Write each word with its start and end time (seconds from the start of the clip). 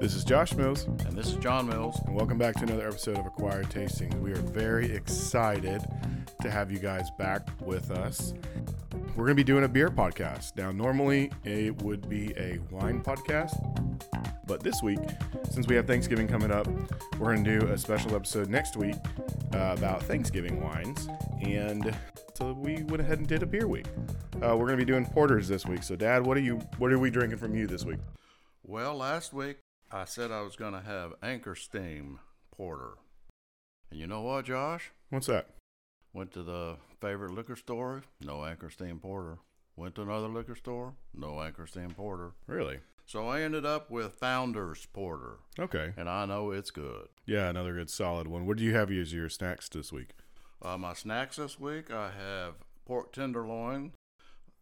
This 0.00 0.14
is 0.14 0.24
Josh 0.24 0.54
Mills, 0.54 0.84
And 0.84 1.12
this 1.12 1.26
is 1.28 1.34
John 1.36 1.68
Mills. 1.68 2.00
and 2.06 2.14
welcome 2.14 2.38
back 2.38 2.54
to 2.56 2.62
another 2.62 2.86
episode 2.86 3.18
of 3.18 3.26
Acquired 3.26 3.68
Tastings. 3.68 4.18
We 4.20 4.30
are 4.32 4.36
very 4.40 4.92
excited 4.92 5.82
to 6.40 6.50
have 6.50 6.70
you 6.70 6.78
guys 6.78 7.10
back 7.18 7.48
with 7.60 7.90
us. 7.90 8.32
We're 9.16 9.24
going 9.24 9.30
to 9.30 9.34
be 9.34 9.44
doing 9.44 9.64
a 9.64 9.68
beer 9.68 9.88
podcast. 9.90 10.56
Now, 10.56 10.70
normally 10.70 11.32
it 11.44 11.82
would 11.82 12.08
be 12.08 12.32
a 12.36 12.58
wine 12.70 13.02
podcast, 13.02 13.56
but 14.46 14.62
this 14.62 14.82
week, 14.82 15.00
since 15.50 15.66
we 15.66 15.74
have 15.74 15.86
Thanksgiving 15.86 16.28
coming 16.28 16.52
up, 16.52 16.68
we're 17.18 17.34
going 17.34 17.44
to 17.44 17.58
do 17.60 17.66
a 17.66 17.76
special 17.76 18.14
episode 18.14 18.48
next 18.48 18.76
week 18.76 18.96
uh, 19.54 19.74
about 19.76 20.02
Thanksgiving 20.04 20.62
wines. 20.62 21.08
And 21.42 21.94
so 22.34 22.52
we 22.52 22.84
went 22.84 23.00
ahead 23.00 23.18
and 23.18 23.26
did 23.26 23.42
a 23.42 23.46
beer 23.46 23.66
week. 23.66 23.86
Uh, 24.36 24.56
we're 24.56 24.66
going 24.66 24.78
to 24.78 24.84
be 24.84 24.90
doing 24.90 25.04
porters 25.06 25.48
this 25.48 25.66
week. 25.66 25.82
So, 25.82 25.96
Dad, 25.96 26.24
what 26.24 26.36
are 26.36 26.40
you? 26.40 26.56
What 26.78 26.92
are 26.92 26.98
we 27.00 27.10
drinking 27.10 27.38
from 27.38 27.56
you 27.56 27.66
this 27.66 27.84
week? 27.84 27.98
Well, 28.62 28.94
last 28.96 29.32
week 29.32 29.58
I 29.90 30.04
said 30.04 30.30
I 30.30 30.42
was 30.42 30.56
going 30.56 30.74
to 30.74 30.80
have 30.80 31.14
Anchor 31.22 31.54
Steam 31.54 32.20
Porter. 32.54 32.94
And 33.90 33.98
you 33.98 34.06
know 34.06 34.20
what, 34.22 34.44
Josh? 34.44 34.90
What's 35.10 35.26
that? 35.28 35.48
Went 36.12 36.32
to 36.32 36.42
the 36.42 36.76
favorite 37.00 37.32
liquor 37.32 37.56
store, 37.56 38.02
no 38.20 38.44
Anchor 38.44 38.70
Steam 38.70 38.98
Porter. 38.98 39.38
Went 39.76 39.94
to 39.94 40.02
another 40.02 40.28
liquor 40.28 40.56
store, 40.56 40.94
no 41.14 41.40
Anchor 41.40 41.66
Steam 41.66 41.90
Porter. 41.90 42.32
Really? 42.46 42.80
So 43.06 43.26
I 43.28 43.40
ended 43.40 43.64
up 43.64 43.90
with 43.90 44.14
Founders 44.14 44.86
Porter, 44.92 45.38
Okay. 45.58 45.92
and 45.96 46.08
I 46.10 46.26
know 46.26 46.50
it's 46.50 46.70
good. 46.70 47.08
Yeah, 47.24 47.48
another 47.48 47.72
good 47.74 47.88
solid 47.88 48.28
one. 48.28 48.46
What 48.46 48.58
do 48.58 48.64
you 48.64 48.74
have 48.74 48.90
as 48.90 49.14
your 49.14 49.30
snacks 49.30 49.68
this 49.70 49.90
week? 49.92 50.10
Uh, 50.60 50.76
my 50.76 50.92
snacks 50.92 51.36
this 51.36 51.58
week, 51.58 51.90
I 51.90 52.10
have 52.10 52.54
pork 52.84 53.12
tenderloin 53.12 53.92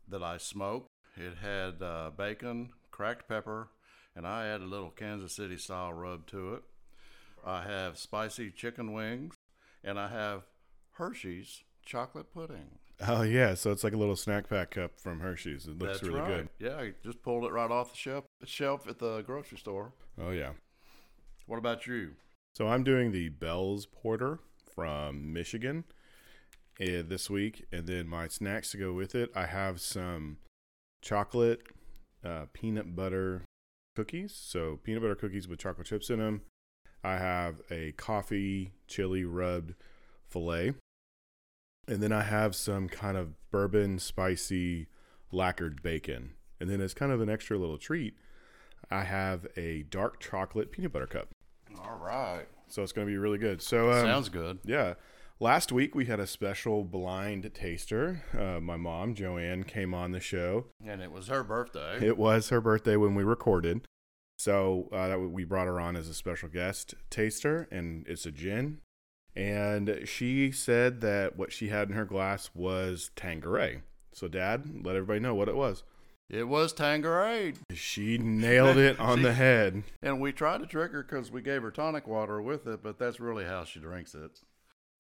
that 0.07 0.23
I 0.23 0.37
smoked. 0.37 0.87
It 1.16 1.38
had 1.43 1.83
uh, 1.83 2.11
bacon, 2.16 2.71
cracked 2.93 3.27
pepper, 3.29 3.69
and 4.16 4.27
I 4.27 4.47
add 4.47 4.62
a 4.62 4.66
little 4.66 4.91
Kansas 4.91 5.34
City 5.34 5.59
style 5.59 5.93
rub 5.93 6.27
to 6.29 6.55
it. 6.55 6.62
I 7.45 7.63
have 7.63 7.99
spicy 7.99 8.51
chicken 8.51 8.93
wings, 8.93 9.35
and 9.85 10.01
I 10.01 10.09
have 10.09 10.43
Hershey's 10.93 11.63
chocolate 11.85 12.32
pudding. 12.32 12.79
Oh 13.07 13.23
yeah, 13.23 13.54
so 13.54 13.71
it's 13.71 13.85
like 13.85 13.93
a 13.93 13.99
little 13.99 14.16
snack 14.16 14.49
pack 14.49 14.71
cup 14.73 14.99
from 14.99 15.21
Hershey's. 15.21 15.66
It 15.66 15.79
looks 15.79 16.01
That's 16.01 16.02
really 16.02 16.21
right. 16.21 16.29
good. 16.29 16.49
Yeah, 16.59 16.76
I 16.76 16.93
just 17.04 17.23
pulled 17.23 17.45
it 17.45 17.52
right 17.52 17.71
off 17.71 17.91
the 17.91 17.96
shelf 17.96 18.24
shelf 18.45 18.88
at 18.88 18.99
the 18.99 19.21
grocery 19.23 19.59
store. 19.59 19.93
Oh 20.19 20.30
yeah. 20.30 20.52
What 21.46 21.59
about 21.59 21.87
you? 21.87 22.13
So 22.54 22.69
I'm 22.69 22.82
doing 22.82 23.13
the 23.13 23.29
Bell's 23.29 23.85
Porter 23.85 24.41
from 24.74 25.32
Michigan 25.32 25.85
uh, 26.80 27.04
this 27.07 27.29
week, 27.29 27.66
and 27.71 27.87
then 27.87 28.09
my 28.09 28.29
snacks 28.29 28.71
to 28.71 28.79
go 28.79 28.95
with 28.95 29.15
it. 29.15 29.30
I 29.37 29.45
have 29.45 29.80
some 29.80 30.38
chocolate 31.02 31.60
uh, 32.24 32.46
peanut 32.54 32.96
butter 32.96 33.43
cookies. 33.97 34.33
So 34.35 34.79
peanut 34.85 35.02
butter 35.02 35.15
cookies 35.16 35.49
with 35.49 35.59
chocolate 35.59 35.87
chips 35.87 36.11
in 36.11 36.19
them. 36.19 36.43
I 37.02 37.16
have 37.19 37.57
a 37.71 37.93
coffee 37.93 38.73
chili 38.87 39.25
rubbed 39.25 39.75
fillet, 40.29 40.75
and 41.88 42.03
then 42.03 42.13
I 42.13 42.23
have 42.23 42.55
some 42.57 42.88
kind 42.88 43.16
of 43.16 43.35
bourbon 43.51 43.99
spicy 43.99 44.87
lacquered 45.30 45.83
bacon. 45.83 46.33
And 46.61 46.69
then 46.71 46.80
as 46.80 46.95
kind 46.95 47.13
of 47.13 47.21
an 47.21 47.29
extra 47.29 47.59
little 47.59 47.79
treat, 47.79 48.15
I 48.91 49.03
have 49.03 49.47
a 49.57 49.83
dark 49.85 50.21
chocolate 50.21 50.73
peanut 50.73 50.93
butter 50.93 51.07
cup. 51.07 51.29
All 51.81 51.99
right. 52.03 52.47
So 52.69 52.83
it's 52.83 52.93
going 52.93 53.07
to 53.07 53.10
be 53.10 53.19
really 53.19 53.38
good. 53.38 53.63
So 53.63 53.93
um, 53.93 54.05
Sounds 54.05 54.29
good. 54.29 54.59
yeah. 54.65 54.95
Last 55.38 55.70
week 55.70 55.95
we 55.95 56.06
had 56.06 56.18
a 56.18 56.26
special 56.26 56.82
blind 56.82 57.51
taster. 57.52 58.23
Uh, 58.37 58.59
my 58.60 58.76
mom 58.76 59.15
Joanne 59.15 59.65
came 59.65 59.92
on 59.92 60.12
the 60.12 60.20
show. 60.20 60.66
And 60.84 61.02
it 61.02 61.12
was 61.12 61.29
her 61.29 61.45
birthday. 61.45 61.98
It 62.06 62.16
was 62.16 62.48
her 62.48 62.60
birthday 62.60 62.96
when 62.96 63.15
we 63.15 63.23
recorded, 63.23 63.82
so 64.38 64.88
uh, 64.92 65.19
we 65.19 65.44
brought 65.44 65.66
her 65.66 65.78
on 65.78 65.94
as 65.94 66.09
a 66.09 66.14
special 66.14 66.48
guest 66.48 66.94
taster, 67.10 67.69
and 67.70 68.06
it's 68.09 68.25
a 68.25 68.32
gin. 68.32 68.78
And 69.34 70.00
she 70.06 70.50
said 70.53 71.02
that 71.02 71.36
what 71.36 71.52
she 71.52 71.69
had 71.69 71.88
in 71.91 71.94
her 71.94 72.06
glass 72.06 72.48
was 72.54 73.10
Tanqueray. 73.16 73.82
So, 74.14 74.28
Dad, 74.28 74.64
let 74.86 74.96
everybody 74.96 75.20
know 75.20 75.34
what 75.34 75.48
it 75.50 75.56
was. 75.56 75.82
It 76.30 76.48
was 76.48 76.72
Tanqueray. 76.72 77.52
She 77.75 78.16
nailed 78.16 78.78
it 78.78 78.98
on 78.98 79.16
She- 79.19 79.22
the 79.25 79.34
head. 79.34 79.82
And 80.02 80.19
we 80.19 80.32
tried 80.32 80.60
to 80.60 80.66
trick 80.66 80.92
her 80.92 81.02
because 81.02 81.30
we 81.30 81.42
gave 81.42 81.60
her 81.60 81.70
tonic 81.70 82.06
water 82.08 82.41
with 82.41 82.66
it, 82.66 82.82
but 82.82 82.98
that's 82.98 83.20
really 83.20 83.44
how 83.44 83.64
she 83.64 83.78
drinks 83.80 84.14
it. 84.14 84.41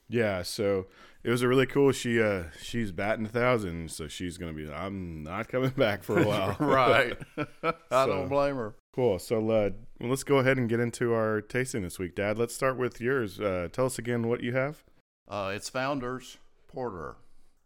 Yeah, 0.08 0.42
so 0.42 0.86
it 1.24 1.30
was 1.30 1.42
a 1.42 1.48
really 1.48 1.66
cool. 1.66 1.92
She 1.92 2.22
uh 2.22 2.44
she's 2.62 2.92
batting 2.92 3.26
a 3.26 3.28
thousand, 3.28 3.90
so 3.90 4.06
she's 4.06 4.38
gonna 4.38 4.52
be. 4.52 4.70
I'm 4.70 5.22
not 5.22 5.48
coming 5.48 5.70
back 5.76 6.02
for 6.02 6.20
a 6.20 6.26
while. 6.26 6.56
right. 6.60 7.18
I 7.90 8.06
don't 8.06 8.28
blame 8.28 8.56
her. 8.56 8.76
Cool. 8.94 9.18
So 9.18 9.38
uh, 9.38 9.70
well, 9.98 10.10
let's 10.10 10.22
go 10.24 10.38
ahead 10.38 10.58
and 10.58 10.68
get 10.68 10.80
into 10.80 11.12
our 11.12 11.40
tasting 11.40 11.82
this 11.82 11.98
week, 11.98 12.14
Dad. 12.14 12.38
Let's 12.38 12.54
start 12.54 12.76
with 12.76 13.00
yours. 13.00 13.40
Uh, 13.40 13.68
tell 13.72 13.86
us 13.86 13.98
again 13.98 14.28
what 14.28 14.42
you 14.42 14.52
have. 14.52 14.84
Uh, 15.28 15.52
it's 15.54 15.68
Founders 15.70 16.38
Porter. 16.68 17.16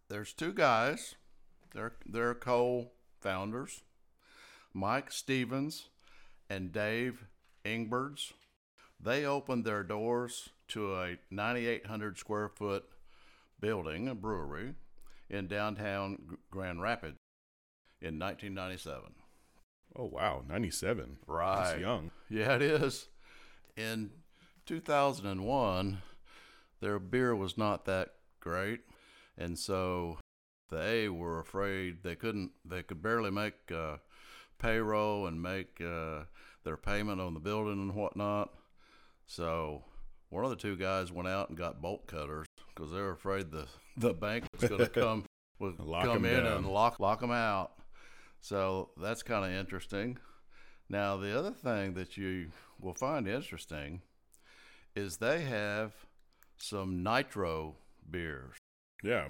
There's 0.09 0.33
two 0.33 0.53
guys. 0.53 1.15
They're 1.73 1.93
they're 2.05 2.33
co-founders, 2.33 3.83
Mike 4.73 5.11
Stevens 5.11 5.89
and 6.49 6.71
Dave 6.71 7.27
Engbers. 7.63 8.33
They 8.99 9.25
opened 9.25 9.63
their 9.65 9.83
doors 9.83 10.49
to 10.71 10.95
a 10.95 11.17
9,800 11.29 12.17
square 12.17 12.49
foot 12.49 12.85
building, 13.59 14.07
a 14.07 14.15
brewery, 14.15 14.73
in 15.29 15.47
downtown 15.47 16.37
Grand 16.49 16.81
Rapids 16.81 17.17
in 18.01 18.19
1997. 18.19 19.13
Oh 19.95 20.05
wow, 20.05 20.41
ninety 20.47 20.71
seven. 20.71 21.17
Right. 21.27 21.65
That's 21.65 21.81
young. 21.81 22.11
Yeah, 22.29 22.55
it 22.55 22.61
is. 22.61 23.09
In 23.75 24.11
2001, 24.65 26.01
their 26.79 26.99
beer 26.99 27.35
was 27.35 27.57
not 27.57 27.85
that 27.85 28.13
great, 28.39 28.81
and 29.37 29.59
so 29.59 30.17
they 30.69 31.09
were 31.09 31.39
afraid 31.39 32.03
they 32.03 32.15
couldn't. 32.15 32.51
They 32.63 32.83
could 32.83 33.01
barely 33.01 33.31
make 33.31 33.69
uh, 33.69 33.97
payroll 34.59 35.27
and 35.27 35.41
make 35.41 35.81
uh, 35.81 36.23
their 36.63 36.77
payment 36.77 37.19
on 37.19 37.33
the 37.33 37.41
building 37.41 37.81
and 37.81 37.93
whatnot. 37.93 38.53
So 39.25 39.83
one 40.31 40.43
of 40.43 40.49
the 40.49 40.55
two 40.55 40.75
guys 40.75 41.11
went 41.11 41.27
out 41.27 41.49
and 41.49 41.57
got 41.57 41.81
bolt 41.81 42.07
cutters 42.07 42.47
because 42.73 42.91
they 42.91 42.97
were 42.99 43.11
afraid 43.11 43.51
the 43.51 43.67
the 43.97 44.13
bank 44.13 44.45
was 44.59 44.67
going 44.69 44.79
to 44.85 44.89
come 44.89 45.25
would 45.59 45.79
Lock 45.79 46.05
come 46.05 46.25
in 46.25 46.43
down. 46.43 46.57
and 46.57 46.67
lock 46.67 46.99
lock 46.99 47.19
them 47.19 47.31
out. 47.31 47.73
So 48.39 48.89
that's 48.97 49.21
kind 49.21 49.45
of 49.45 49.51
interesting. 49.51 50.17
Now, 50.89 51.15
the 51.17 51.37
other 51.37 51.51
thing 51.51 51.93
that 51.93 52.17
you 52.17 52.47
will 52.79 52.95
find 52.95 53.27
interesting 53.27 54.01
is 54.95 55.17
they 55.17 55.41
have 55.43 55.93
some 56.57 57.03
nitro 57.03 57.75
beers. 58.09 58.55
Yeah. 59.03 59.27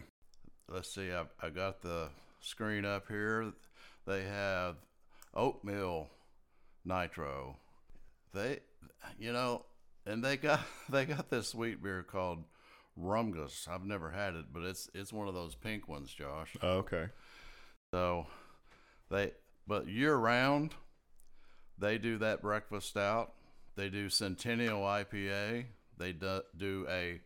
Let's 0.70 0.94
see, 0.94 1.12
I, 1.12 1.26
I 1.46 1.50
got 1.50 1.82
the 1.82 2.10
screen 2.40 2.86
up 2.86 3.08
here. 3.10 3.52
They 4.08 4.24
have 4.24 4.78
oatmeal 5.36 6.08
nitro. 6.86 7.58
They, 8.34 8.60
you 9.20 9.34
know, 9.34 9.66
and 10.06 10.24
they 10.24 10.38
got 10.38 10.62
they 10.90 11.06
got 11.06 11.30
this 11.30 11.50
sweet 11.50 11.82
beer 11.82 12.04
called 12.04 12.44
Rumgus. 13.00 13.68
I've 13.68 13.86
never 13.86 14.12
had 14.12 14.36
it, 14.36 14.46
but 14.54 14.64
it's 14.64 14.90
it's 14.94 15.14
one 15.14 15.28
of 15.28 15.34
those 15.34 15.56
pink 15.56 15.88
ones, 15.88 16.14
Josh. 16.14 16.56
Oh, 16.62 16.78
okay. 16.80 17.08
So 17.94 18.28
they, 19.10 19.32
but 19.68 19.88
year 19.88 20.16
round, 20.16 20.74
they 21.78 21.98
do 21.98 22.18
that 22.20 22.42
breakfast 22.42 22.90
stout. 22.90 23.34
They 23.76 23.90
do 23.90 24.10
Centennial 24.10 24.82
IPA. 24.82 25.66
They 25.98 26.14
do, 26.14 26.42
do 26.58 26.86
a 26.90 27.22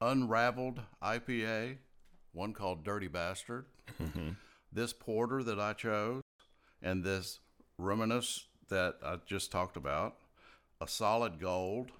unraveled 0.00 0.80
IPA, 1.02 1.76
one 2.32 2.54
called 2.54 2.84
Dirty 2.84 3.08
Bastard. 3.08 3.66
Mm-hmm. 4.02 4.30
This 4.72 4.92
porter 4.92 5.42
that 5.42 5.60
I 5.60 5.74
chose, 5.74 6.22
and 6.82 7.04
this 7.04 7.40
Reminisce 7.78 8.46
that 8.68 8.96
I 9.04 9.16
just 9.26 9.50
talked 9.50 9.76
about, 9.76 10.16
a 10.80 10.88
solid 10.88 11.40
gold, 11.40 11.90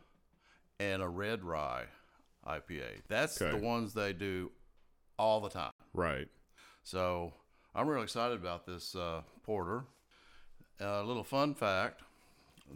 and 0.80 1.02
a 1.02 1.08
red 1.08 1.44
rye 1.44 1.84
IPA. 2.46 3.02
That's 3.06 3.40
Okay. 3.40 3.56
the 3.56 3.62
ones 3.64 3.94
they 3.94 4.12
do 4.12 4.50
all 5.18 5.40
the 5.40 5.50
time. 5.50 5.72
Right. 5.92 6.26
So 6.82 7.34
I'm 7.74 7.86
really 7.86 8.02
excited 8.04 8.40
about 8.40 8.66
this 8.66 8.96
uh, 8.96 9.22
porter. 9.44 9.84
A 10.80 11.02
little 11.02 11.22
fun 11.24 11.54
fact: 11.54 12.00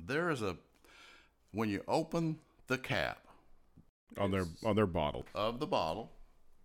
there 0.06 0.30
is 0.30 0.42
a 0.42 0.56
when 1.52 1.68
you 1.70 1.82
open 1.88 2.38
the 2.66 2.76
cap 2.78 3.18
On 4.18 4.30
their 4.30 4.44
on 4.64 4.76
their 4.76 4.86
bottle. 4.86 5.24
of 5.34 5.58
the 5.58 5.66
bottle, 5.66 6.12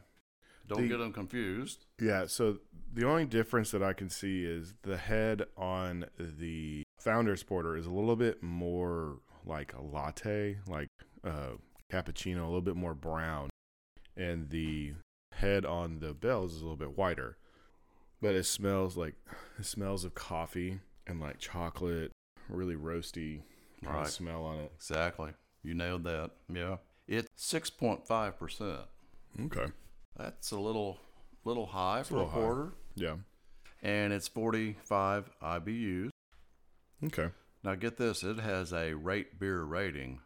Don't 0.68 0.82
The- 0.84 0.88
get 0.90 0.98
them 0.98 1.14
confused. 1.14 1.86
Yeah. 2.00 2.28
So 2.28 2.60
the 2.94 3.06
only 3.08 3.26
difference 3.26 3.72
that 3.72 3.84
I 3.84 3.94
can 3.94 4.10
see 4.10 4.46
is 4.46 4.76
the 4.84 4.98
head 4.98 5.44
on 5.58 6.06
the 6.18 6.84
Founders 7.00 7.44
Porter 7.44 7.76
is 7.76 7.86
a 7.86 7.92
little 7.92 8.16
bit 8.16 8.42
more 8.44 9.20
like 9.46 9.74
a 9.74 9.82
latte, 9.82 10.60
like 10.68 10.88
uh, 11.24 11.52
cappuccino, 11.92 12.42
a 12.42 12.46
little 12.46 12.62
bit 12.62 12.76
more 12.76 12.94
brown. 12.94 13.50
And 14.16 14.50
the 14.50 14.94
head 15.34 15.66
on 15.66 16.00
the 16.00 16.14
Bells 16.14 16.54
is 16.54 16.60
a 16.62 16.64
little 16.64 16.78
bit 16.78 16.98
whiter. 16.98 17.38
But 18.22 18.36
it 18.36 18.44
smells 18.46 18.96
like, 18.98 19.16
it 19.58 19.66
smells 19.66 20.06
of 20.06 20.14
coffee 20.14 20.80
and 21.08 21.20
like 21.20 21.40
chocolate, 21.40 22.12
really 22.50 22.76
roasty 22.76 23.42
kind 23.84 23.96
Right. 23.96 24.06
of 24.06 24.12
smell 24.12 24.44
on 24.44 24.60
it. 24.60 24.72
Exactly. 24.76 25.32
You 25.64 25.74
nailed 25.74 26.04
that. 26.06 26.32
Yeah. 26.54 26.78
It's 27.08 27.54
6.5%. 27.54 28.80
Okay. 29.46 29.72
That's 30.18 30.52
a 30.52 30.60
little 30.60 31.00
little 31.44 31.66
high 31.66 32.04
for 32.04 32.22
a, 32.22 32.26
high. 32.26 32.34
porter. 32.34 32.74
Yeah. 32.96 33.16
And 33.82 34.14
it's 34.14 34.28
45 34.28 35.30
IBUs. 35.42 36.10
Okay. 37.06 37.30
Now 37.64 37.76
get 37.76 37.98
this, 37.98 38.24
it 38.24 38.40
has 38.40 38.74
a 38.74 38.94
rate 38.94 39.40
beer 39.40 39.64
rating 39.64 40.20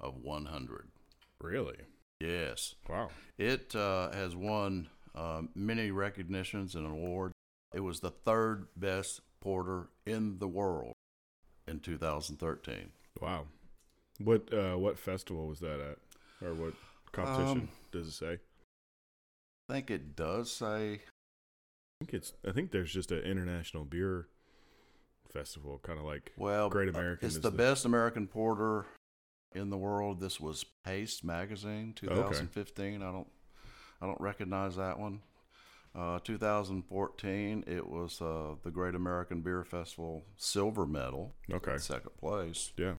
of 0.00 0.16
100. 0.16 0.88
Really? 1.40 1.76
Yes. 2.20 2.74
Wow. 2.88 3.10
It 3.38 3.74
uh, 3.74 4.10
has 4.12 4.34
won 4.34 4.88
uh, 5.14 5.42
many 5.54 5.90
recognitions 5.90 6.74
and 6.74 6.86
awards. 6.86 7.34
It 7.74 7.80
was 7.80 8.00
the 8.00 8.10
third 8.10 8.68
best 8.76 9.20
porter 9.40 9.88
in 10.06 10.38
the 10.38 10.48
world 10.48 10.92
in 11.66 11.80
2013. 11.80 12.90
Wow. 13.20 13.46
What 14.18 14.52
uh 14.52 14.76
what 14.76 14.98
festival 14.98 15.46
was 15.46 15.60
that 15.60 15.80
at? 15.80 15.98
Or 16.46 16.54
what 16.54 16.74
competition 17.12 17.62
Um, 17.62 17.68
does 17.92 18.08
it 18.08 18.12
say? 18.12 18.38
I 19.68 19.72
think 19.72 19.90
it 19.90 20.14
does 20.16 20.50
say 20.52 21.00
I 22.00 22.04
think 22.04 22.14
it's 22.14 22.32
I 22.46 22.52
think 22.52 22.70
there's 22.70 22.92
just 22.92 23.10
an 23.12 23.22
international 23.22 23.84
beer 23.84 24.28
festival 25.28 25.80
kind 25.82 25.98
of 25.98 26.04
like 26.04 26.32
Well, 26.36 26.68
Great 26.70 26.88
uh, 26.88 26.92
American 26.92 27.26
It's 27.26 27.36
is 27.36 27.42
the, 27.42 27.50
the- 27.50 27.56
best 27.56 27.84
American 27.84 28.26
porter 28.26 28.86
in 29.54 29.70
the 29.70 29.76
world. 29.78 30.20
This 30.20 30.40
was 30.40 30.64
Paste 30.84 31.24
magazine, 31.24 31.92
2015. 31.94 33.02
I 33.02 33.10
don't, 33.12 33.28
I 34.00 34.06
don't 34.06 34.20
recognize 34.20 34.76
that 34.76 34.98
one. 34.98 35.20
Uh, 35.94 36.18
2014, 36.22 37.64
it 37.66 37.88
was 37.88 38.20
uh, 38.20 38.54
the 38.62 38.70
Great 38.70 38.94
American 38.94 39.40
Beer 39.40 39.64
Festival 39.64 40.24
silver 40.36 40.84
medal, 40.86 41.34
Okay. 41.50 41.78
second 41.78 42.10
place, 42.18 42.72
Yeah. 42.76 42.94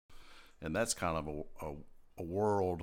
And 0.67 0.75
that's 0.75 0.95
kind 0.95 1.17
of 1.17 1.29
a, 1.29 1.67
a, 1.67 1.75
a 2.19 2.25
world 2.25 2.83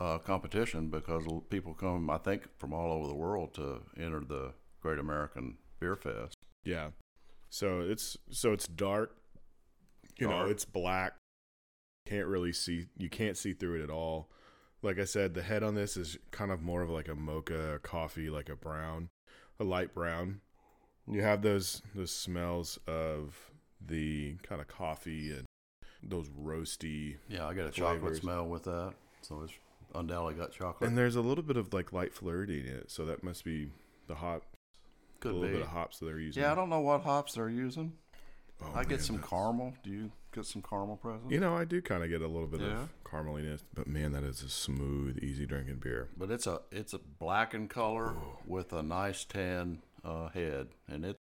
uh, 0.00 0.18
competition 0.18 0.88
because 0.88 1.24
people 1.50 1.74
come, 1.74 2.08
I 2.08 2.18
think, 2.18 2.48
from 2.58 2.72
all 2.72 2.92
over 2.92 3.08
the 3.08 3.14
world 3.14 3.52
to 3.54 3.82
enter 3.98 4.20
the 4.20 4.54
Great 4.80 4.98
American 4.98 5.58
Beer 5.80 5.96
Fest. 5.96 6.36
Yeah. 6.64 6.90
So 7.50 7.80
it's 7.80 8.16
so 8.30 8.52
it's 8.52 8.68
dark. 8.68 9.16
You 10.18 10.28
know, 10.28 10.46
it's 10.46 10.64
black. 10.64 11.14
Can't 12.06 12.28
really 12.28 12.52
see 12.52 12.86
you 12.96 13.08
can't 13.08 13.36
see 13.36 13.52
through 13.52 13.80
it 13.80 13.84
at 13.84 13.90
all. 13.90 14.30
Like 14.82 14.98
I 14.98 15.04
said, 15.04 15.34
the 15.34 15.42
head 15.42 15.62
on 15.62 15.74
this 15.74 15.96
is 15.96 16.16
kind 16.30 16.50
of 16.50 16.62
more 16.62 16.82
of 16.82 16.90
like 16.90 17.08
a 17.08 17.14
mocha 17.14 17.80
coffee, 17.82 18.30
like 18.30 18.48
a 18.48 18.56
brown, 18.56 19.08
a 19.58 19.64
light 19.64 19.94
brown. 19.94 20.40
You 21.10 21.22
have 21.22 21.42
those 21.42 21.82
those 21.94 22.14
smells 22.14 22.78
of 22.86 23.50
the 23.84 24.36
kind 24.42 24.60
of 24.60 24.68
coffee 24.68 25.32
and 25.32 25.46
those 26.02 26.28
roasty 26.28 27.16
Yeah, 27.28 27.46
I 27.46 27.54
got 27.54 27.66
a 27.66 27.70
chocolate 27.70 28.16
smell 28.16 28.46
with 28.46 28.64
that, 28.64 28.94
so 29.22 29.42
it's 29.44 29.52
undoubtedly 29.94 30.34
got 30.34 30.52
chocolate. 30.52 30.88
And 30.88 30.96
there's 30.98 31.16
a 31.16 31.20
little 31.20 31.44
bit 31.44 31.56
of 31.56 31.72
like 31.72 31.92
light 31.92 32.12
fluidity 32.14 32.60
in 32.60 32.74
it, 32.76 32.90
so 32.90 33.04
that 33.06 33.22
must 33.22 33.44
be 33.44 33.70
the 34.06 34.14
hop, 34.16 34.42
Could 35.20 35.32
a 35.32 35.34
little 35.34 35.48
be. 35.48 35.52
bit 35.54 35.62
of 35.62 35.68
hops 35.72 35.98
that 35.98 36.06
they're 36.06 36.18
using. 36.18 36.42
Yeah, 36.42 36.52
I 36.52 36.54
don't 36.54 36.68
know 36.70 36.80
what 36.80 37.02
hops 37.02 37.34
they're 37.34 37.48
using. 37.50 37.92
Oh, 38.62 38.72
I 38.74 38.84
get 38.84 39.00
some 39.00 39.16
that's- 39.16 39.30
caramel. 39.30 39.72
Do 39.82 39.90
you 39.90 40.10
get 40.34 40.44
some 40.44 40.60
caramel 40.62 40.96
present? 40.96 41.30
You 41.30 41.40
know, 41.40 41.56
I 41.56 41.64
do 41.64 41.80
kind 41.80 42.02
of 42.04 42.10
get 42.10 42.20
a 42.22 42.26
little 42.28 42.46
bit 42.48 42.60
Yeah. 42.60 42.82
of 42.82 42.88
carameliness, 43.04 43.64
but 43.74 43.86
man, 43.86 44.12
that 44.12 44.22
is 44.22 44.42
a 44.42 44.48
smooth, 44.50 45.18
easy 45.22 45.46
drinking 45.46 45.76
beer. 45.76 46.08
But 46.16 46.30
it's 46.30 46.46
a 46.46 46.60
it's 46.70 46.92
a 46.92 46.98
black 46.98 47.54
in 47.54 47.68
color 47.68 48.14
with 48.46 48.72
a 48.74 48.82
nice 48.82 49.24
tan 49.24 49.80
uh, 50.04 50.28
head, 50.28 50.68
and 50.88 51.04
it. 51.04 51.16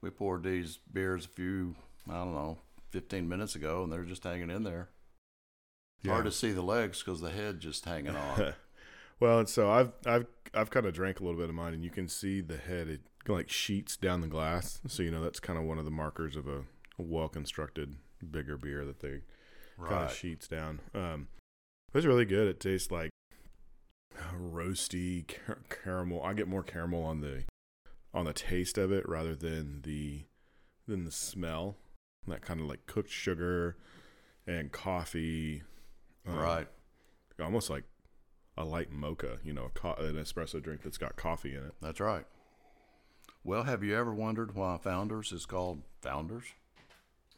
We 0.00 0.08
poured 0.10 0.44
these 0.44 0.78
beers 0.92 1.26
a 1.26 1.28
few 1.28 1.74
I 2.08 2.14
don't 2.14 2.32
know 2.32 2.58
15 2.90 3.28
minutes 3.28 3.54
ago, 3.54 3.82
and 3.82 3.92
they're 3.92 4.04
just 4.04 4.24
hanging 4.24 4.50
in 4.50 4.64
there. 4.64 4.90
It's 6.02 6.08
hard 6.08 6.24
to 6.24 6.32
see 6.32 6.52
the 6.52 6.62
legs 6.62 7.02
because 7.02 7.20
the 7.20 7.30
head 7.30 7.60
just 7.60 7.84
hanging 7.84 8.16
on. 8.16 8.54
well, 9.20 9.38
and 9.40 9.48
so 9.48 9.70
I've 9.70 9.92
I've 10.06 10.26
I've 10.54 10.70
kind 10.70 10.86
of 10.86 10.94
drank 10.94 11.20
a 11.20 11.24
little 11.24 11.38
bit 11.38 11.50
of 11.50 11.54
mine, 11.54 11.74
and 11.74 11.84
you 11.84 11.90
can 11.90 12.08
see 12.08 12.40
the 12.40 12.56
head 12.56 12.88
it 12.88 13.00
like 13.28 13.50
sheets 13.50 13.96
down 13.96 14.22
the 14.22 14.26
glass. 14.26 14.80
So 14.86 15.02
you 15.02 15.10
know 15.10 15.22
that's 15.22 15.40
kind 15.40 15.58
of 15.58 15.64
one 15.64 15.78
of 15.78 15.84
the 15.84 15.90
markers 15.90 16.36
of 16.36 16.48
a, 16.48 16.60
a 16.98 17.02
well 17.02 17.28
constructed 17.28 17.96
bigger 18.30 18.56
beer 18.56 18.84
that 18.86 19.00
they 19.00 19.20
kind 19.78 20.04
of 20.04 20.14
sheets 20.14 20.48
down. 20.48 20.80
Um, 20.94 21.28
it 21.88 21.94
was 21.94 22.06
really 22.06 22.24
good. 22.24 22.48
It 22.48 22.60
tastes 22.60 22.90
like 22.90 23.10
roasty 24.34 25.26
car- 25.28 25.58
caramel. 25.68 26.22
I 26.22 26.32
get 26.32 26.48
more 26.48 26.62
caramel 26.62 27.02
on 27.02 27.20
the 27.20 27.44
on 28.12 28.24
the 28.24 28.32
taste 28.32 28.78
of 28.78 28.90
it 28.92 29.08
rather 29.08 29.34
than 29.34 29.82
the 29.82 30.24
than 30.86 31.04
the 31.04 31.12
smell. 31.12 31.76
That 32.30 32.42
kind 32.42 32.60
of 32.60 32.66
like 32.66 32.86
cooked 32.86 33.10
sugar 33.10 33.76
and 34.46 34.72
coffee. 34.72 35.62
um, 36.26 36.36
right. 36.36 36.68
Almost 37.42 37.70
like 37.70 37.84
a 38.58 38.64
light 38.64 38.90
mocha. 38.92 39.38
You 39.44 39.52
know, 39.52 39.64
a 39.66 39.70
co- 39.70 39.94
an 39.94 40.14
espresso 40.16 40.62
drink 40.62 40.82
that's 40.82 40.98
got 40.98 41.16
coffee 41.16 41.54
in 41.54 41.64
it. 41.64 41.74
That's 41.80 42.00
right. 42.00 42.24
Well, 43.44 43.62
have 43.64 43.82
you 43.82 43.96
ever 43.96 44.12
wondered 44.14 44.54
why 44.54 44.76
Founders 44.82 45.32
is 45.32 45.46
called 45.46 45.82
Founders? 46.02 46.44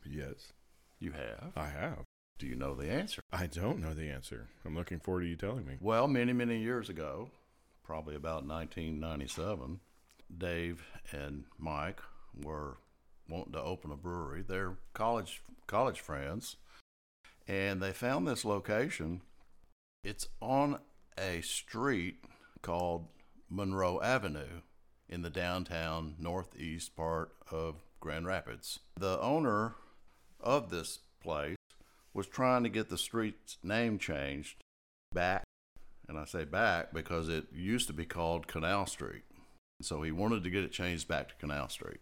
Yes, 0.04 0.52
You 0.98 1.12
have. 1.12 1.52
I 1.54 1.66
have. 1.66 2.02
Do 2.38 2.48
you 2.48 2.56
know 2.56 2.74
the 2.74 2.90
answer? 2.90 3.22
I 3.32 3.46
don't 3.46 3.78
know 3.78 3.94
the 3.94 4.08
answer. 4.10 4.48
I'm 4.64 4.74
looking 4.74 4.98
forward 4.98 5.20
to 5.20 5.26
you 5.28 5.36
telling 5.36 5.64
me. 5.64 5.76
Well, 5.80 6.08
many, 6.08 6.32
many 6.32 6.58
years 6.58 6.88
ago, 6.88 7.30
probably 7.84 8.16
about 8.16 8.44
1997, 8.44 9.78
Dave 10.36 10.84
and 11.12 11.44
Mike 11.56 12.00
were 12.42 12.78
wanting 13.28 13.52
to 13.52 13.62
open 13.62 13.90
a 13.90 13.96
brewery. 13.96 14.44
They're 14.46 14.76
college 14.94 15.42
college 15.66 16.00
friends, 16.00 16.56
and 17.46 17.82
they 17.82 17.92
found 17.92 18.26
this 18.26 18.44
location. 18.44 19.22
It's 20.04 20.28
on 20.40 20.78
a 21.18 21.40
street 21.42 22.24
called 22.62 23.06
Monroe 23.48 24.00
Avenue 24.00 24.62
in 25.08 25.22
the 25.22 25.30
downtown 25.30 26.14
northeast 26.18 26.96
part 26.96 27.32
of 27.50 27.76
Grand 28.00 28.26
Rapids. 28.26 28.80
The 28.98 29.20
owner 29.20 29.74
of 30.40 30.70
this 30.70 30.98
place 31.22 31.56
was 32.14 32.26
trying 32.26 32.62
to 32.64 32.68
get 32.68 32.88
the 32.88 32.98
street's 32.98 33.58
name 33.62 33.98
changed 33.98 34.56
back 35.14 35.44
and 36.08 36.18
I 36.18 36.24
say 36.24 36.44
back 36.44 36.92
because 36.92 37.28
it 37.28 37.46
used 37.52 37.86
to 37.86 37.92
be 37.92 38.04
called 38.04 38.46
Canal 38.46 38.86
Street. 38.86 39.22
So 39.80 40.02
he 40.02 40.12
wanted 40.12 40.44
to 40.44 40.50
get 40.50 40.64
it 40.64 40.72
changed 40.72 41.08
back 41.08 41.28
to 41.28 41.34
Canal 41.36 41.68
Street. 41.68 42.00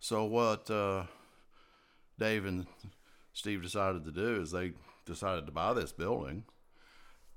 So 0.00 0.24
what 0.24 0.70
uh, 0.70 1.04
Dave 2.18 2.44
and 2.44 2.66
Steve 3.32 3.62
decided 3.62 4.04
to 4.04 4.12
do 4.12 4.40
is 4.40 4.50
they 4.50 4.72
decided 5.06 5.46
to 5.46 5.52
buy 5.52 5.72
this 5.72 5.92
building. 5.92 6.44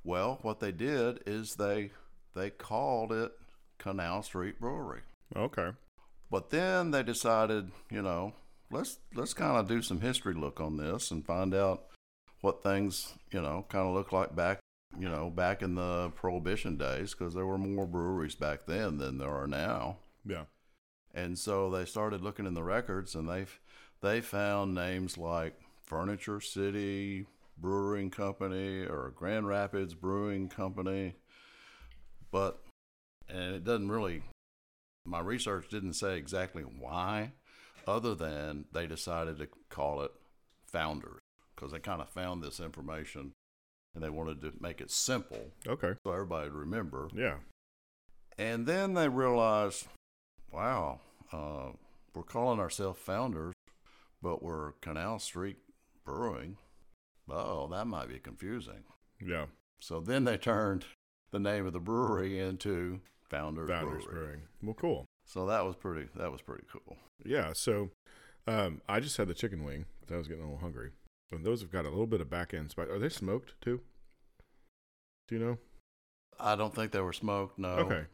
Well, 0.03 0.39
what 0.41 0.59
they 0.59 0.71
did 0.71 1.21
is 1.25 1.55
they 1.55 1.91
they 2.35 2.49
called 2.49 3.11
it 3.11 3.31
Canal 3.77 4.23
Street 4.23 4.59
Brewery. 4.59 5.01
Okay. 5.35 5.71
But 6.29 6.49
then 6.49 6.91
they 6.91 7.03
decided, 7.03 7.71
you 7.89 8.01
know, 8.01 8.33
let's 8.71 8.99
let's 9.13 9.33
kind 9.33 9.57
of 9.57 9.67
do 9.67 9.81
some 9.81 10.01
history 10.01 10.33
look 10.33 10.59
on 10.59 10.77
this 10.77 11.11
and 11.11 11.25
find 11.25 11.53
out 11.53 11.85
what 12.41 12.63
things, 12.63 13.13
you 13.31 13.41
know, 13.41 13.65
kind 13.69 13.87
of 13.87 13.93
look 13.93 14.11
like 14.11 14.35
back, 14.35 14.59
you 14.97 15.09
know, 15.09 15.29
back 15.29 15.61
in 15.61 15.75
the 15.75 16.11
prohibition 16.15 16.77
days 16.77 17.13
because 17.13 17.33
there 17.33 17.45
were 17.45 17.57
more 17.57 17.85
breweries 17.85 18.35
back 18.35 18.65
then 18.65 18.97
than 18.97 19.17
there 19.17 19.29
are 19.29 19.47
now. 19.47 19.97
Yeah. 20.25 20.45
And 21.13 21.37
so 21.37 21.69
they 21.69 21.85
started 21.85 22.21
looking 22.21 22.45
in 22.45 22.53
the 22.53 22.63
records 22.63 23.15
and 23.15 23.27
they 23.27 23.45
they 24.01 24.21
found 24.21 24.73
names 24.73 25.17
like 25.17 25.59
Furniture 25.83 26.39
City 26.41 27.25
Brewing 27.57 28.09
Company 28.09 28.85
or 28.85 29.13
Grand 29.15 29.47
Rapids 29.47 29.93
Brewing 29.93 30.49
Company. 30.49 31.15
But 32.31 32.59
and 33.29 33.55
it 33.55 33.63
doesn't 33.63 33.89
really 33.89 34.23
my 35.05 35.19
research 35.19 35.67
didn't 35.69 35.93
say 35.93 36.17
exactly 36.17 36.63
why 36.63 37.31
other 37.87 38.13
than 38.15 38.65
they 38.71 38.85
decided 38.87 39.37
to 39.39 39.47
call 39.69 40.01
it 40.01 40.11
Founders 40.67 41.19
because 41.55 41.71
they 41.71 41.79
kind 41.79 42.01
of 42.01 42.09
found 42.09 42.41
this 42.43 42.59
information 42.59 43.33
and 43.93 44.03
they 44.03 44.09
wanted 44.09 44.39
to 44.41 44.53
make 44.61 44.79
it 44.79 44.89
simple 44.91 45.51
Okay. 45.67 45.93
so 46.05 46.11
everybody 46.13 46.49
would 46.49 46.57
remember. 46.57 47.09
Yeah. 47.13 47.37
And 48.37 48.65
then 48.65 48.93
they 48.93 49.09
realized, 49.09 49.87
wow, 50.51 50.99
uh, 51.31 51.71
we're 52.13 52.23
calling 52.23 52.59
ourselves 52.59 52.99
founders, 52.99 53.53
but 54.21 54.43
we're 54.43 54.73
Canal 54.81 55.19
Street 55.19 55.57
Brewing. 56.05 56.57
Oh, 57.29 57.67
that 57.71 57.87
might 57.87 58.09
be 58.09 58.19
confusing. 58.19 58.83
Yeah. 59.21 59.45
So 59.79 59.99
then 60.01 60.25
they 60.25 60.37
turned 60.37 60.85
the 61.31 61.39
name 61.39 61.65
of 61.65 61.73
the 61.73 61.79
brewery 61.79 62.39
into 62.39 62.99
Founders, 63.29 63.69
Founders 63.69 64.03
Brewery. 64.05 64.25
Brewing. 64.25 64.41
Well, 64.61 64.73
cool. 64.73 65.05
So 65.25 65.45
that 65.45 65.63
was 65.65 65.75
pretty. 65.75 66.09
That 66.15 66.31
was 66.31 66.41
pretty 66.41 66.65
cool. 66.71 66.97
Yeah. 67.23 67.53
So, 67.53 67.91
um, 68.47 68.81
I 68.89 68.99
just 68.99 69.15
had 69.17 69.27
the 69.29 69.33
chicken 69.33 69.63
wing. 69.63 69.85
'cause 70.01 70.15
I 70.15 70.17
was 70.17 70.27
getting 70.27 70.43
a 70.43 70.47
little 70.47 70.59
hungry. 70.59 70.91
And 71.31 71.45
those 71.45 71.61
have 71.61 71.71
got 71.71 71.85
a 71.85 71.89
little 71.89 72.07
bit 72.07 72.19
of 72.19 72.29
back 72.29 72.53
end 72.53 72.71
spice. 72.71 72.89
Are 72.89 72.99
they 72.99 73.07
smoked 73.07 73.53
too? 73.61 73.79
Do 75.29 75.35
you 75.35 75.41
know? 75.45 75.57
I 76.37 76.57
don't 76.57 76.75
think 76.75 76.91
they 76.91 76.99
were 76.99 77.13
smoked. 77.13 77.57
No. 77.57 77.69
Okay. 77.75 78.07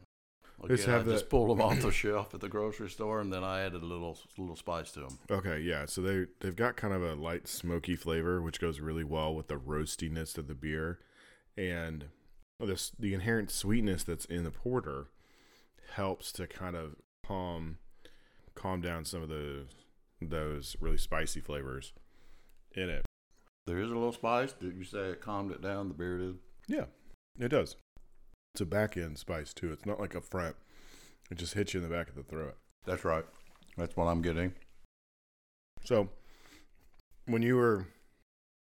Again, 0.62 0.76
Just 0.76 0.88
I 0.88 0.92
have 0.92 1.04
just 1.04 1.28
pulled 1.28 1.50
them 1.50 1.60
off 1.60 1.80
the 1.80 1.90
shelf 1.92 2.34
at 2.34 2.40
the 2.40 2.48
grocery 2.48 2.90
store, 2.90 3.20
and 3.20 3.32
then 3.32 3.44
I 3.44 3.60
added 3.60 3.82
a 3.82 3.86
little 3.86 4.18
little 4.36 4.56
spice 4.56 4.90
to 4.92 5.00
them. 5.00 5.18
Okay, 5.30 5.60
yeah. 5.60 5.86
So 5.86 6.00
they 6.00 6.26
they've 6.40 6.56
got 6.56 6.76
kind 6.76 6.92
of 6.92 7.02
a 7.02 7.14
light 7.14 7.46
smoky 7.46 7.94
flavor, 7.94 8.42
which 8.42 8.60
goes 8.60 8.80
really 8.80 9.04
well 9.04 9.34
with 9.34 9.46
the 9.46 9.56
roastiness 9.56 10.36
of 10.36 10.48
the 10.48 10.54
beer, 10.54 10.98
and 11.56 12.06
this 12.58 12.90
the 12.98 13.14
inherent 13.14 13.50
sweetness 13.52 14.02
that's 14.02 14.24
in 14.24 14.42
the 14.42 14.50
porter 14.50 15.08
helps 15.92 16.32
to 16.32 16.46
kind 16.46 16.74
of 16.74 16.96
calm 17.24 17.78
calm 18.54 18.80
down 18.80 19.04
some 19.04 19.22
of 19.22 19.28
the 19.28 19.66
those 20.20 20.76
really 20.80 20.98
spicy 20.98 21.40
flavors 21.40 21.92
in 22.72 22.90
it. 22.90 23.04
There 23.66 23.78
is 23.78 23.90
a 23.90 23.94
little 23.94 24.12
spice. 24.12 24.52
Did 24.52 24.76
you 24.76 24.84
say 24.84 25.10
it 25.10 25.20
calmed 25.20 25.52
it 25.52 25.62
down? 25.62 25.88
The 25.88 25.94
beer 25.94 26.18
did. 26.18 26.38
Yeah, 26.66 26.84
it 27.38 27.48
does. 27.48 27.76
It's 28.54 28.60
a 28.60 28.66
back 28.66 28.96
end 28.96 29.18
spice 29.18 29.52
too. 29.52 29.72
It's 29.72 29.86
not 29.86 30.00
like 30.00 30.14
a 30.14 30.20
front. 30.20 30.56
It 31.30 31.38
just 31.38 31.54
hits 31.54 31.74
you 31.74 31.82
in 31.82 31.88
the 31.88 31.94
back 31.94 32.08
of 32.08 32.14
the 32.14 32.22
throat. 32.22 32.56
That's 32.86 33.04
right. 33.04 33.24
That's 33.76 33.96
what 33.96 34.06
I'm 34.06 34.22
getting. 34.22 34.54
So, 35.84 36.08
when 37.26 37.42
you 37.42 37.56
were, 37.56 37.86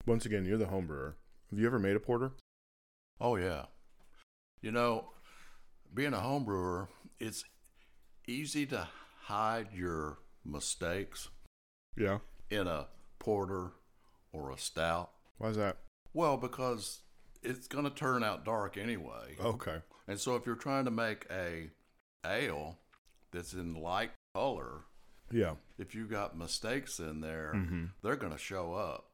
once 0.05 0.25
again, 0.25 0.45
you're 0.45 0.57
the 0.57 0.65
home 0.67 0.87
brewer. 0.87 1.15
Have 1.49 1.59
you 1.59 1.65
ever 1.67 1.79
made 1.79 1.95
a 1.95 1.99
porter? 1.99 2.31
Oh 3.21 3.35
yeah. 3.35 3.65
You 4.61 4.71
know, 4.71 5.11
being 5.93 6.13
a 6.13 6.19
home 6.19 6.43
brewer, 6.43 6.89
it's 7.19 7.43
easy 8.27 8.65
to 8.67 8.87
hide 9.21 9.67
your 9.73 10.17
mistakes 10.43 11.29
Yeah. 11.95 12.19
in 12.49 12.67
a 12.67 12.87
porter 13.19 13.71
or 14.33 14.51
a 14.51 14.57
stout. 14.57 15.11
Why 15.37 15.49
is 15.49 15.57
that? 15.57 15.77
Well, 16.13 16.37
because 16.37 17.01
it's 17.45 17.67
going 17.67 17.85
to 17.85 17.89
turn 17.91 18.23
out 18.23 18.43
dark 18.45 18.77
anyway. 18.77 19.35
Okay. 19.39 19.77
And 20.07 20.19
so 20.19 20.35
if 20.35 20.45
you're 20.45 20.55
trying 20.55 20.85
to 20.85 20.91
make 20.91 21.25
a 21.31 21.69
ale 22.25 22.77
that's 23.31 23.53
in 23.53 23.73
light 23.75 24.11
color, 24.33 24.81
Yeah. 25.31 25.55
if 25.77 25.95
you 25.95 26.05
got 26.05 26.37
mistakes 26.37 26.99
in 26.99 27.21
there, 27.21 27.51
Mm-hmm. 27.55 27.85
they're 28.03 28.15
going 28.15 28.31
to 28.31 28.37
show 28.37 28.73
up. 28.73 29.05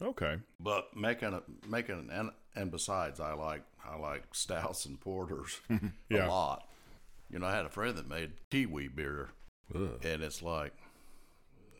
Okay. 0.00 0.36
But 0.60 0.96
making 0.96 1.34
a 1.34 1.42
making 1.68 2.08
and 2.12 2.30
and 2.54 2.70
besides, 2.70 3.18
I 3.20 3.32
like 3.34 3.62
I 3.84 3.96
like 3.96 4.24
stouts 4.34 4.84
and 4.86 5.00
porters 5.00 5.60
Yeah. 6.08 6.26
a 6.26 6.28
lot. 6.28 6.68
You 7.30 7.38
know, 7.40 7.46
I 7.46 7.54
had 7.56 7.66
a 7.66 7.70
friend 7.70 7.96
that 7.98 8.08
made 8.08 8.32
kiwi 8.50 8.88
beer, 8.88 9.30
Ugh. 9.74 10.00
and 10.04 10.22
it's 10.22 10.40
like, 10.40 10.72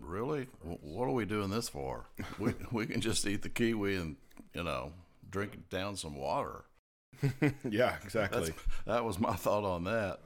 really, 0.00 0.46
what 0.62 1.06
are 1.06 1.12
we 1.12 1.24
doing 1.24 1.50
this 1.50 1.68
for? 1.68 2.06
we 2.38 2.54
we 2.72 2.86
can 2.86 3.00
just 3.00 3.26
eat 3.26 3.42
the 3.42 3.48
kiwi 3.48 3.96
and 3.96 4.16
you 4.54 4.62
know 4.64 4.92
drink 5.30 5.68
down 5.68 5.96
some 5.96 6.16
water. 6.16 6.64
yeah, 7.68 7.96
exactly. 8.02 8.40
That's, 8.40 8.58
that 8.86 9.04
was 9.04 9.18
my 9.18 9.34
thought 9.34 9.64
on 9.64 9.84
that. 9.84 10.20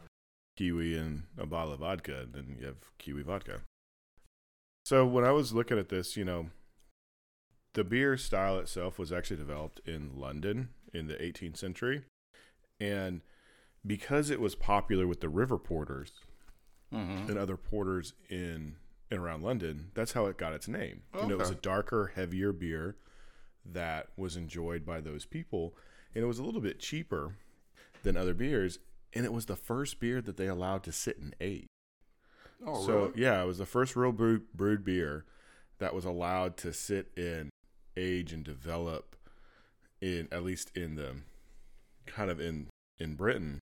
Kiwi 0.57 0.97
and 0.97 1.23
a 1.39 1.47
bottle 1.47 1.73
of 1.73 1.81
vodka, 1.81 2.27
then 2.31 2.57
you 2.61 2.67
have 2.67 2.77
kiwi 2.99 3.23
vodka. 3.23 3.63
So 4.85 5.07
when 5.07 5.25
I 5.25 5.31
was 5.31 5.53
looking 5.53 5.79
at 5.79 5.89
this, 5.89 6.17
you 6.17 6.25
know, 6.25 6.51
the 7.75 7.85
beer 7.85 8.17
style 8.19 8.59
itself 8.59 8.99
was 8.99 9.13
actually 9.13 9.39
developed 9.39 9.81
in 9.87 10.11
London 10.15 10.69
in 10.93 11.07
the 11.07 11.15
18th 11.15 11.57
century, 11.57 12.03
and 12.79 13.23
because 13.87 14.29
it 14.29 14.41
was 14.41 14.55
popular 14.55 15.07
with 15.07 15.21
the 15.21 15.29
river 15.29 15.59
porters 15.59 16.13
Mm-hmm. 16.95 17.31
and 17.31 17.39
other 17.39 17.57
porters 17.57 18.13
in 18.29 18.75
and 19.11 19.19
around 19.21 19.43
London, 19.43 19.91
that's 19.95 20.13
how 20.13 20.27
it 20.27 20.37
got 20.37 20.53
its 20.53 20.69
name. 20.69 21.01
You 21.19 21.27
know, 21.27 21.35
it 21.37 21.39
was 21.39 21.49
a 21.49 21.55
darker, 21.55 22.13
heavier 22.15 22.53
beer 22.53 22.97
that 23.64 24.09
was 24.16 24.37
enjoyed 24.37 24.85
by 24.85 25.00
those 25.00 25.25
people, 25.25 25.75
and 26.14 26.25
it 26.25 26.26
was 26.26 26.38
a 26.38 26.45
little 26.45 26.61
bit 26.61 26.81
cheaper 26.81 27.37
than 28.02 28.16
other 28.16 28.35
beers, 28.35 28.78
and 29.14 29.25
it 29.25 29.33
was 29.33 29.47
the 29.47 29.57
first 29.57 30.00
beer 30.00 30.21
that 30.21 30.37
they 30.37 30.47
allowed 30.47 30.83
to 30.85 30.92
sit 30.92 31.19
and 31.19 31.35
age. 31.40 31.66
Oh, 32.66 32.85
so 32.85 32.92
really? 33.07 33.23
yeah, 33.23 33.42
it 33.42 33.47
was 33.47 33.59
the 33.59 33.66
first 33.66 33.97
real 33.97 34.12
brewed, 34.12 34.52
brewed 34.52 34.85
beer 34.85 35.25
that 35.78 35.95
was 35.95 36.04
allowed 36.04 36.57
to 36.59 36.73
sit 36.73 37.11
in 37.16 37.50
age 37.97 38.33
and 38.33 38.45
develop 38.45 39.16
in 40.00 40.28
at 40.33 40.42
least 40.42 40.71
in 40.76 40.97
the 40.97 41.16
kind 42.07 42.31
of 42.31 42.40
in 42.40 42.69
in 42.99 43.14
Britain, 43.14 43.61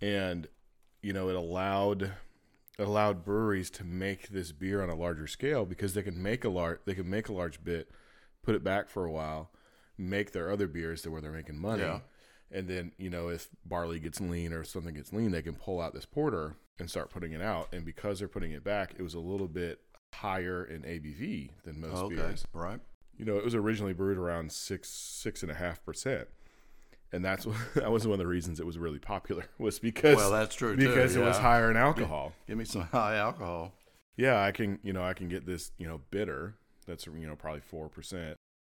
and 0.00 0.46
you 1.02 1.12
know 1.12 1.28
it 1.28 1.36
allowed 1.36 2.12
it 2.78 2.86
allowed 2.86 3.24
breweries 3.24 3.70
to 3.70 3.84
make 3.84 4.28
this 4.28 4.52
beer 4.52 4.82
on 4.82 4.90
a 4.90 4.94
larger 4.94 5.26
scale 5.26 5.64
because 5.64 5.94
they 5.94 6.02
could 6.02 6.16
make 6.16 6.44
a 6.44 6.48
large 6.48 6.80
they 6.86 6.94
could 6.94 7.06
make 7.06 7.28
a 7.28 7.32
large 7.32 7.62
bit, 7.62 7.90
put 8.44 8.54
it 8.54 8.64
back 8.64 8.88
for 8.88 9.04
a 9.04 9.10
while, 9.10 9.50
make 9.98 10.32
their 10.32 10.50
other 10.50 10.66
beers 10.66 11.02
to 11.02 11.10
where 11.10 11.20
they're 11.20 11.32
making 11.32 11.58
money. 11.58 11.82
Yeah. 11.82 12.00
And 12.50 12.68
then, 12.68 12.92
you 12.98 13.10
know, 13.10 13.28
if 13.28 13.48
barley 13.64 13.98
gets 13.98 14.20
lean 14.20 14.52
or 14.52 14.62
something 14.64 14.94
gets 14.94 15.12
lean, 15.12 15.32
they 15.32 15.42
can 15.42 15.54
pull 15.54 15.80
out 15.80 15.94
this 15.94 16.04
porter 16.06 16.56
and 16.78 16.88
start 16.88 17.10
putting 17.10 17.32
it 17.32 17.40
out. 17.42 17.68
And 17.72 17.84
because 17.84 18.18
they're 18.18 18.28
putting 18.28 18.52
it 18.52 18.62
back, 18.62 18.94
it 18.98 19.02
was 19.02 19.14
a 19.14 19.20
little 19.20 19.48
bit 19.48 19.80
higher 20.12 20.64
in 20.64 20.82
ABV 20.82 21.50
than 21.64 21.80
most 21.80 21.96
okay, 22.04 22.14
beers. 22.16 22.44
right. 22.52 22.80
You 23.16 23.24
know, 23.24 23.36
it 23.36 23.44
was 23.44 23.54
originally 23.54 23.92
brewed 23.92 24.18
around 24.18 24.52
six, 24.52 24.88
six 24.90 25.42
and 25.42 25.50
a 25.50 25.54
half 25.54 25.84
percent. 25.84 26.28
And 27.12 27.24
that's 27.24 27.46
what, 27.46 27.56
that 27.74 27.90
was 27.90 28.06
one 28.06 28.14
of 28.14 28.18
the 28.18 28.26
reasons 28.26 28.60
it 28.60 28.66
was 28.66 28.78
really 28.78 28.98
popular 28.98 29.46
was 29.58 29.78
because 29.78 30.16
Well, 30.16 30.30
that's 30.30 30.54
true 30.54 30.76
too. 30.76 30.88
because 30.88 31.16
it 31.16 31.22
was 31.22 31.38
higher 31.38 31.70
in 31.70 31.76
alcohol. 31.76 32.32
Give 32.46 32.58
me 32.58 32.64
some 32.64 32.82
high 32.92 33.16
alcohol. 33.16 33.72
Yeah, 34.16 34.40
I 34.42 34.52
can, 34.52 34.78
you 34.84 34.92
know, 34.92 35.02
I 35.02 35.14
can 35.14 35.28
get 35.28 35.44
this, 35.46 35.72
you 35.78 35.88
know, 35.88 36.00
bitter 36.10 36.54
that's, 36.86 37.06
you 37.06 37.26
know, 37.26 37.36
probably 37.36 37.60
4%, 37.60 38.34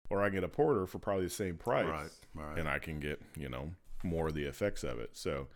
or 0.10 0.22
I 0.22 0.28
can 0.28 0.36
get 0.36 0.44
a 0.44 0.48
porter 0.48 0.86
for 0.86 1.00
probably 1.00 1.26
the 1.26 1.30
same 1.30 1.58
price. 1.58 1.86
Right, 1.86 2.12
right. 2.34 2.60
And 2.60 2.70
I 2.70 2.80
can 2.80 3.00
get, 3.00 3.22
you 3.38 3.50
know, 3.50 3.72
more 4.04 4.28
of 4.28 4.34
the 4.34 4.46
effects 4.46 4.84
of 4.84 5.00
it. 5.00 5.12
So 5.14 5.48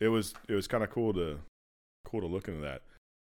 it 0.00 0.08
was, 0.08 0.34
it 0.48 0.54
was 0.54 0.66
kind 0.66 0.84
of 0.84 0.90
cool 0.90 1.12
to, 1.14 1.40
cool 2.04 2.20
to 2.20 2.26
look 2.26 2.48
into 2.48 2.60
that. 2.60 2.82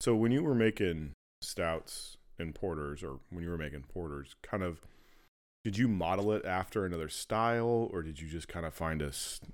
So 0.02 0.16
when 0.16 0.32
you 0.32 0.44
were 0.44 0.56
making 0.56 1.12
stouts 1.42 2.18
and 2.40 2.56
porters, 2.56 3.04
or 3.04 3.20
when 3.30 3.44
you 3.44 3.50
were 3.50 3.58
making 3.58 3.84
porters, 3.94 4.36
kind 4.42 4.64
of, 4.64 4.82
did 5.64 5.78
you 5.78 5.88
model 5.88 6.34
it 6.34 6.46
after 6.46 6.86
another 6.86 7.08
style, 7.08 7.90
or 7.94 8.02
did 8.02 8.20
you 8.20 8.28
just 8.28 8.50
kind 8.50 8.66
of 8.66 8.74
find 8.74 9.02
a, 9.02 9.12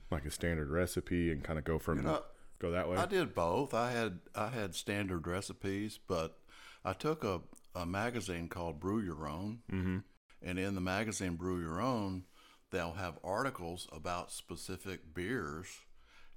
like 0.09 0.25
a 0.25 0.31
standard 0.31 0.69
recipe 0.69 1.31
and 1.31 1.43
kind 1.43 1.59
of 1.59 1.65
go 1.65 1.77
from, 1.77 1.97
You 1.99 2.03
know, 2.03 2.23
go 2.59 2.71
that 2.71 2.89
way? 2.89 2.97
I 2.97 3.05
did 3.05 3.35
both. 3.35 3.75
I 3.75 3.91
had 3.91 4.19
I 4.33 4.49
had 4.49 4.73
standard 4.73 5.27
recipes, 5.27 5.99
but 6.07 6.39
I 6.83 6.93
took 6.93 7.23
a, 7.23 7.41
a 7.79 7.85
magazine 7.85 8.47
called 8.47 8.79
Brew 8.79 9.01
Your 9.01 9.27
Own, 9.27 9.59
mm-hmm. 9.71 9.97
and 10.43 10.59
in 10.59 10.75
the 10.75 10.81
magazine 10.81 11.35
Brew 11.35 11.59
Your 11.59 11.81
Own, 11.81 12.25
they'll 12.71 12.93
have 12.93 13.17
articles 13.23 13.87
about 13.91 14.31
specific 14.31 15.13
beers, 15.13 15.67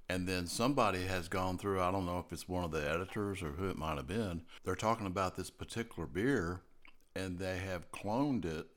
and 0.09 0.27
then 0.27 0.47
somebody 0.47 1.03
has 1.03 1.27
gone 1.27 1.57
through. 1.57 1.81
I 1.81 1.91
don't 1.91 2.05
know 2.05 2.19
if 2.19 2.31
it's 2.31 2.49
one 2.49 2.63
of 2.63 2.71
the 2.71 2.89
editors 2.89 3.43
or 3.43 3.51
who 3.51 3.69
it 3.69 3.77
might 3.77 3.97
have 3.97 4.07
been. 4.07 4.43
They're 4.63 4.75
talking 4.75 5.07
about 5.07 5.35
this 5.35 5.49
particular 5.49 6.07
beer, 6.07 6.61
and 7.15 7.37
they 7.37 7.59
have 7.59 7.91
cloned 7.91 8.45
it 8.45 8.67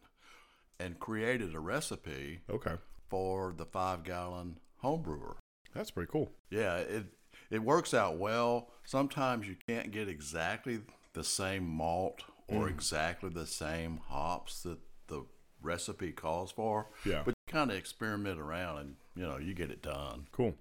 and 0.78 0.98
created 0.98 1.54
a 1.54 1.60
recipe 1.60 2.40
Okay. 2.50 2.74
for 3.08 3.54
the 3.56 3.64
five 3.64 4.04
gallon 4.04 4.58
home 4.78 5.02
brewer. 5.02 5.36
That's 5.74 5.90
pretty 5.90 6.10
cool. 6.10 6.32
Yeah, 6.50 6.76
it 6.76 7.04
it 7.50 7.62
works 7.62 7.94
out 7.94 8.18
well. 8.18 8.70
Sometimes 8.84 9.46
you 9.46 9.56
can't 9.66 9.92
get 9.92 10.08
exactly 10.08 10.80
the 11.12 11.24
same 11.24 11.66
malt 11.66 12.24
or 12.48 12.68
exactly 12.68 13.28
the 13.30 13.46
same 13.46 14.00
hops 14.08 14.62
that 14.62 14.78
the 15.08 15.24
recipe 15.62 16.12
calls 16.12 16.52
for. 16.52 16.86
Yeah. 17.04 17.22
But 17.24 17.34
you 17.46 17.52
kind 17.52 17.70
of 17.70 17.76
experiment 17.76 18.38
around 18.40 18.78
and 18.78 18.96
you 19.14 19.22
know, 19.22 19.38
you 19.38 19.54
get 19.54 19.70
it 19.70 19.82
done. 19.82 20.26
Cool. 20.32 20.54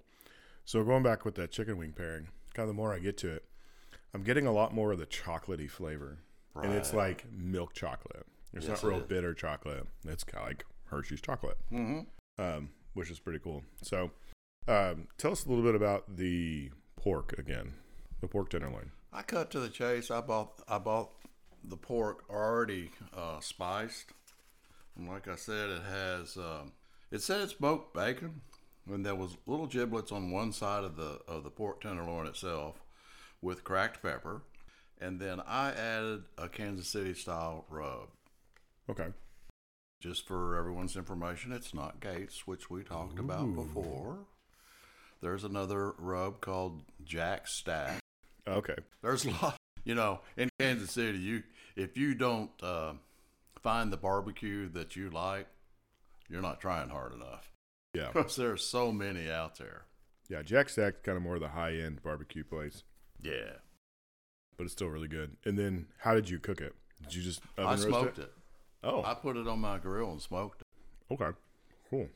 So 0.64 0.82
going 0.82 1.02
back 1.02 1.24
with 1.24 1.34
that 1.36 1.50
chicken 1.52 1.76
wing 1.78 1.92
pairing, 1.96 2.28
kind 2.54 2.68
of 2.68 2.74
the 2.74 2.80
more 2.80 2.92
I 2.92 2.98
get 2.98 3.16
to 3.18 3.28
it, 3.34 3.44
I'm 4.14 4.22
getting 4.22 4.46
a 4.46 4.52
lot 4.52 4.72
more 4.74 4.92
of 4.92 4.98
the 4.98 5.06
chocolatey 5.06 5.70
flavor, 5.70 6.18
and 6.54 6.72
it's 6.72 6.92
like 6.94 7.24
milk 7.30 7.74
chocolate. 7.74 8.26
It's 8.54 8.66
Yes, 8.66 8.82
not 8.82 8.88
real 8.90 9.00
is. 9.00 9.06
bitter 9.06 9.34
chocolate. 9.34 9.86
It's 10.06 10.24
kind 10.24 10.42
of 10.42 10.48
like 10.48 10.64
Hershey's 10.86 11.20
chocolate, 11.20 11.58
Mm-hmm. 11.70 12.42
um, 12.42 12.70
which 12.94 13.10
is 13.10 13.18
pretty 13.18 13.38
cool. 13.40 13.62
So, 13.82 14.10
um, 14.66 15.08
tell 15.18 15.32
us 15.32 15.44
a 15.44 15.48
little 15.50 15.62
bit 15.64 15.74
about 15.74 16.16
the 16.16 16.70
pork 16.96 17.34
again, 17.38 17.74
the 18.20 18.26
pork 18.26 18.48
tenderloin. 18.48 18.90
I 19.12 19.22
cut 19.22 19.50
to 19.50 19.60
the 19.60 19.68
chase. 19.68 20.10
I 20.10 20.20
bought 20.22 20.62
I 20.66 20.78
bought 20.78 21.10
the 21.68 21.76
pork 21.76 22.24
already 22.30 22.90
uh, 23.16 23.40
spiced, 23.40 24.12
and 24.96 25.08
like 25.08 25.28
I 25.28 25.36
said, 25.36 25.70
it 25.70 25.82
has 25.82 26.36
um, 26.36 26.72
It 27.10 27.22
said 27.22 27.40
it's 27.40 27.54
smoked 27.54 27.94
bacon, 27.94 28.40
and 28.90 29.06
there 29.06 29.14
was 29.14 29.36
little 29.46 29.66
giblets 29.66 30.12
on 30.12 30.30
one 30.30 30.52
side 30.52 30.84
of 30.84 30.96
the 30.96 31.20
of 31.28 31.44
the 31.44 31.50
pork 31.50 31.80
tenderloin 31.80 32.26
itself, 32.26 32.80
with 33.40 33.64
cracked 33.64 34.02
pepper, 34.02 34.42
and 35.00 35.20
then 35.20 35.40
I 35.46 35.70
added 35.70 36.24
a 36.36 36.48
Kansas 36.48 36.88
City 36.88 37.14
style 37.14 37.64
rub. 37.68 38.08
Okay. 38.90 39.08
Just 40.00 40.26
for 40.26 40.56
everyone's 40.56 40.96
information, 40.96 41.52
it's 41.52 41.72
not 41.72 42.00
Gates, 42.00 42.46
which 42.46 42.68
we 42.68 42.82
talked 42.82 43.18
about 43.18 43.54
before. 43.54 44.18
There's 45.22 45.44
another 45.44 45.94
rub 45.98 46.40
called 46.40 46.82
Jack 47.02 47.48
Stack. 47.48 48.00
Okay. 48.46 48.76
There's 49.02 49.24
a 49.24 49.30
lot, 49.30 49.56
you 49.84 49.94
know, 49.94 50.20
in 50.36 50.50
Kansas 50.60 50.90
City. 50.90 51.18
You 51.18 51.42
if 51.76 51.96
you 51.96 52.14
don't 52.14 52.50
uh, 52.62 52.92
find 53.62 53.92
the 53.92 53.96
barbecue 53.96 54.68
that 54.70 54.96
you 54.96 55.10
like, 55.10 55.46
you're 56.28 56.42
not 56.42 56.60
trying 56.60 56.88
hard 56.88 57.12
enough 57.12 57.52
Yeah. 57.94 58.08
because 58.14 58.36
there's 58.36 58.64
so 58.64 58.90
many 58.92 59.30
out 59.30 59.58
there. 59.58 59.82
Yeah. 60.28 60.42
Jack 60.42 60.68
Stack's 60.68 61.00
kind 61.02 61.16
of 61.16 61.22
more 61.22 61.34
of 61.36 61.40
the 61.40 61.48
high 61.48 61.74
end 61.74 62.02
barbecue 62.02 62.42
place, 62.44 62.82
Yeah, 63.22 63.52
but 64.56 64.64
it's 64.64 64.72
still 64.72 64.88
really 64.88 65.08
good. 65.08 65.36
And 65.44 65.58
then, 65.58 65.86
how 65.98 66.14
did 66.14 66.28
you 66.30 66.38
cook 66.38 66.60
it? 66.60 66.74
Did 67.02 67.14
you 67.14 67.22
just 67.22 67.40
oven 67.58 67.66
I 67.72 67.76
smoked 67.76 68.18
it? 68.18 68.22
it. 68.22 68.32
Oh, 68.82 69.02
I 69.04 69.14
put 69.14 69.36
it 69.36 69.46
on 69.46 69.60
my 69.60 69.78
grill 69.78 70.10
and 70.12 70.20
smoked 70.22 70.62
it. 70.62 71.14
okay. 71.14 71.36
Cool. 71.90 72.08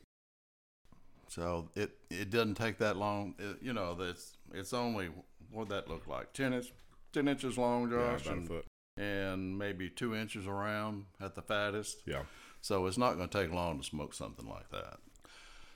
So 1.27 1.69
it 1.75 1.91
it 2.09 2.29
doesn't 2.29 2.55
take 2.55 2.77
that 2.79 2.97
long. 2.97 3.35
It, 3.39 3.57
you 3.61 3.71
know, 3.73 3.93
that's 3.95 4.35
it's 4.53 4.73
only 4.73 5.09
what 5.49 5.69
that 5.69 5.87
look 5.87 6.07
like 6.07 6.33
ten 6.33 6.51
inch, 6.53 6.73
ten 7.13 7.27
inches 7.29 7.57
long, 7.57 7.89
Yeah, 7.89 8.17
Josh, 8.17 8.27
a 8.27 8.31
and, 8.33 8.47
foot. 8.47 8.65
And 8.97 9.57
maybe 9.57 9.89
two 9.89 10.15
inches 10.15 10.45
around 10.47 11.05
at 11.19 11.35
the 11.35 11.41
fattest. 11.41 12.03
Yeah. 12.05 12.23
So 12.61 12.85
it's 12.85 12.97
not 12.97 13.15
going 13.15 13.29
to 13.29 13.41
take 13.43 13.53
long 13.53 13.79
to 13.79 13.83
smoke 13.83 14.13
something 14.13 14.47
like 14.47 14.69
that. 14.71 14.97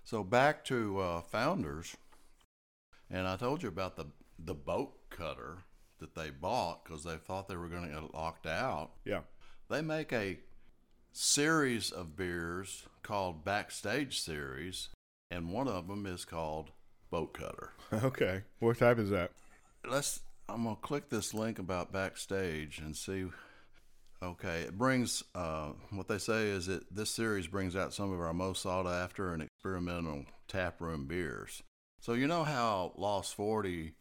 So 0.03 0.23
back 0.23 0.63
to 0.65 0.99
uh, 0.99 1.21
Founders, 1.21 1.95
and 3.09 3.27
I 3.27 3.37
told 3.37 3.63
you 3.63 3.69
about 3.69 3.95
the 3.95 4.05
the 4.37 4.53
bolt 4.53 5.09
cutter 5.09 5.59
that 5.99 6.13
they 6.13 6.29
bought 6.29 6.83
because 6.83 7.03
they 7.03 7.15
thought 7.15 7.47
they 7.47 7.55
were 7.55 7.69
going 7.69 7.87
to 7.87 8.01
get 8.01 8.13
locked 8.13 8.45
out. 8.45 8.91
Yeah. 9.05 9.21
They 9.69 9.81
make 9.81 10.13
a 10.13 10.39
series 11.11 11.89
of 11.91 12.15
beers 12.15 12.83
called 13.01 13.43
Backstage 13.45 14.19
Series, 14.19 14.89
and 15.31 15.51
one 15.51 15.67
of 15.67 15.87
them 15.87 16.05
is 16.05 16.25
called 16.25 16.71
Bolt 17.09 17.33
Cutter. 17.33 17.71
Okay. 17.93 18.43
What 18.59 18.79
type 18.79 18.99
is 18.99 19.09
that? 19.11 19.31
Let's. 19.87 20.19
I'm 20.47 20.63
gonna 20.63 20.75
click 20.75 21.09
this 21.09 21.33
link 21.33 21.59
about 21.59 21.91
Backstage 21.91 22.79
and 22.79 22.95
see. 22.95 23.25
Okay, 24.23 24.61
it 24.61 24.77
brings 24.77 25.23
uh, 25.33 25.71
what 25.91 26.07
they 26.07 26.17
say 26.17 26.47
is 26.47 26.67
that 26.67 26.93
this 26.93 27.09
series 27.09 27.47
brings 27.47 27.75
out 27.75 27.93
some 27.93 28.11
of 28.11 28.19
our 28.19 28.33
most 28.33 28.61
sought 28.61 28.87
after 28.87 29.33
and 29.33 29.43
experimental 29.43 30.25
taproom 30.47 31.05
beers. 31.05 31.61
So 31.99 32.13
you 32.13 32.27
know 32.27 32.43
how 32.43 32.93
Lost 32.95 33.35
Forty 33.35 33.93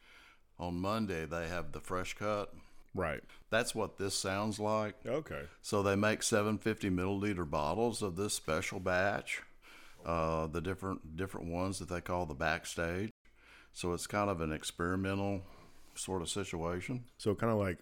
on 0.59 0.81
Monday 0.81 1.27
they 1.27 1.49
have 1.49 1.73
the 1.73 1.81
fresh 1.81 2.15
cut. 2.15 2.53
Right. 2.95 3.23
That's 3.51 3.75
what 3.75 3.99
this 3.99 4.15
sounds 4.15 4.61
like. 4.61 4.95
Okay. 5.05 5.43
So 5.63 5.83
they 5.83 5.97
make 5.97 6.23
750 6.23 6.91
milliliter 6.91 7.49
bottles 7.49 8.03
of 8.03 8.15
this 8.15 8.35
special 8.35 8.79
batch, 8.79 9.43
uh, 10.07 10.47
the 10.47 10.61
different 10.61 11.17
different 11.17 11.49
ones 11.49 11.81
that 11.81 11.89
they 11.89 12.01
call 12.01 12.27
the 12.27 12.35
backstage. 12.35 13.11
So 13.73 13.93
it's 13.93 14.07
kind 14.07 14.31
of 14.31 14.41
an 14.41 14.53
experimental 14.53 15.43
sort 15.97 16.23
of 16.23 16.29
situation. 16.29 17.05
So 17.19 17.35
kind 17.35 17.53
of 17.53 17.59
like 17.59 17.79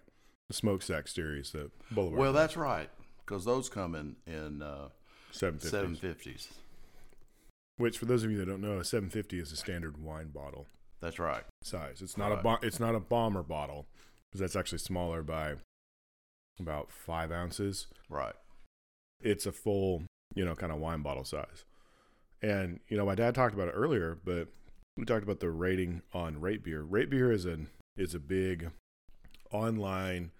the 0.49 0.53
smokestack 0.53 1.07
series 1.07 1.51
that 1.51 1.71
Boulevard. 1.91 2.19
Well, 2.19 2.33
that's 2.33 2.57
right, 2.57 2.89
because 3.25 3.45
those 3.45 3.69
come 3.69 3.95
in 3.95 4.15
in 4.27 4.61
uh, 4.61 4.89
750. 5.31 6.31
750s. 6.31 6.47
Which, 7.77 7.97
for 7.97 8.05
those 8.05 8.23
of 8.23 8.31
you 8.31 8.37
that 8.37 8.45
don't 8.45 8.61
know, 8.61 8.79
a 8.79 8.83
750 8.83 9.39
is 9.39 9.51
a 9.51 9.55
standard 9.55 9.97
wine 9.97 10.29
bottle 10.29 10.67
That's 11.01 11.17
right. 11.17 11.43
size. 11.63 12.01
It's 12.01 12.17
not 12.17 12.31
a 12.31 12.35
bo- 12.37 12.59
it's 12.61 12.79
not 12.79 12.93
a 12.93 12.99
bomber 12.99 13.41
bottle 13.41 13.87
because 14.31 14.41
that's 14.41 14.55
actually 14.55 14.77
smaller 14.77 15.23
by 15.23 15.55
about 16.59 16.91
five 16.91 17.31
ounces. 17.31 17.87
Right. 18.09 18.35
It's 19.21 19.45
a 19.47 19.51
full, 19.51 20.03
you 20.35 20.45
know, 20.45 20.53
kind 20.53 20.71
of 20.71 20.79
wine 20.79 21.01
bottle 21.01 21.23
size. 21.23 21.65
And 22.43 22.79
you 22.89 22.97
know, 22.97 23.05
my 23.05 23.15
dad 23.15 23.33
talked 23.33 23.55
about 23.55 23.69
it 23.69 23.73
earlier, 23.73 24.19
but 24.23 24.49
we 24.97 25.05
talked 25.05 25.23
about 25.23 25.39
the 25.39 25.49
rating 25.49 26.03
on 26.13 26.35
RateBeer. 26.35 26.85
Rate 26.87 27.09
Beer 27.09 27.31
is 27.31 27.45
a 27.45 27.57
is 27.95 28.13
a 28.13 28.19
big 28.19 28.71
online 29.51 30.31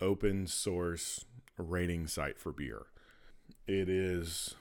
open 0.00 0.46
source 0.46 1.24
rating 1.56 2.06
site 2.06 2.38
for 2.38 2.52
beer. 2.52 2.86
It 3.66 3.88
is 3.88 4.54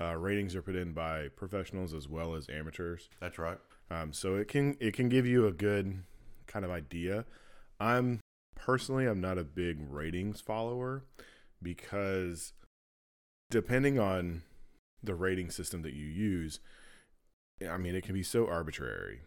uh, 0.00 0.16
ratings 0.16 0.56
are 0.56 0.62
put 0.62 0.76
in 0.76 0.92
by 0.92 1.28
professionals 1.28 1.92
as 1.92 2.08
well 2.08 2.34
as 2.34 2.48
amateurs. 2.48 3.08
That's 3.20 3.38
right. 3.38 3.58
Um, 3.90 4.12
so 4.12 4.36
it 4.36 4.48
can 4.48 4.76
it 4.80 4.94
can 4.94 5.08
give 5.08 5.26
you 5.26 5.46
a 5.46 5.52
good 5.52 6.02
kind 6.46 6.64
of 6.64 6.70
idea. 6.70 7.24
I'm 7.78 8.20
personally 8.54 9.06
I'm 9.06 9.20
not 9.20 9.38
a 9.38 9.44
big 9.44 9.78
ratings 9.80 10.40
follower 10.40 11.04
because 11.62 12.52
depending 13.50 13.98
on 13.98 14.42
the 15.02 15.14
rating 15.14 15.50
system 15.50 15.82
that 15.82 15.94
you 15.94 16.06
use, 16.06 16.60
I 17.68 17.76
mean 17.76 17.94
it 17.94 18.04
can 18.04 18.14
be 18.14 18.22
so 18.22 18.46
arbitrary, 18.46 19.20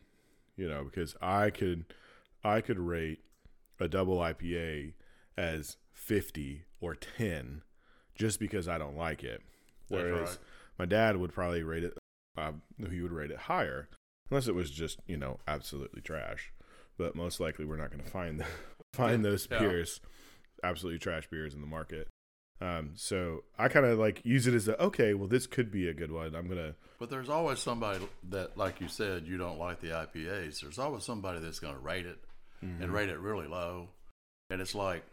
you 0.56 0.68
know, 0.68 0.84
because 0.84 1.16
I 1.22 1.52
could 1.52 1.86
I 2.46 2.62
could 2.62 2.80
rate 2.80 3.20
a 3.80 3.88
double 3.88 4.18
IPA 4.20 4.94
as 5.38 5.78
50 5.94 6.64
or 6.80 6.96
10 6.96 7.62
just 8.16 8.40
because 8.40 8.68
I 8.68 8.78
don't 8.78 8.96
like 8.98 9.24
it. 9.24 9.42
Whereas 9.90 10.30
right. 10.30 10.38
my 10.80 10.86
dad 10.86 11.18
would 11.18 11.34
probably 11.34 11.64
rate 11.64 11.84
it 11.84 11.98
uh, 12.38 12.52
he 12.90 13.02
would 13.02 13.12
rate 13.12 13.32
it 13.32 13.38
higher 13.38 13.88
unless 14.30 14.48
it 14.48 14.56
was 14.56 14.70
just 14.72 15.00
you 15.08 15.16
know 15.18 15.40
absolutely 15.48 16.02
trash 16.02 16.52
but 16.98 17.16
most 17.16 17.40
likely 17.40 17.64
we're 17.66 17.78
not 17.78 17.92
going 17.92 18.04
to 18.04 18.10
find 18.10 18.44
find 18.94 19.24
those 19.24 19.48
Yeah. 19.50 19.60
beers 19.60 20.02
absolutely 20.64 21.00
trash 21.00 21.28
beers 21.30 21.54
in 21.54 21.62
the 21.62 21.68
market 21.68 22.08
um, 22.60 22.92
so 22.96 23.44
i 23.58 23.68
kind 23.70 23.86
of 23.86 24.00
like 24.00 24.22
use 24.26 24.48
it 24.48 24.54
as 24.54 24.68
a 24.68 24.82
okay 24.82 25.14
well 25.14 25.28
this 25.30 25.48
could 25.48 25.72
be 25.72 25.88
a 25.88 25.94
good 25.94 26.12
one 26.12 26.36
i'm 26.36 26.48
gonna 26.50 26.76
But 27.00 27.10
there's 27.10 27.30
always 27.30 27.60
somebody 27.60 28.06
that, 28.30 28.58
like 28.58 28.82
you 28.82 28.88
said, 28.88 29.28
you 29.28 29.38
don't 29.38 29.60
like 29.60 29.82
the 29.82 29.90
IPAs. 29.90 30.62
There's 30.62 30.80
always 30.80 31.04
somebody 31.04 31.40
that's 31.40 31.60
going 31.60 31.74
to 31.74 31.80
rate 31.80 32.06
it 32.06 32.18
and 32.62 32.92
rate 32.94 33.10
it 33.10 33.20
really 33.20 33.48
low. 33.48 33.90
And 34.50 34.62
it's 34.62 34.76
like 34.76 35.04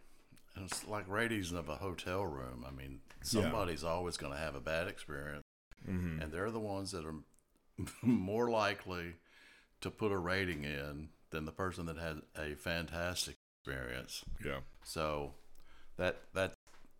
it's 0.57 0.87
like 0.87 1.09
ratings 1.09 1.53
of 1.53 1.69
a 1.69 1.77
hotel 1.77 2.25
room. 2.27 2.65
I 2.67 2.71
mean, 2.71 3.01
somebody's 3.23 3.85
always 3.85 4.17
going 4.17 4.33
to 4.33 4.39
have 4.39 4.55
a 4.55 4.61
bad 4.61 4.87
experience, 4.89 5.43
Mhm. 5.89 6.23
and 6.23 6.31
they're 6.33 6.51
the 6.51 6.61
ones 6.61 6.91
that 6.93 7.05
are 7.07 7.15
more 8.03 8.51
likely 8.51 9.15
to 9.81 9.91
put 9.91 10.13
a 10.13 10.19
rating 10.19 10.65
in 10.65 11.09
than 11.31 11.45
the 11.47 11.53
person 11.53 11.87
that 11.87 11.97
had 11.97 12.21
a 12.37 12.55
fantastic 12.55 13.37
experience. 13.61 14.25
yeah 14.45 14.61
So 14.85 15.35
that 15.97 16.21
that's 16.35 16.55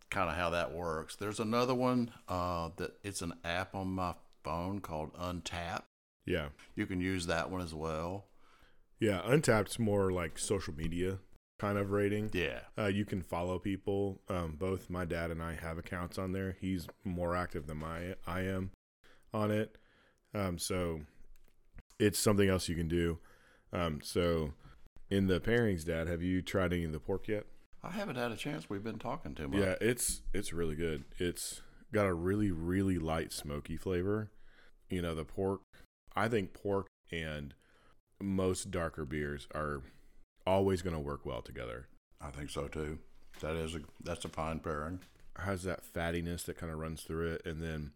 kind 0.09 0.29
of 0.29 0.35
how 0.35 0.49
that 0.51 0.71
works. 0.73 1.15
There's 1.15 1.39
another 1.39 1.73
one 1.75 2.11
uh, 2.27 2.69
that 2.77 2.97
it's 3.03 3.21
an 3.21 3.33
app 3.43 3.75
on 3.75 3.87
my 3.89 4.15
phone 4.43 4.79
called 4.81 5.13
Untappd. 5.13 5.83
yeah 6.25 6.49
You 6.75 6.85
can 6.87 6.99
use 7.01 7.27
that 7.27 7.49
one 7.51 7.61
as 7.61 7.73
well. 7.73 8.25
Yeah 8.99 9.21
Untappd's 9.21 9.79
more 9.79 10.11
like 10.11 10.37
social 10.37 10.73
media 10.73 11.19
kind 11.59 11.77
of 11.77 11.91
rating 11.91 12.29
Yeah. 12.33 12.59
Uh, 12.77 12.87
you 12.87 13.05
can 13.05 13.21
follow 13.21 13.57
people. 13.59 14.21
Um, 14.27 14.55
both 14.57 14.89
my 14.89 15.05
dad 15.05 15.31
and 15.31 15.41
I 15.41 15.53
have 15.53 15.77
accounts 15.77 16.17
on 16.17 16.33
there. 16.33 16.57
He's 16.59 16.87
more 17.03 17.35
active 17.35 17.67
than 17.67 17.77
my 17.77 18.15
I 18.27 18.41
am 18.41 18.71
on 19.33 19.51
it. 19.51 19.77
Um, 20.33 20.57
so 20.57 21.01
it's 21.99 22.19
something 22.19 22.49
else 22.49 22.67
you 22.67 22.75
can 22.75 22.87
do. 22.87 23.19
Um, 23.71 23.99
so 24.03 24.53
in 25.09 25.27
the 25.27 25.39
pairings, 25.39 25.85
Dad, 25.85 26.07
have 26.07 26.21
you 26.21 26.41
tried 26.41 26.73
any 26.73 26.83
of 26.83 26.91
the 26.91 26.99
pork 26.99 27.27
yet? 27.27 27.45
I 27.83 27.91
haven't 27.91 28.15
had 28.15 28.31
a 28.31 28.35
chance. 28.35 28.69
We've 28.69 28.83
been 28.83 28.99
talking 28.99 29.35
too 29.35 29.47
much. 29.47 29.59
Yeah, 29.59 29.75
it's 29.81 30.21
it's 30.33 30.53
really 30.53 30.75
good. 30.75 31.03
It's 31.17 31.61
got 31.91 32.05
a 32.05 32.13
really 32.13 32.51
really 32.51 32.97
light 32.97 33.31
smoky 33.31 33.77
flavor. 33.77 34.31
You 34.89 35.01
know, 35.01 35.13
the 35.13 35.25
pork. 35.25 35.61
I 36.15 36.27
think 36.27 36.53
pork 36.53 36.87
and 37.11 37.53
most 38.23 38.71
darker 38.71 39.05
beers 39.05 39.47
are 39.53 39.81
always 40.47 40.81
going 40.81 40.95
to 40.95 40.99
work 40.99 41.25
well 41.25 41.41
together. 41.41 41.87
I 42.21 42.31
think 42.31 42.49
so 42.49 42.67
too. 42.67 42.99
That 43.41 43.55
is 43.55 43.75
a 43.75 43.81
that's 44.03 44.25
a 44.25 44.29
fine 44.29 44.59
pairing. 44.59 44.99
has 45.37 45.63
that 45.63 45.81
fattiness 45.93 46.45
that 46.45 46.57
kind 46.57 46.71
of 46.71 46.77
runs 46.79 47.01
through 47.01 47.33
it, 47.33 47.41
and 47.45 47.59
then 47.61 47.91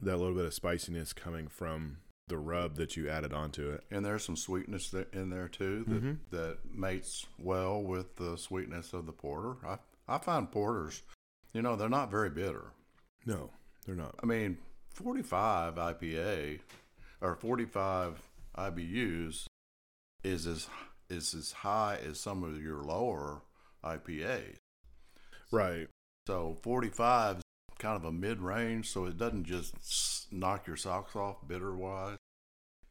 that 0.00 0.16
little 0.18 0.34
bit 0.34 0.44
of 0.44 0.52
spiciness 0.54 1.12
coming 1.12 1.48
from 1.48 1.98
the 2.28 2.36
rub 2.36 2.74
that 2.76 2.96
you 2.96 3.08
added 3.08 3.32
onto 3.32 3.70
it. 3.70 3.84
And 3.90 4.04
there's 4.04 4.24
some 4.24 4.36
sweetness 4.36 4.92
in 5.12 5.30
there 5.30 5.48
too 5.48 5.84
that, 5.86 6.02
Mhm. 6.02 6.18
that 6.30 6.58
mates 6.74 7.26
well 7.38 7.80
with 7.82 8.16
the 8.16 8.36
sweetness 8.36 8.92
of 8.92 9.06
the 9.06 9.12
porter. 9.12 9.56
I 9.66 9.78
I 10.08 10.18
find 10.18 10.50
porters, 10.52 11.02
you 11.52 11.62
know, 11.62 11.74
they're 11.74 11.88
not 11.88 12.10
very 12.12 12.30
bitter. 12.30 12.72
No, 13.24 13.50
they're 13.84 13.96
not. 13.96 14.14
I 14.22 14.26
mean, 14.26 14.58
45 14.90 15.78
IPA 15.78 16.60
or 17.20 17.34
45 17.34 18.22
IBUs 18.56 19.46
is 20.24 20.46
as 20.46 20.68
is 21.08 21.34
as 21.34 21.52
high 21.52 21.98
as 22.04 22.18
some 22.18 22.42
of 22.42 22.60
your 22.60 22.82
lower 22.82 23.42
IPAs. 23.84 24.56
Right. 25.52 25.86
So 26.26 26.56
45 26.62 27.36
is 27.36 27.42
kind 27.78 27.96
of 27.96 28.04
a 28.04 28.12
mid 28.12 28.40
range, 28.40 28.90
so 28.90 29.04
it 29.06 29.16
doesn't 29.18 29.44
just 29.44 30.26
knock 30.32 30.66
your 30.66 30.76
socks 30.76 31.14
off 31.14 31.46
bitter 31.46 31.74
wise. 31.76 32.16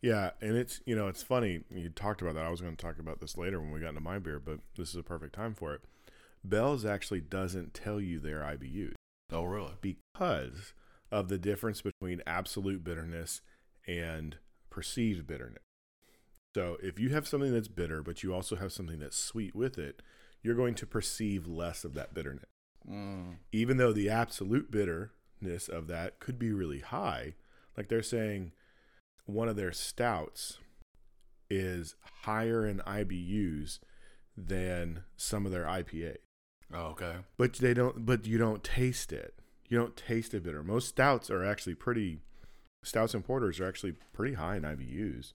Yeah, 0.01 0.32
and 0.41 0.56
it's 0.56 0.82
you 0.86 0.95
know 0.95 1.08
it's 1.08 1.23
funny 1.23 1.62
you 1.69 1.89
talked 1.89 2.21
about 2.21 2.36
that. 2.36 2.45
I 2.45 2.49
was 2.49 2.62
going 2.62 2.75
to 2.75 2.86
talk 2.86 2.99
about 2.99 3.19
this 3.19 3.38
later 3.38 3.60
when 3.60 3.71
we 3.71 3.80
got 3.80 3.89
into 3.89 4.01
my 4.01 4.19
beer, 4.19 4.39
but 4.39 4.60
this 4.78 4.89
is 4.89 4.95
a 4.95 5.04
perfect 5.04 5.34
time 5.34 5.54
for 5.56 5.73
it. 5.73 5.82
Bell's 6.43 6.86
actually 6.86 7.21
doesn't 7.21 7.73
tell 7.73 7.99
you 7.99 8.19
their 8.19 8.41
IBUs 8.41 8.93
Oh, 9.32 9.43
really? 9.43 9.73
because 9.82 10.73
of 11.12 11.28
the 11.28 11.39
difference 11.39 11.82
between 11.82 12.21
absolute 12.28 12.84
bitterness 12.84 13.41
and 13.88 14.38
perceived 14.76 15.26
bitterness. 15.26 15.64
So 16.54 16.76
if 16.84 17.00
you 17.00 17.10
have 17.10 17.30
something 17.30 17.54
that's 17.54 17.70
bitter, 17.70 18.04
but 18.04 18.24
you 18.24 18.34
also 18.34 18.58
have 18.58 18.74
something 18.74 19.00
that's 19.00 19.18
sweet 19.18 19.56
with 19.56 19.78
it, 19.78 20.02
you're 20.44 20.54
going 20.54 20.76
to 20.76 20.86
perceive 20.86 21.48
less 21.48 21.86
of 21.86 21.94
that 21.94 22.14
bitterness. 22.14 22.50
Mm. 22.90 23.38
Even 23.54 23.78
though 23.78 23.94
the 23.94 24.10
absolute 24.10 24.70
bitterness 24.70 25.70
of 25.70 25.88
that 25.88 26.20
could 26.20 26.38
be 26.38 26.52
really 26.52 26.80
high, 26.80 27.36
like 27.78 27.88
they're 27.88 28.04
saying 28.04 28.52
one 29.26 29.48
of 29.48 29.56
their 29.56 29.72
stouts 29.72 30.60
is 31.50 31.96
higher 32.24 32.68
in 32.68 32.80
IBUs 32.80 33.80
than 34.36 35.04
some 35.16 35.46
of 35.46 35.54
their 35.54 35.66
IPA. 35.66 36.18
Oh, 36.74 36.88
okay. 36.88 37.16
But 37.38 37.54
they 37.54 37.74
don't 37.74 38.06
but 38.06 38.28
you 38.28 38.38
don't 38.38 38.64
taste 38.64 39.14
it. 39.14 39.36
You 39.70 39.78
don't 39.78 39.96
taste 39.96 40.34
it 40.34 40.44
bitter. 40.44 40.64
Most 40.64 40.90
stouts 40.90 41.30
are 41.30 41.46
actually 41.46 41.76
pretty 41.76 42.20
stouts 42.86 43.13
and 43.13 43.26
porters 43.26 43.60
are 43.60 43.67
actually 43.67 43.93
pretty 44.13 44.36
high 44.36 44.58
in 44.58 44.63
IBUs. 44.63 45.32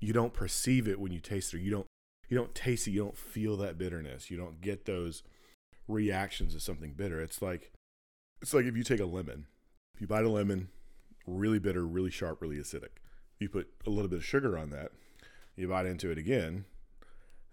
You 0.00 0.12
don't 0.12 0.32
perceive 0.32 0.88
it 0.88 1.00
when 1.00 1.12
you 1.12 1.20
taste 1.20 1.54
it. 1.54 1.60
You 1.60 1.70
don't 1.70 1.86
you 2.28 2.36
don't 2.36 2.54
taste 2.54 2.88
it, 2.88 2.92
you 2.92 3.02
don't 3.02 3.16
feel 3.16 3.56
that 3.58 3.76
bitterness. 3.76 4.30
You 4.30 4.36
don't 4.36 4.60
get 4.60 4.84
those 4.84 5.22
reactions 5.86 6.54
of 6.54 6.62
something 6.62 6.92
bitter. 6.92 7.20
It's 7.20 7.42
like 7.42 7.72
it's 8.40 8.54
like 8.54 8.64
if 8.64 8.76
you 8.76 8.84
take 8.84 9.00
a 9.00 9.06
lemon. 9.06 9.46
If 9.94 10.00
you 10.00 10.06
bite 10.06 10.24
a 10.24 10.30
lemon, 10.30 10.68
really 11.26 11.58
bitter, 11.58 11.86
really 11.86 12.10
sharp, 12.10 12.40
really 12.40 12.56
acidic. 12.56 12.98
You 13.38 13.48
put 13.48 13.68
a 13.86 13.90
little 13.90 14.08
bit 14.08 14.18
of 14.18 14.24
sugar 14.24 14.56
on 14.56 14.70
that. 14.70 14.92
You 15.56 15.68
bite 15.68 15.86
into 15.86 16.10
it 16.10 16.18
again. 16.18 16.64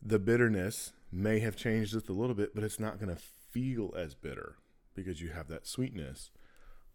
The 0.01 0.19
bitterness 0.19 0.93
may 1.11 1.39
have 1.39 1.55
changed 1.55 1.91
just 1.91 2.09
a 2.09 2.13
little 2.13 2.35
bit, 2.35 2.55
but 2.55 2.63
it's 2.63 2.79
not 2.79 2.99
going 2.99 3.13
to 3.13 3.21
feel 3.51 3.93
as 3.97 4.15
bitter 4.15 4.55
because 4.95 5.21
you 5.21 5.29
have 5.29 5.47
that 5.49 5.67
sweetness 5.67 6.31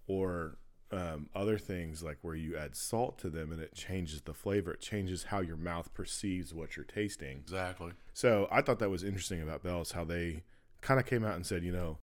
or 0.07 0.57
um, 0.95 1.29
other 1.35 1.59
things 1.59 2.03
like 2.03 2.19
where 2.23 2.35
you 2.35 2.57
add 2.57 2.77
salt 2.77 3.19
to 3.19 3.29
them 3.29 3.53
and 3.53 3.61
it 3.61 3.75
changes 3.75 4.23
the 4.23 4.35
flavor. 4.35 4.73
It 4.73 4.81
changes 4.81 5.25
how 5.25 5.41
your 5.41 5.57
mouth 5.57 5.93
perceives 5.93 6.55
what 6.55 6.77
you're 6.77 6.85
tasting. 6.85 7.39
Exactly. 7.39 7.93
So 8.13 8.49
I 8.51 8.63
thought 8.63 8.79
that 8.79 8.91
was 8.91 9.03
interesting 9.03 9.43
about 9.43 9.63
Bell's 9.63 9.93
how 9.93 10.05
they 10.05 10.45
kind 10.81 11.01
of 11.01 11.07
came 11.07 11.25
out 11.25 11.35
and 11.35 11.45
said, 11.45 11.65
you 11.65 11.73
know, 11.73 11.99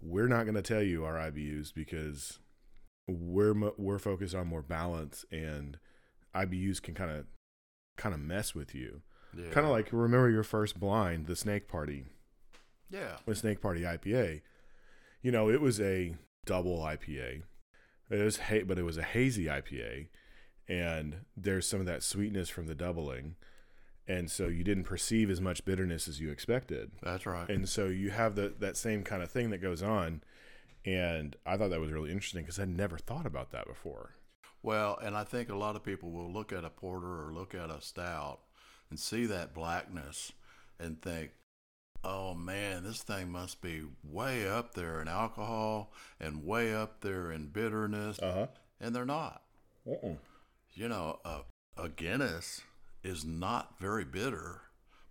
we're 0.00 0.28
not 0.28 0.44
going 0.44 0.54
to 0.54 0.62
tell 0.62 0.82
you 0.82 1.04
our 1.04 1.14
IBUs 1.14 1.74
because 1.74 2.38
we're 3.08 3.54
we're 3.76 3.98
focused 3.98 4.34
on 4.34 4.46
more 4.46 4.62
balance 4.62 5.24
and 5.32 5.78
IBUs 6.34 6.80
can 6.80 6.94
kind 6.94 7.10
of 7.10 7.26
kind 7.96 8.14
of 8.14 8.20
mess 8.20 8.54
with 8.54 8.74
you. 8.74 9.02
Yeah. 9.36 9.50
Kind 9.50 9.66
of 9.66 9.72
like 9.72 9.88
remember 9.92 10.30
your 10.30 10.44
first 10.44 10.78
blind, 10.78 11.26
the 11.26 11.36
Snake 11.36 11.68
Party, 11.68 12.04
yeah. 12.90 13.16
the 13.26 13.34
Snake 13.34 13.60
Party 13.60 13.82
IPA. 13.82 14.42
You 15.20 15.32
know, 15.32 15.50
it 15.50 15.60
was 15.60 15.80
a 15.80 16.14
double 16.46 16.78
IPA. 16.78 17.42
It 18.10 18.22
was 18.22 18.38
ha- 18.38 18.64
but 18.64 18.78
it 18.78 18.84
was 18.84 18.96
a 18.96 19.02
hazy 19.02 19.46
IPA, 19.46 20.08
and 20.68 21.16
there's 21.36 21.66
some 21.66 21.80
of 21.80 21.86
that 21.86 22.02
sweetness 22.02 22.48
from 22.48 22.66
the 22.66 22.74
doubling, 22.74 23.36
and 24.08 24.30
so 24.30 24.46
you 24.46 24.64
didn't 24.64 24.84
perceive 24.84 25.30
as 25.30 25.40
much 25.40 25.64
bitterness 25.64 26.08
as 26.08 26.18
you 26.18 26.30
expected. 26.30 26.92
That's 27.02 27.26
right. 27.26 27.48
And 27.48 27.68
so 27.68 27.86
you 27.86 28.10
have 28.10 28.34
the, 28.34 28.54
that 28.58 28.76
same 28.76 29.04
kind 29.04 29.22
of 29.22 29.30
thing 29.30 29.50
that 29.50 29.58
goes 29.58 29.82
on. 29.82 30.22
And 30.86 31.36
I 31.44 31.58
thought 31.58 31.68
that 31.70 31.80
was 31.80 31.92
really 31.92 32.10
interesting 32.10 32.42
because 32.42 32.58
I'd 32.58 32.70
never 32.70 32.96
thought 32.96 33.26
about 33.26 33.50
that 33.50 33.66
before. 33.66 34.14
Well, 34.62 34.98
and 35.02 35.14
I 35.14 35.24
think 35.24 35.50
a 35.50 35.56
lot 35.56 35.76
of 35.76 35.84
people 35.84 36.10
will 36.10 36.32
look 36.32 36.52
at 36.52 36.64
a 36.64 36.70
porter 36.70 37.26
or 37.26 37.32
look 37.32 37.54
at 37.54 37.70
a 37.70 37.82
stout 37.82 38.40
and 38.88 38.98
see 38.98 39.26
that 39.26 39.54
blackness 39.54 40.32
and 40.80 41.00
think, 41.02 41.32
oh 42.04 42.34
man, 42.34 42.84
this 42.84 43.02
thing 43.02 43.30
must 43.30 43.60
be 43.60 43.82
way 44.04 44.48
up 44.48 44.74
there 44.74 45.00
in 45.00 45.08
alcohol 45.08 45.92
and 46.20 46.44
way 46.44 46.74
up 46.74 47.00
there 47.00 47.30
in 47.32 47.46
bitterness. 47.48 48.18
Uh 48.20 48.32
huh. 48.32 48.46
And 48.80 48.94
they're 48.94 49.04
not. 49.04 49.42
Uh-uh. 49.88 50.14
You 50.74 50.88
know, 50.88 51.18
a, 51.24 51.40
a 51.76 51.88
Guinness 51.88 52.60
is 53.02 53.24
not 53.24 53.78
very 53.80 54.04
bitter, 54.04 54.60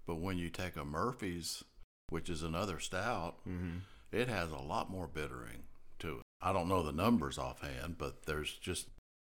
but 0.06 0.16
when 0.22 0.38
you 0.38 0.50
take 0.50 0.76
a 0.78 0.86
Murphy's, 0.86 1.64
which 2.10 2.30
is 2.30 2.44
another 2.44 2.80
stout, 2.80 3.36
Mm-hmm. 3.48 3.78
it 4.12 4.30
has 4.30 4.52
a 4.52 4.58
lot 4.62 4.90
more 4.90 5.08
bittering 5.08 5.64
to 6.00 6.18
it. 6.18 6.22
I 6.42 6.54
don't 6.54 6.70
know 6.70 6.84
the 6.84 6.92
numbers 6.94 7.38
offhand, 7.38 7.98
but 7.98 8.24
there's 8.26 8.54
just 8.54 8.88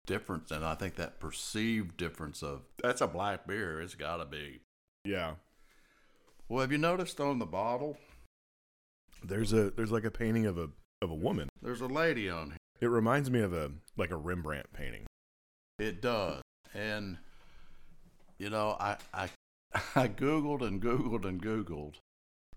difference, 0.06 0.50
and 0.50 0.64
I 0.64 0.74
think 0.74 0.96
that 0.96 1.20
perceived 1.20 1.96
difference 1.96 2.42
of 2.42 2.62
that's 2.82 3.00
a 3.00 3.06
black 3.06 3.46
beer. 3.46 3.80
It's 3.80 3.94
got 3.94 4.16
to 4.18 4.24
be. 4.26 4.60
Yeah. 5.04 5.34
Well, 6.48 6.60
have 6.62 6.72
you 6.72 6.78
noticed 6.78 7.20
on 7.20 7.38
the 7.38 7.46
bottle? 7.46 7.98
There's 9.22 9.52
a 9.52 9.70
there's 9.70 9.90
like 9.90 10.04
a 10.04 10.10
painting 10.10 10.46
of 10.46 10.56
a 10.56 10.70
of 11.02 11.10
a 11.10 11.14
woman. 11.14 11.48
There's 11.60 11.80
a 11.80 11.86
lady 11.86 12.30
on 12.30 12.50
here. 12.50 12.56
It 12.80 12.86
reminds 12.86 13.30
me 13.30 13.40
of 13.40 13.52
a 13.52 13.70
like 13.96 14.10
a 14.10 14.16
Rembrandt 14.16 14.72
painting. 14.72 15.06
It 15.78 16.00
does, 16.00 16.40
and 16.74 17.18
you 18.38 18.48
know, 18.48 18.76
I 18.80 18.96
I 19.12 19.28
I 19.94 20.08
googled 20.08 20.62
and 20.62 20.80
googled 20.80 21.24
and 21.26 21.42
googled. 21.42 21.94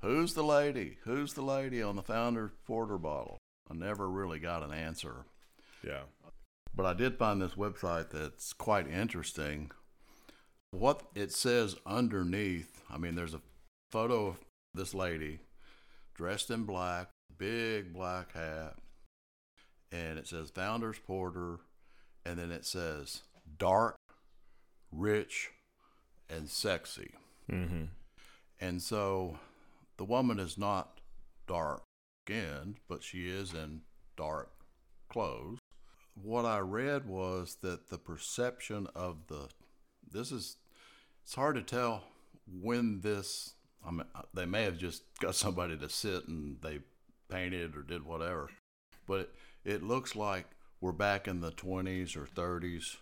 Who's 0.01 0.34
the 0.34 0.43
lady? 0.43 0.97
Who's 1.04 1.34
the 1.34 1.43
lady 1.43 1.82
on 1.82 1.95
the 1.95 2.01
Founder 2.01 2.54
Porter 2.65 2.97
bottle? 2.97 3.38
I 3.69 3.73
never 3.73 4.10
really 4.10 4.39
got 4.39 4.63
an 4.63 4.71
answer. 4.71 5.25
Yeah. 5.86 6.04
But 6.73 6.86
I 6.86 6.93
did 6.93 7.17
find 7.17 7.41
this 7.41 7.54
website 7.54 8.10
that's 8.10 8.54
quite 8.54 8.88
interesting. 8.89 9.71
What 10.71 11.04
it 11.13 11.32
says 11.32 11.75
underneath, 11.86 12.82
I 12.89 12.97
mean, 12.97 13.15
there's 13.15 13.34
a 13.34 13.41
photo 13.91 14.27
of 14.27 14.39
this 14.73 14.93
lady 14.93 15.39
dressed 16.15 16.49
in 16.49 16.63
black, 16.63 17.10
big 17.38 17.93
black 17.93 18.34
hat, 18.34 18.75
and 19.91 20.17
it 20.17 20.27
says 20.27 20.49
Founders 20.51 20.97
Porter, 21.06 21.60
and 22.25 22.39
then 22.39 22.51
it 22.51 22.65
says 22.65 23.23
dark, 23.58 23.97
rich, 24.91 25.51
and 26.30 26.49
sexy. 26.49 27.15
Mm-hmm. 27.51 27.86
And 28.60 28.82
so 28.82 29.38
the 29.97 30.06
woman 30.06 30.39
is 30.39 30.58
not 30.58 30.99
dark 31.47 31.84
skinned, 32.23 32.77
but 32.88 33.04
she 33.04 33.27
is 33.27 33.54
in 33.54 33.82
dark 34.15 34.51
clothes. 35.10 35.60
What 36.13 36.45
I 36.45 36.60
read 36.60 37.08
was 37.08 37.58
that 37.62 37.89
the 37.89 37.97
perception 37.97 38.88
of 38.95 39.27
the 39.27 39.49
this 40.10 40.32
is 40.32 40.58
it's 41.23 41.36
hard 41.36 41.56
to 41.56 41.62
tell 41.62 42.04
when 42.45 43.01
this 43.01 43.54
I 43.86 43.91
mean 43.91 44.06
they 44.34 44.46
may 44.46 44.63
have 44.63 44.78
just 44.78 45.04
got 45.20 45.36
somebody 45.36 45.78
to 45.78 45.89
sit 45.89 46.28
and 46.28 46.58
they 46.62 46.80
painted 47.30 47.76
or 47.76 47.82
did 47.82 48.04
whatever. 48.06 48.50
But 49.08 49.32
it, 49.63 49.72
it 49.76 49.84
looks 49.84 50.15
like 50.15 50.46
we're 50.80 50.91
back 50.91 51.28
in 51.28 51.41
the 51.41 51.52
20s 51.52 52.15
or 52.15 52.26
30s 52.26 52.98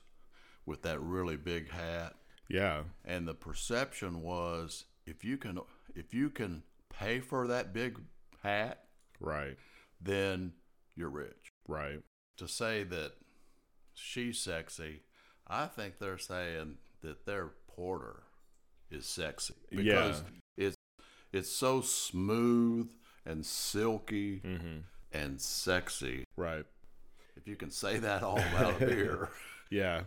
with 0.65 0.81
that 0.83 0.99
really 1.01 1.37
big 1.37 1.69
hat 1.71 2.13
Yeah. 2.47 2.83
and 3.05 3.27
the 3.27 3.33
perception 3.33 4.21
was 4.21 4.85
if 5.05 5.23
you 5.23 5.37
can 5.37 5.59
if 5.95 6.13
you 6.13 6.29
can 6.29 6.63
pay 6.89 7.19
for 7.19 7.47
that 7.47 7.73
big 7.73 7.99
hat 8.43 8.83
Right. 9.19 9.57
then 10.01 10.53
you're 10.95 11.09
rich 11.09 11.51
Right. 11.67 12.01
to 12.37 12.47
say 12.47 12.83
that 12.83 13.13
she's 13.93 14.39
sexy 14.39 15.01
i 15.47 15.65
think 15.65 15.97
they're 15.97 16.17
saying 16.17 16.77
that 17.01 17.25
their 17.25 17.51
porter 17.67 18.23
is 18.91 19.05
sexy 19.07 19.55
because 19.71 20.21
Yeah. 20.21 20.29
It's 21.31 21.49
so 21.49 21.81
smooth 21.81 22.89
and 23.25 23.45
silky 23.45 24.39
Mm-hmm. 24.39 24.77
and 25.11 25.39
sexy 25.41 26.25
Right. 26.35 26.65
if 27.35 27.47
you 27.47 27.55
can 27.55 27.69
say 27.71 27.97
that 27.99 28.23
all 28.23 28.39
about 28.39 28.79
beer 28.79 29.29
Yeah. 29.69 30.01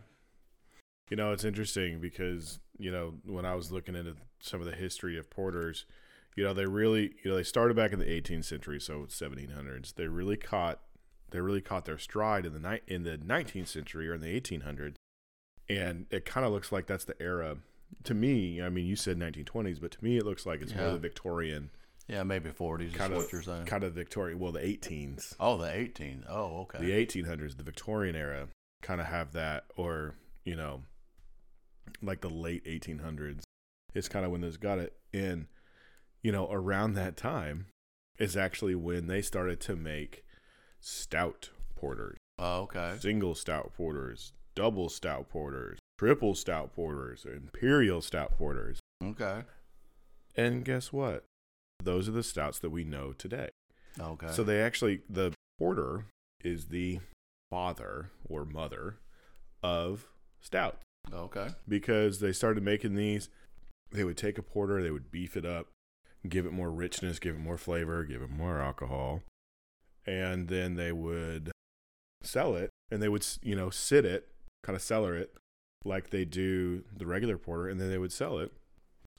You 1.10 1.16
know, 1.16 1.32
it's 1.32 1.44
interesting 1.44 2.00
because, 2.00 2.58
you 2.78 2.90
know, 2.90 3.14
when 3.24 3.44
I 3.44 3.54
was 3.54 3.70
looking 3.70 3.94
into 3.94 4.16
some 4.40 4.60
of 4.60 4.66
the 4.66 4.72
history 4.74 5.18
of 5.18 5.28
porters, 5.30 5.84
you 6.36 6.42
know, 6.42 6.52
they 6.54 6.64
really, 6.66 7.12
you 7.22 7.30
know, 7.30 7.36
they 7.36 7.42
started 7.42 7.76
back 7.76 7.92
in 7.92 7.98
the 7.98 8.06
18th 8.06 8.46
century, 8.46 8.80
so 8.80 9.00
1700s. 9.08 9.94
They 9.94 10.08
really 10.08 10.36
caught 10.36 10.80
they 11.30 11.40
really 11.40 11.60
caught 11.60 11.84
their 11.84 11.98
stride 11.98 12.44
in 12.46 12.52
the 12.54 12.58
ni- 12.70 12.80
in 12.94 13.02
the 13.04 13.18
19th 13.18 13.68
century 13.68 14.08
or 14.08 14.14
in 14.14 14.20
the 14.20 14.40
1800s. 14.40 14.94
And 15.68 16.06
it 16.10 16.24
kind 16.24 16.44
of 16.46 16.52
looks 16.52 16.72
like 16.72 16.86
that's 16.86 17.04
the 17.04 17.20
era 17.22 17.58
to 18.04 18.14
me. 18.14 18.60
I 18.62 18.68
mean, 18.68 18.86
you 18.86 18.96
said 18.96 19.18
1920s, 19.18 19.80
but 19.80 19.90
to 19.92 20.04
me 20.04 20.16
it 20.18 20.24
looks 20.24 20.44
like 20.46 20.60
it's 20.62 20.74
more 20.74 20.86
Yeah. 20.86 20.92
the 20.92 20.98
Victorian 20.98 21.70
yeah 22.08 22.24
maybe 22.24 22.50
40s 22.50 22.86
is 22.88 22.92
kind 22.94 23.14
what 23.14 23.30
you're 23.30 23.42
saying 23.42 23.64
kind 23.64 23.84
of 23.84 23.92
Victorian, 23.94 24.38
well, 24.40 24.50
the 24.52 24.58
18s. 24.60 25.34
oh 25.38 25.56
the 25.56 25.72
18 25.72 26.24
oh 26.28 26.62
okay 26.62 26.78
the 26.78 26.90
1800s, 26.90 27.56
the 27.56 27.62
Victorian 27.62 28.16
era, 28.16 28.48
kind 28.82 29.00
of 29.00 29.06
have 29.06 29.32
that, 29.32 29.64
or 29.76 30.14
you 30.44 30.56
know, 30.56 30.82
like 32.02 32.20
the 32.20 32.28
late 32.28 32.64
1800s. 32.64 33.42
It's 33.94 34.08
kind 34.08 34.24
of 34.24 34.32
when 34.32 34.40
those 34.40 34.56
got 34.56 34.78
it. 34.78 34.94
And 35.14 35.46
you 36.22 36.32
know, 36.32 36.48
around 36.50 36.94
that 36.94 37.16
time 37.16 37.66
is 38.18 38.36
actually 38.36 38.74
when 38.74 39.06
they 39.06 39.22
started 39.22 39.60
to 39.60 39.76
make 39.76 40.24
stout 40.80 41.50
porters, 41.76 42.16
Oh, 42.38 42.62
okay. 42.62 42.96
single 42.98 43.34
stout 43.36 43.72
porters, 43.76 44.32
double 44.54 44.88
stout 44.88 45.28
porters, 45.28 45.78
triple 46.02 46.34
stout 46.34 46.74
porters, 46.74 47.24
imperial 47.24 48.02
stout 48.02 48.36
porters. 48.36 48.80
Okay. 49.04 49.42
And 50.34 50.64
guess 50.64 50.92
what? 50.92 51.22
Those 51.80 52.08
are 52.08 52.12
the 52.12 52.24
stouts 52.24 52.58
that 52.58 52.70
we 52.70 52.82
know 52.82 53.12
today. 53.12 53.50
Okay. 54.00 54.26
So 54.30 54.42
they 54.42 54.60
actually 54.60 55.02
the 55.08 55.32
porter 55.60 56.06
is 56.42 56.66
the 56.66 56.98
father 57.52 58.10
or 58.28 58.44
mother 58.44 58.96
of 59.62 60.08
stout 60.40 60.80
okay. 61.14 61.50
because 61.68 62.18
they 62.18 62.32
started 62.32 62.64
making 62.64 62.96
these. 62.96 63.28
They 63.92 64.02
would 64.02 64.16
take 64.16 64.38
a 64.38 64.42
porter, 64.42 64.82
they 64.82 64.90
would 64.90 65.12
beef 65.12 65.36
it 65.36 65.46
up, 65.46 65.68
give 66.28 66.46
it 66.46 66.52
more 66.52 66.70
richness, 66.72 67.20
give 67.20 67.36
it 67.36 67.40
more 67.40 67.58
flavor, 67.58 68.02
give 68.02 68.22
it 68.22 68.30
more 68.30 68.60
alcohol, 68.60 69.22
and 70.04 70.48
then 70.48 70.74
they 70.74 70.90
would 70.90 71.52
sell 72.24 72.56
it 72.56 72.70
and 72.90 73.00
they 73.00 73.08
would 73.08 73.24
you 73.40 73.54
know 73.54 73.70
sit 73.70 74.04
it, 74.04 74.26
kind 74.64 74.74
of 74.74 74.82
cellar 74.82 75.14
it 75.14 75.36
like 75.84 76.10
they 76.10 76.24
do 76.24 76.84
the 76.96 77.06
regular 77.06 77.38
porter, 77.38 77.68
and 77.68 77.80
then 77.80 77.90
they 77.90 77.98
would 77.98 78.12
sell 78.12 78.38
it, 78.38 78.52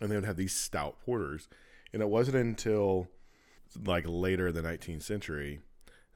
and 0.01 0.09
they 0.11 0.15
would 0.15 0.25
have 0.25 0.37
these 0.37 0.55
stout 0.55 0.97
porters. 1.05 1.47
And 1.91 2.01
it 2.01 2.09
wasn't 2.09 2.37
until 2.37 3.07
like 3.85 4.05
later 4.07 4.47
in 4.49 4.55
the 4.55 4.61
19th 4.61 5.03
century 5.03 5.59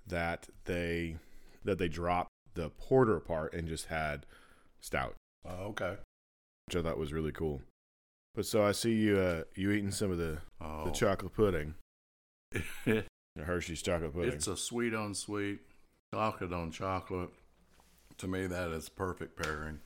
that 0.08 0.48
they 0.66 1.18
that 1.66 1.78
they 1.80 1.88
dropped 1.88 2.30
the 2.54 2.70
porter 2.70 3.20
part 3.20 3.54
and 3.54 3.68
just 3.68 3.88
had 3.88 4.26
stout 4.80 5.16
Oh, 5.46 5.66
okay. 5.70 5.98
which 6.68 6.76
I 6.76 6.82
thought 6.82 6.98
was 6.98 7.14
really 7.14 7.32
cool. 7.32 7.62
But 8.36 8.46
so 8.46 8.64
I 8.66 8.72
see 8.72 8.94
you 8.94 9.18
uh 9.18 9.44
you 9.56 9.72
eating 9.72 9.92
some 9.92 10.12
of 10.12 10.18
the 10.18 10.38
Oh. 10.62 10.86
the 10.86 10.92
chocolate 10.92 11.34
pudding, 11.34 11.74
the 12.86 13.04
Hershey's 13.44 13.82
chocolate 13.82 14.14
pudding. 14.14 14.34
it's 14.34 14.48
a 14.48 14.56
sweet 14.58 14.94
on 14.94 15.14
sweet, 15.14 15.60
chocolate 16.14 16.54
on 16.54 16.72
chocolate. 16.72 17.30
To 18.20 18.28
me, 18.28 18.48
that 18.48 18.70
is 18.72 18.90
perfect 18.90 19.36
pairing. 19.42 19.80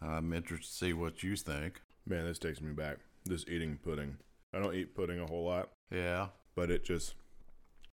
I'm 0.00 0.32
interested 0.32 0.70
to 0.70 0.76
see 0.86 0.92
what 0.92 1.22
you 1.22 1.36
think. 1.36 1.80
Man, 2.06 2.24
this 2.26 2.38
takes 2.38 2.60
me 2.60 2.72
back. 2.72 2.98
This 3.24 3.44
eating 3.48 3.78
pudding. 3.82 4.18
I 4.54 4.58
don't 4.60 4.74
eat 4.74 4.94
pudding 4.94 5.18
a 5.20 5.26
whole 5.26 5.44
lot, 5.44 5.70
Yeah. 5.90 6.28
but 6.54 6.70
it 6.70 6.84
just 6.84 7.14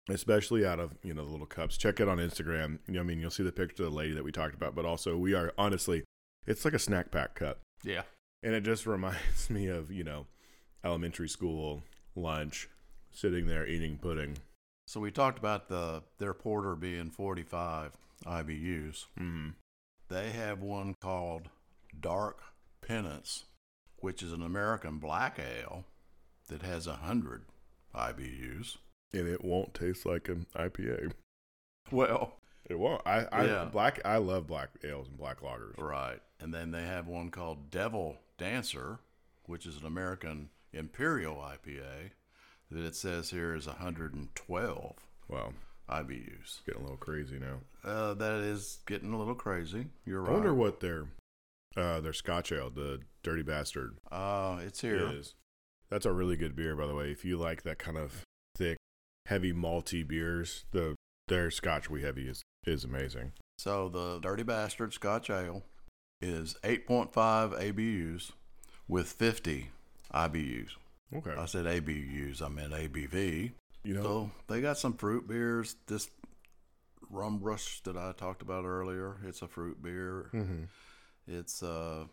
especially 0.10 0.66
out 0.66 0.80
of, 0.80 0.94
you 1.04 1.14
know, 1.14 1.24
the 1.26 1.32
little 1.32 1.46
cups. 1.46 1.78
Check 1.78 2.00
it 2.00 2.08
on 2.10 2.18
Instagram. 2.18 2.80
You 2.88 2.96
know, 2.96 3.00
I 3.00 3.04
mean, 3.04 3.20
you'll 3.20 3.32
see 3.32 3.44
the 3.44 3.52
picture 3.52 3.84
of 3.84 3.92
the 3.92 3.96
lady 3.98 4.14
that 4.14 4.24
we 4.24 4.32
talked 4.32 4.54
about, 4.54 4.76
but 4.76 4.86
also 4.86 5.18
we 5.18 5.34
are 5.34 5.54
honestly 5.58 6.04
it's 6.46 6.66
like 6.66 6.74
a 6.74 6.80
snack 6.80 7.10
pack 7.10 7.36
cup. 7.36 7.60
Yeah. 7.84 8.04
And 8.44 8.54
it 8.54 8.62
just 8.62 8.86
reminds 8.88 9.50
me 9.50 9.68
of, 9.68 9.92
you 9.92 10.04
know, 10.04 10.28
elementary 10.84 11.30
school 11.30 11.84
lunch, 12.16 12.68
sitting 13.12 13.48
there 13.48 13.66
eating 13.66 13.98
pudding. 13.98 14.38
So 14.88 15.00
we 15.00 15.10
talked 15.12 15.40
about 15.40 15.70
the 15.70 16.04
their 16.20 16.34
porter 16.34 16.76
being 16.76 17.10
45 17.10 17.94
IBUs. 18.26 19.06
Mm. 19.20 19.54
They 20.10 20.32
have 20.32 20.62
one 20.62 20.96
called 21.02 21.50
Dark 22.00 22.40
Penance, 22.86 23.46
which 23.98 24.22
is 24.24 24.32
an 24.34 24.42
American 24.42 24.98
black 25.00 25.40
ale 25.40 25.86
that 26.50 26.62
has 26.62 26.88
100 26.88 27.44
IBUs. 27.96 28.78
And 29.14 29.28
it 29.28 29.44
won't 29.44 29.74
taste 29.74 30.06
like 30.06 30.28
an 30.28 30.48
IPA. 30.56 31.12
Well, 31.92 32.38
It 32.70 32.80
won't. 32.80 33.02
I, 33.06 33.28
I 33.32 33.46
Yeah. 33.46 33.66
black. 33.66 34.00
I 34.06 34.18
love 34.18 34.48
black 34.48 34.70
ales 34.86 35.08
and 35.10 35.18
black 35.18 35.42
lagers. 35.42 35.78
right. 35.78 36.22
And 36.40 36.54
then 36.54 36.72
they 36.72 36.84
have 36.84 37.08
one 37.08 37.30
called 37.30 37.70
Devil 37.70 38.18
Dancer, 38.38 39.00
which 39.46 39.66
is 39.66 39.78
an 39.78 39.86
American 39.86 40.50
Imperial 40.72 41.36
IPA 41.36 42.12
that 42.72 42.86
it 42.86 42.96
says 42.96 43.30
here 43.32 43.54
is 43.54 43.68
112 43.68 44.96
Wow, 45.28 45.54
IBUs. 45.90 46.64
getting 46.66 46.82
a 46.82 46.84
little 46.84 46.98
crazy 46.98 47.38
now. 47.38 47.60
Uh, 47.84 48.14
that 48.16 48.40
is 48.40 48.80
getting 48.88 49.14
a 49.14 49.18
little 49.18 49.36
crazy. 49.36 49.88
You're 50.06 50.22
right. 50.22 50.30
I 50.30 50.34
wonder 50.34 50.54
what 50.54 50.80
their 50.80 51.08
uh, 51.76 52.00
their 52.02 52.14
Scotch 52.14 52.52
ale, 52.52 52.70
the 52.70 53.00
Dirty 53.24 53.44
Bastard, 53.44 53.98
Uh, 54.12 54.60
it's 54.64 54.82
here. 54.82 55.10
is. 55.12 55.36
That's 55.90 56.06
a 56.06 56.12
really 56.12 56.36
good 56.36 56.56
beer, 56.56 56.76
by 56.76 56.88
the 56.88 56.96
way. 56.96 57.12
If 57.12 57.24
you 57.24 57.38
like 57.38 57.64
that 57.64 57.78
kind 57.80 57.98
of 57.98 58.24
thick, 58.56 58.78
heavy 59.28 59.54
malty 59.54 60.08
beers, 60.08 60.66
the 60.72 60.96
their 61.28 61.50
Scotch 61.52 61.90
Wee 61.90 62.02
Heavy 62.02 62.28
is 62.28 62.42
is 62.66 62.84
amazing. 62.84 63.34
So 63.58 63.90
the 63.90 64.20
Dirty 64.20 64.44
Bastard 64.44 64.94
Scotch 64.94 65.30
Ale 65.30 65.64
is 66.22 66.56
8.5 66.64 67.14
ABUs 67.14 68.32
with 68.88 69.08
50 69.08 69.70
IBUs. 70.14 70.70
Okay, 71.16 71.32
I 71.38 71.46
said 71.46 71.66
ABUs, 71.66 72.42
I 72.42 72.48
meant 72.50 72.74
ABV. 72.74 73.52
you 73.84 73.94
know, 73.94 74.02
So 74.04 74.32
they 74.48 74.62
got 74.62 74.78
some 74.78 74.94
fruit 74.94 75.28
beers. 75.28 75.76
This 75.88 76.10
rum 77.10 77.40
rush 77.42 77.82
that 77.84 77.96
I 77.98 78.14
talked 78.18 78.42
about 78.42 78.66
earlier, 78.66 79.18
it's 79.26 79.42
a 79.42 79.48
fruit 79.48 79.82
beer. 79.84 80.30
hmm 80.32 80.64
It's 81.28 81.64
uh 81.64 82.06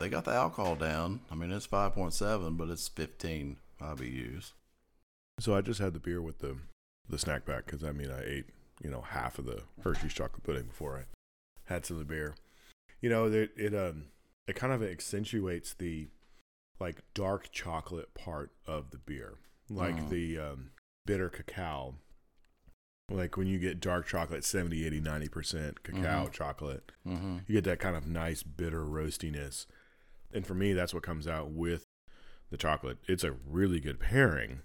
they 0.00 0.08
got 0.08 0.24
the 0.24 0.32
alcohol 0.32 0.76
down. 0.76 1.20
I 1.30 1.34
mean 1.34 1.50
it's 1.50 1.66
5.7, 1.66 2.56
but 2.56 2.68
it's 2.68 2.88
15 2.88 3.56
IBUs. 3.80 4.52
so 5.40 5.54
I 5.54 5.60
just 5.60 5.80
had 5.80 5.92
the 5.92 6.00
beer 6.00 6.20
with 6.22 6.38
the 6.40 6.56
the 7.08 7.18
snack 7.18 7.46
pack 7.46 7.66
because 7.66 7.84
I 7.84 7.92
mean 7.92 8.10
I 8.10 8.22
ate 8.24 8.46
you 8.82 8.90
know 8.90 9.00
half 9.02 9.38
of 9.38 9.44
the 9.46 9.62
Hershey's 9.82 10.12
chocolate 10.14 10.42
pudding 10.44 10.64
before 10.64 10.96
I 10.98 11.72
had 11.72 11.86
some 11.86 11.96
of 11.98 12.06
the 12.06 12.12
beer. 12.12 12.34
You 13.00 13.10
know 13.10 13.26
it 13.26 13.50
it 13.56 13.74
um 13.74 14.06
it 14.46 14.56
kind 14.56 14.72
of 14.72 14.82
accentuates 14.82 15.74
the 15.74 16.08
like 16.80 17.02
dark 17.14 17.50
chocolate 17.50 18.14
part 18.14 18.50
of 18.66 18.90
the 18.90 18.98
beer, 18.98 19.34
like 19.68 19.96
Mhm. 19.96 20.08
the 20.10 20.38
um, 20.38 20.70
bitter 21.06 21.28
cacao. 21.28 21.94
Like 23.10 23.36
when 23.36 23.46
you 23.46 23.58
get 23.58 23.80
dark 23.80 24.06
chocolate, 24.06 24.44
70, 24.44 24.84
80, 24.84 25.00
90% 25.00 25.82
cacao 25.82 26.26
Mhm. 26.26 26.32
chocolate, 26.32 26.92
Mm-hmm. 27.06 27.38
you 27.46 27.54
get 27.54 27.64
that 27.64 27.78
kind 27.80 27.96
of 27.96 28.06
nice 28.06 28.42
bitter 28.42 28.84
roastiness. 28.84 29.66
And 30.32 30.46
for 30.46 30.54
me, 30.54 30.74
that's 30.74 30.92
what 30.92 31.02
comes 31.02 31.26
out 31.26 31.50
with 31.50 31.84
the 32.50 32.58
chocolate. 32.58 32.98
It's 33.08 33.24
a 33.24 33.32
really 33.32 33.80
good 33.80 33.98
pairing 33.98 34.60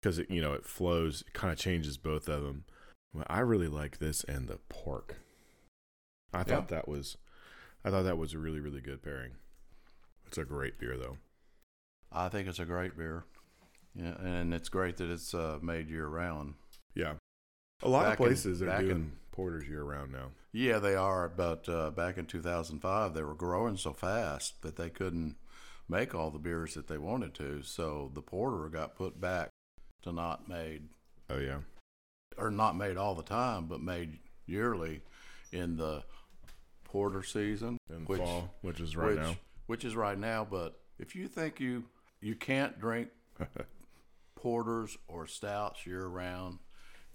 because 0.00 0.18
it, 0.20 0.30
you 0.30 0.40
know, 0.40 0.52
it 0.52 0.64
flows, 0.64 1.22
it 1.26 1.32
kind 1.32 1.52
of 1.52 1.58
changes 1.58 1.96
both 1.96 2.28
of 2.28 2.42
them. 2.42 2.64
Well, 3.12 3.26
I 3.28 3.40
really 3.40 3.66
like 3.68 3.98
this 3.98 4.22
and 4.24 4.46
the 4.48 4.58
pork. 4.68 5.16
I 6.32 6.44
thought 6.44 6.68
that 6.68 6.86
was, 6.86 7.16
I 7.84 7.90
thought 7.90 8.02
that 8.04 8.18
was 8.18 8.32
a 8.34 8.38
really, 8.38 8.60
really 8.60 8.80
good 8.80 9.02
pairing. 9.02 9.32
It's 10.26 10.38
a 10.38 10.44
great 10.44 10.78
beer 10.78 10.96
though. 10.96 11.16
I 12.12 12.28
think 12.28 12.46
it's 12.46 12.58
a 12.60 12.64
great 12.64 12.96
beer. 12.96 13.24
Yeah, 13.94 14.14
and 14.20 14.54
it's 14.54 14.68
great 14.68 14.98
that 14.98 15.10
it's 15.10 15.34
uh, 15.34 15.58
made 15.62 15.88
year 15.88 16.06
round. 16.06 16.54
Yeah. 16.94 17.14
A 17.82 17.88
lot 17.88 18.04
Back 18.04 18.14
of 18.14 18.20
in- 18.20 18.26
places 18.26 18.62
are 18.62 18.78
doing 18.80 18.90
in- 18.90 19.12
porters 19.32 19.68
year 19.68 19.84
round 19.84 20.12
now. 20.12 20.30
Yeah, 20.52 20.78
they 20.78 20.94
are. 20.96 21.28
But 21.28 21.68
uh, 21.68 21.90
back 21.90 22.18
in 22.18 22.26
2005, 22.26 23.14
they 23.14 23.22
were 23.22 23.34
growing 23.34 23.76
so 23.76 23.92
fast 23.92 24.62
that 24.62 24.76
they 24.76 24.90
couldn't 24.90 25.36
make 25.88 26.14
all 26.14 26.30
the 26.30 26.38
beers 26.38 26.74
that 26.74 26.88
they 26.88 26.98
wanted 26.98 27.34
to. 27.34 27.62
So 27.62 28.10
the 28.14 28.22
porter 28.22 28.68
got 28.68 28.96
put 28.96 29.20
back 29.20 29.50
to 30.02 30.12
not 30.12 30.48
made, 30.48 30.88
Oh 31.30 31.38
yeah. 31.38 31.58
or 32.36 32.50
not 32.50 32.76
made 32.76 32.96
all 32.96 33.14
the 33.14 33.22
time, 33.22 33.66
but 33.66 33.80
made 33.80 34.18
yearly 34.46 35.02
in 35.52 35.76
the 35.76 36.02
porter 36.84 37.22
season, 37.22 37.78
In 37.94 38.04
Which- 38.06 38.18
fall, 38.20 38.54
which 38.62 38.80
is 38.80 38.96
right 38.96 39.10
which, 39.10 39.18
now. 39.18 39.36
which 39.66 39.84
is 39.84 39.94
right 39.94 40.18
now. 40.18 40.44
But 40.50 40.80
if 40.98 41.14
you 41.14 41.28
think 41.28 41.60
you 41.60 41.84
you 42.20 42.34
can't 42.34 42.80
drink 42.80 43.10
porters 44.34 44.96
or 45.06 45.26
stouts 45.26 45.86
year 45.86 46.06
round, 46.06 46.58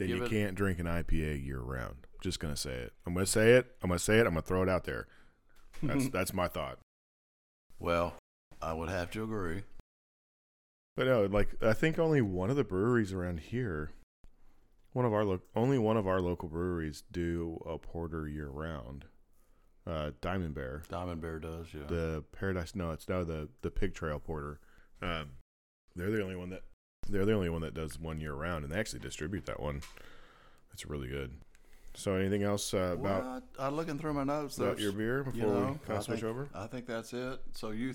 Give 0.08 0.18
you 0.18 0.24
it- 0.26 0.30
can't 0.30 0.56
drink 0.56 0.80
an 0.80 0.86
IPA 0.88 1.46
year 1.46 1.60
round. 1.60 2.08
Just 2.22 2.39
gonna 2.39 2.56
say 2.56 2.72
it. 2.76 2.94
I'm 3.06 3.13
gonna 3.13 3.26
say 3.26 3.52
it. 3.54 3.76
I'm 3.82 3.89
gonna 3.89 4.00
say 4.00 4.18
it. 4.20 4.26
I'm 4.26 4.34
gonna 4.34 4.42
throw 4.42 4.63
it 4.63 4.70
out 4.70 4.86
there. 4.86 5.08
That's 5.82 6.10
that's 6.13 6.34
my 6.34 6.48
thought. 6.48 6.80
well, 7.80 8.16
I 8.62 8.74
would 8.74 8.89
have 8.89 9.12
to 9.12 9.24
agree. 9.24 9.63
But 10.96 11.08
no, 11.08 11.26
like 11.26 11.56
I 11.62 11.74
think 11.74 11.98
only 12.00 12.22
one 12.22 12.50
of 12.50 12.56
the 12.56 12.63
breweries 12.63 13.12
around 13.12 13.39
here, 13.42 13.92
one 14.94 15.06
of 15.06 15.13
our 15.13 15.26
lo- 15.26 15.42
only 15.56 15.78
one 15.78 15.98
of 15.98 16.08
our 16.08 16.22
local 16.22 16.48
breweries 16.48 17.04
do 17.12 17.62
a 17.66 17.78
porter 17.78 18.28
year 18.28 18.48
round. 18.50 19.06
Uh, 19.86 20.12
Diamond 20.22 20.54
Bear, 20.56 20.84
Diamond 20.88 21.20
Bear 21.20 21.39
does, 21.39 21.68
yeah. 21.74 21.86
the 21.88 22.24
Paradise. 22.32 22.74
No, 22.74 22.92
it's 22.92 23.10
now 23.10 23.24
the 23.26 23.50
the 23.63 23.72
Pig 23.72 23.94
Trail 23.94 24.18
Porter. 24.20 24.62
Um, 25.02 25.32
they're 25.96 26.10
the 26.12 26.24
only 26.24 26.38
one 26.38 26.52
that 26.52 26.62
they're 27.10 27.26
the 27.26 27.34
only 27.34 27.50
one 27.50 27.62
that 27.62 27.74
does 27.74 28.00
one 28.00 28.20
year 28.20 28.34
round, 28.34 28.63
and 28.63 28.74
they 28.74 28.80
actually 28.80 29.00
distribute 29.00 29.46
that 29.46 29.60
one. 29.60 29.82
It's 30.74 30.86
really 30.86 31.08
good. 31.08 31.32
So, 31.96 32.16
anything 32.16 32.42
else 32.44 32.74
uh, 32.74 32.96
about 33.00 33.24
What? 33.26 33.44
I'm 33.60 33.76
looking 33.76 34.00
through 34.00 34.13
my 34.13 34.24
notes. 34.24 34.58
about 34.58 34.80
your 34.80 34.92
beer 34.92 35.24
before 35.24 35.39
you 35.39 35.46
know, 35.46 35.60
we 35.60 35.66
kind 35.66 35.80
I 35.89 35.96
of 35.98 36.04
switch 36.04 36.20
think- 36.22 36.30
over? 36.30 36.50
I 36.56 36.66
think 36.68 36.88
that's 36.88 37.13
it. 37.13 37.39
So 37.54 37.70
you 37.72 37.94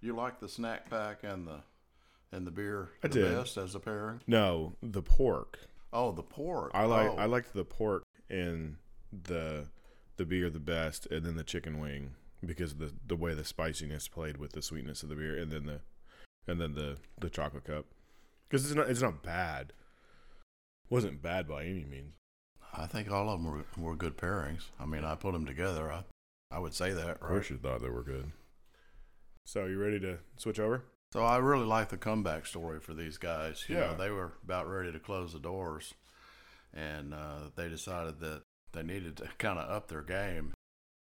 you 0.00 0.14
like 0.14 0.40
the 0.40 0.48
snack 0.48 0.88
pack 0.88 1.24
and 1.24 1.46
the 1.46 1.60
and 2.32 2.46
the 2.46 2.50
beer 2.50 2.88
I 3.02 3.08
the 3.08 3.14
did. 3.20 3.34
best 3.36 3.56
as 3.58 3.74
a 3.74 3.80
pairing? 3.80 4.20
No, 4.26 4.72
the 4.82 5.02
pork. 5.02 5.58
Oh, 5.92 6.10
the 6.12 6.22
pork. 6.22 6.70
I 6.74 6.84
like 6.86 7.10
Oh, 7.10 7.16
I 7.16 7.26
liked 7.26 7.52
the 7.52 7.64
pork 7.64 8.02
and 8.30 8.76
the 9.24 9.66
the 10.16 10.24
beer 10.24 10.48
the 10.48 10.58
best, 10.60 11.06
and 11.10 11.26
then 11.26 11.36
the 11.36 11.44
chicken 11.44 11.78
wing 11.78 12.12
because 12.44 12.72
of 12.72 12.78
the 12.78 12.92
the 13.06 13.16
way 13.16 13.34
the 13.34 13.44
spiciness 13.44 14.08
played 14.08 14.38
with 14.38 14.52
the 14.52 14.62
sweetness 14.62 15.02
of 15.02 15.10
the 15.10 15.16
beer, 15.16 15.36
and 15.36 15.52
then 15.52 15.66
the 15.66 15.80
and 16.48 16.58
then 16.58 16.72
the 16.74 16.96
the 17.20 17.28
chocolate 17.28 17.64
cup 17.64 17.84
because 18.48 18.64
it's 18.66 18.74
not 18.74 18.88
it's 18.88 19.02
not 19.02 19.22
bad. 19.22 19.72
wasn't 20.90 21.22
bad 21.22 21.48
by 21.48 21.64
any 21.64 21.84
means. 21.84 22.14
I 22.76 22.86
think 22.86 23.10
all 23.10 23.28
of 23.30 23.40
them 23.42 23.52
were, 23.52 23.64
were 23.90 23.96
good 23.96 24.16
pairings. 24.16 24.64
I 24.80 24.84
mean, 24.86 25.04
I 25.04 25.14
put 25.14 25.32
them 25.32 25.46
together. 25.46 25.92
I, 25.92 26.02
I 26.50 26.58
would 26.58 26.74
say 26.74 26.92
that, 26.92 27.08
Of 27.08 27.20
course, 27.20 27.50
right? 27.50 27.50
you 27.50 27.56
thought 27.58 27.82
they 27.82 27.88
were 27.88 28.02
good. 28.02 28.32
So, 29.46 29.66
you 29.66 29.78
ready 29.78 30.00
to 30.00 30.18
switch 30.36 30.58
over? 30.58 30.82
So 31.12 31.22
I 31.24 31.36
really 31.36 31.66
like 31.66 31.90
the 31.90 31.96
comeback 31.96 32.46
story 32.46 32.80
for 32.80 32.92
these 32.92 33.16
guys. 33.18 33.64
You 33.68 33.76
Yeah. 33.76 33.80
know, 33.92 33.96
they 33.96 34.10
were 34.10 34.32
about 34.42 34.68
ready 34.68 34.90
to 34.90 34.98
close 34.98 35.32
the 35.32 35.38
doors, 35.38 35.94
and 36.72 37.14
uh, 37.14 37.50
they 37.54 37.68
decided 37.68 38.18
that 38.20 38.42
they 38.72 38.82
needed 38.82 39.16
to 39.18 39.28
kind 39.38 39.58
of 39.60 39.70
up 39.70 39.86
their 39.86 40.02
game 40.02 40.52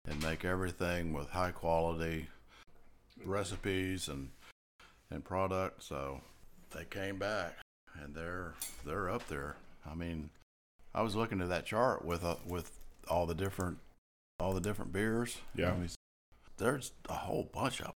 and 0.06 0.22
make 0.22 0.44
everything 0.44 1.14
with 1.14 1.30
high 1.30 1.52
quality 1.52 2.28
recipes 3.24 4.08
and 4.08 4.30
and 5.10 5.24
product. 5.24 5.82
So 5.82 6.20
they 6.74 6.84
came 6.84 7.18
back, 7.18 7.54
and 8.00 8.14
they're 8.14 8.54
they're 8.84 9.08
up 9.10 9.26
there. 9.28 9.56
I 9.90 9.94
mean, 9.94 10.30
I 10.94 11.02
was 11.02 11.14
looking 11.14 11.40
at 11.40 11.48
that 11.48 11.66
chart 11.66 12.04
with 12.04 12.24
uh, 12.24 12.36
with 12.46 12.78
all 13.08 13.26
the 13.26 13.34
different 13.34 13.78
all 14.38 14.52
the 14.52 14.60
different 14.60 14.92
beers. 14.92 15.38
Yeah. 15.54 15.72
I 15.72 15.76
mean, 15.76 15.88
there's 16.56 16.92
a 17.08 17.14
whole 17.14 17.48
bunch 17.52 17.80
of. 17.80 17.86
'em. 17.86 17.92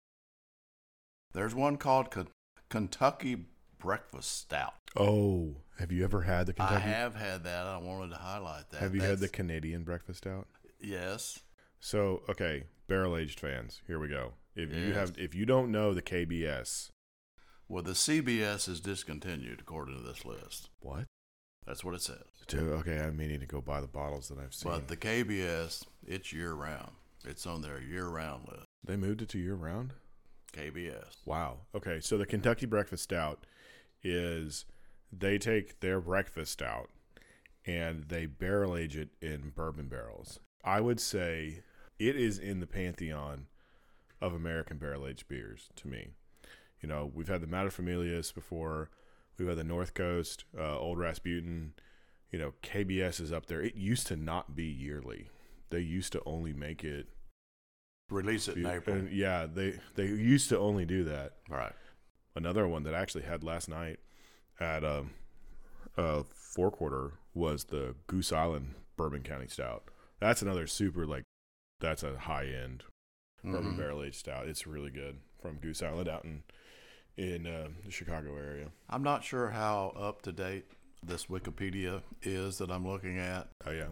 There's 1.33 1.55
one 1.55 1.77
called 1.77 2.11
K- 2.13 2.25
Kentucky 2.69 3.47
Breakfast 3.79 4.31
Stout. 4.41 4.75
Oh, 4.97 5.57
have 5.79 5.91
you 5.91 6.05
ever 6.05 6.23
had 6.23 6.47
the 6.47 6.53
Kentucky? 6.53 6.77
I 6.77 6.79
have 6.81 7.15
had 7.17 7.45
that. 7.45 7.67
I 7.67 7.77
wanted 7.79 8.11
to 8.11 8.17
highlight 8.19 8.71
that. 8.71 8.81
Have 8.81 8.95
you 8.95 9.01
had 9.01 9.19
the 9.19 9.29
Canadian 9.29 9.83
breakfast 9.83 10.19
stout? 10.19 10.47
Yes. 10.81 11.41
So, 11.81 12.23
okay, 12.29 12.65
barrel 12.87 13.17
aged 13.17 13.41
fans, 13.41 13.83
here 13.87 13.99
we 13.99 14.09
go. 14.09 14.35
If 14.55 14.73
you 14.73 14.93
have, 14.93 15.13
if 15.19 15.35
you 15.35 15.45
don't 15.45 15.73
know 15.73 15.93
the 15.93 16.01
KBS, 16.03 16.91
Well, 17.75 17.83
the 17.83 17.91
CBS 17.91 18.69
is 18.69 18.79
discontinued 18.79 19.59
according 19.59 19.97
to 19.97 20.01
this 20.01 20.25
list. 20.25 20.71
what? 20.79 21.07
That's 21.67 21.83
what 21.83 21.97
it 21.97 22.03
says. 22.03 22.23
Dude, 22.47 22.73
okay, 22.73 23.01
I 23.01 23.11
may 23.11 23.27
need 23.27 23.41
to 23.41 23.47
go 23.47 23.61
buy 23.61 23.81
the 23.81 23.89
bottles 23.89 24.29
that 24.29 24.39
I've 24.39 24.55
seen. 24.55 24.71
But 24.71 24.87
the 24.87 24.97
KBS, 24.97 25.83
it's 26.07 26.33
year 26.33 26.53
round. 26.53 26.93
It's 27.25 27.49
on 27.49 27.63
their 27.63 27.83
year 27.83 28.07
round 28.07 28.47
list. 28.47 28.67
they 28.87 28.95
moved 28.95 29.23
it 29.23 29.29
to 29.31 29.41
year 29.41 29.57
round. 29.57 29.93
KBS. 30.53 31.17
Wow. 31.25 31.63
Okay, 31.75 31.99
so 31.99 32.17
the 32.17 32.27
Kentucky 32.27 32.65
breakfast 32.65 33.03
stout 33.03 33.45
is 34.05 34.67
they 35.11 35.37
take 35.37 35.81
their 35.81 36.01
breakfast 36.01 36.53
stout 36.53 36.91
and 37.67 38.05
they 38.05 38.27
barrel 38.27 38.77
age 38.77 38.97
it 38.97 39.09
in 39.21 39.51
bourbon 39.51 39.89
barrels. 39.89 40.39
I 40.63 40.81
would 40.81 41.01
say 41.01 41.65
it 41.99 42.15
is 42.15 42.39
in 42.39 42.61
the 42.61 42.69
pantheon 42.69 43.47
of 44.21 44.33
American 44.33 44.79
barrel 44.79 45.09
aged 45.09 45.27
beers 45.27 45.71
to 45.75 45.89
me. 45.89 46.11
You 46.85 46.89
know, 46.89 47.11
we've 47.15 47.29
had 47.29 47.41
the 47.41 47.47
Materfamilias 47.47 48.35
before. 48.35 48.91
We've 49.39 49.49
had 49.49 49.57
the 49.57 49.65
North 49.65 49.95
Coast, 49.95 50.45
uh, 50.55 50.79
Old 50.79 50.99
Rasputin. 50.99 51.73
You 52.31 52.39
know, 52.39 52.53
KBS 52.63 53.23
is 53.23 53.33
up 53.33 53.47
there. 53.47 53.63
It 53.63 53.75
used 53.75 54.07
to 54.09 54.17
not 54.17 54.55
be 54.55 54.67
yearly. 54.67 55.31
They 55.71 55.81
used 55.81 56.13
to 56.13 56.21
only 56.27 56.53
make 56.53 56.85
it. 56.85 57.07
Release 58.11 58.49
it 58.49 58.59
in 58.59 58.67
April. 58.67 58.97
And 58.97 59.11
yeah, 59.11 59.47
they 59.51 59.79
they 59.95 60.05
used 60.05 60.51
to 60.51 60.59
only 60.59 60.85
do 60.85 61.05
that. 61.05 61.37
right. 61.49 61.73
Another 62.37 62.69
one 62.69 62.83
that 62.83 62.95
I 62.95 63.01
actually 63.01 63.25
had 63.25 63.43
last 63.43 63.67
night 63.67 63.99
at 64.61 64.85
um, 64.85 65.13
uh, 65.97 66.25
four 66.35 66.71
quarter 66.71 67.13
was 67.33 67.65
the 67.65 67.95
Goose 68.09 68.31
Island 68.31 68.75
Bourbon 68.99 69.23
County 69.23 69.47
Stout. 69.49 69.85
That's 70.21 70.43
another 70.43 70.67
super 70.67 71.07
like 71.07 71.23
that's 71.81 72.03
a 72.03 72.19
high 72.19 72.45
end 72.45 72.85
bourbon 73.43 73.73
Mhm. 73.73 73.79
barrel 73.79 74.03
aged 74.03 74.17
stout. 74.17 74.49
It's 74.49 74.67
really 74.67 74.91
good 74.91 75.21
from 75.41 75.57
Goose 75.57 75.83
Island 75.83 76.09
out 76.11 76.25
in 76.27 76.43
in 77.17 77.47
uh, 77.47 77.69
the 77.85 77.91
Chicago 77.91 78.37
area. 78.37 78.69
I'm 78.89 79.03
not 79.03 79.25
sure 79.25 79.51
how 79.51 79.95
up 79.97 80.23
to 80.23 80.33
date 80.33 80.67
this 81.03 81.27
Wikipedia 81.27 82.03
is 82.23 82.59
that 82.59 82.71
I'm 82.71 82.87
looking 82.87 83.19
at. 83.19 83.49
Oh 83.67 83.71
yeah, 83.71 83.89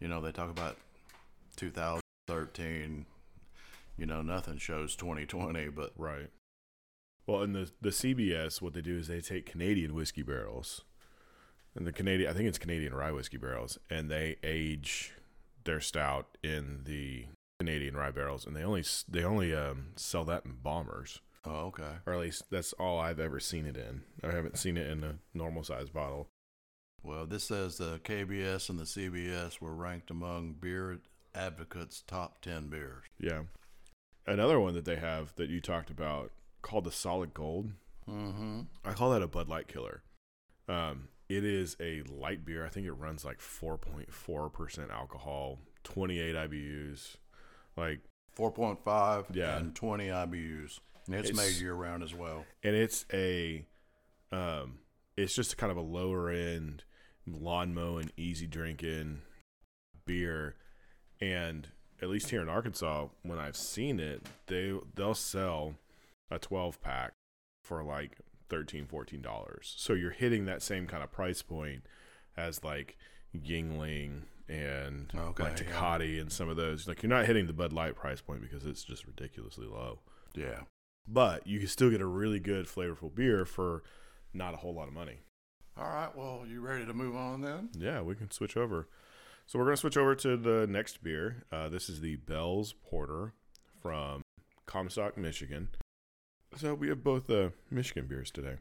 You 0.00 0.08
know, 0.08 0.20
they 0.20 0.32
talk 0.32 0.50
about 0.50 0.76
2013. 1.56 3.06
You 3.98 4.06
know, 4.06 4.20
nothing 4.22 4.58
shows 4.58 4.94
2020, 4.96 5.68
but 5.68 5.92
right. 5.96 6.28
Well, 7.26 7.42
in 7.42 7.52
the 7.52 7.70
the 7.80 7.90
CBS, 7.90 8.62
what 8.62 8.74
they 8.74 8.82
do 8.82 8.98
is 8.98 9.08
they 9.08 9.20
take 9.20 9.46
Canadian 9.46 9.94
whiskey 9.94 10.22
barrels, 10.22 10.82
and 11.74 11.86
the 11.86 11.92
Canadian 11.92 12.30
I 12.30 12.34
think 12.34 12.46
it's 12.48 12.58
Canadian 12.58 12.94
rye 12.94 13.10
whiskey 13.10 13.38
barrels, 13.38 13.78
and 13.90 14.10
they 14.10 14.36
age 14.44 15.14
their 15.64 15.80
stout 15.80 16.38
in 16.44 16.82
the 16.84 17.26
Canadian 17.58 17.96
rye 17.96 18.10
barrels, 18.12 18.46
and 18.46 18.54
they 18.54 18.62
only 18.62 18.84
they 19.08 19.24
only 19.24 19.54
um, 19.54 19.88
sell 19.96 20.24
that 20.24 20.44
in 20.44 20.56
bombers, 20.62 21.20
oh, 21.46 21.66
okay. 21.66 21.96
or 22.06 22.12
at 22.14 22.20
least 22.20 22.44
that's 22.50 22.72
all 22.74 22.98
I've 23.00 23.20
ever 23.20 23.40
seen 23.40 23.64
it 23.66 23.76
in. 23.76 24.02
I 24.22 24.32
haven't 24.34 24.58
seen 24.58 24.76
it 24.76 24.88
in 24.90 25.02
a 25.04 25.14
normal 25.34 25.62
size 25.64 25.88
bottle. 25.90 26.28
Well, 27.02 27.24
this 27.26 27.44
says 27.44 27.78
the 27.78 28.00
KBS 28.02 28.68
and 28.68 28.78
the 28.78 28.84
CBS 28.84 29.60
were 29.60 29.74
ranked 29.74 30.10
among 30.10 30.54
Beer 30.60 30.98
Advocate's 31.34 32.02
top 32.02 32.40
10 32.40 32.68
beers. 32.68 33.04
Yeah, 33.20 33.42
another 34.26 34.58
one 34.58 34.74
that 34.74 34.84
they 34.84 34.96
have 34.96 35.34
that 35.36 35.48
you 35.48 35.60
talked 35.60 35.90
about 35.90 36.32
called 36.62 36.84
the 36.84 36.90
Solid 36.92 37.32
Gold. 37.32 37.70
Mm-hmm. 38.08 38.60
I 38.84 38.92
call 38.92 39.10
that 39.10 39.22
a 39.22 39.28
Bud 39.28 39.48
Light 39.48 39.68
killer. 39.68 40.02
Um, 40.68 41.08
it 41.28 41.44
is 41.44 41.76
a 41.80 42.02
light 42.02 42.44
beer. 42.44 42.64
I 42.64 42.68
think 42.68 42.86
it 42.86 42.92
runs 42.92 43.24
like 43.24 43.38
4.4% 43.40 44.90
alcohol, 44.90 45.58
28 45.84 46.34
IBUs. 46.34 47.16
Like, 47.76 48.00
4.5 48.36 49.26
Yeah. 49.34 49.56
and 49.58 49.74
20 49.74 50.08
IBUs. 50.08 50.80
And 51.06 51.14
it's, 51.14 51.30
It's- 51.30 51.36
made 51.54 51.60
year 51.62 51.74
round 51.74 52.02
as 52.02 52.14
well. 52.14 52.44
and 52.62 52.74
it's 52.74 53.04
a, 53.12 53.64
um, 54.32 54.78
it's 55.16 55.34
just 55.34 55.56
kind 55.56 55.70
of 55.70 55.76
a 55.76 55.82
lower 55.82 56.28
end 56.30 56.84
lawn 57.26 57.74
mowing, 57.74 58.10
easy 58.16 58.46
drinking 58.46 59.22
beer. 60.04 60.56
And 61.20 61.68
at 62.02 62.08
least 62.08 62.30
here 62.30 62.42
in 62.42 62.48
Arkansas, 62.48 63.08
when 63.22 63.38
I've 63.38 63.56
seen 63.56 63.98
it, 64.00 64.26
they 64.46 64.72
they'll 64.94 65.14
sell 65.14 65.74
a 66.30 66.38
12 66.38 66.80
pack 66.82 67.12
for 67.62 67.82
like 67.82 68.18
13 68.48 68.86
14 68.86 69.22
dollars. 69.22 69.74
So 69.78 69.94
you're 69.94 70.10
hitting 70.10 70.44
that 70.44 70.62
same 70.62 70.86
kind 70.86 71.02
of 71.02 71.10
price 71.10 71.42
point 71.42 71.84
as 72.36 72.62
like 72.62 72.96
Yuengling 73.34 74.22
and 74.48 75.10
Okay, 75.16 75.42
like 75.42 75.60
yeah. 75.60 76.20
And 76.20 76.30
some 76.30 76.48
of 76.48 76.56
those. 76.56 76.86
Like 76.86 77.02
you're 77.02 77.10
not 77.10 77.26
hitting 77.26 77.46
the 77.46 77.52
Bud 77.52 77.72
Light 77.72 77.96
price 77.96 78.20
point 78.20 78.42
because 78.42 78.66
it's 78.66 78.84
just 78.84 79.06
ridiculously 79.06 79.66
low. 79.66 80.00
Yeah. 80.34 80.60
But 81.08 81.46
you 81.46 81.58
can 81.58 81.68
still 81.68 81.90
get 81.90 82.00
a 82.00 82.06
really 82.06 82.40
good 82.40 82.66
flavorful 82.66 83.14
beer 83.14 83.44
for 83.44 83.82
not 84.32 84.54
a 84.54 84.58
whole 84.58 84.74
lot 84.74 84.88
of 84.88 84.94
money. 84.94 85.20
All 85.78 85.88
right. 85.88 86.14
Well, 86.16 86.44
you 86.48 86.60
ready 86.60 86.86
to 86.86 86.94
move 86.94 87.14
on 87.14 87.42
then? 87.42 87.70
Yeah, 87.78 88.00
we 88.00 88.14
can 88.14 88.30
switch 88.30 88.56
over. 88.56 88.88
So 89.46 89.58
we're 89.58 89.66
going 89.66 89.76
to 89.76 89.80
switch 89.80 89.96
over 89.96 90.14
to 90.16 90.36
the 90.36 90.66
next 90.66 91.02
beer. 91.02 91.44
Uh, 91.52 91.68
this 91.68 91.88
is 91.88 92.00
the 92.00 92.16
Bell's 92.16 92.72
Porter 92.72 93.32
from 93.80 94.22
Comstock, 94.66 95.16
Michigan. 95.16 95.68
So 96.56 96.74
we 96.74 96.88
have 96.88 97.04
both 97.04 97.30
uh, 97.30 97.50
Michigan 97.70 98.06
beers 98.06 98.30
today. 98.30 98.56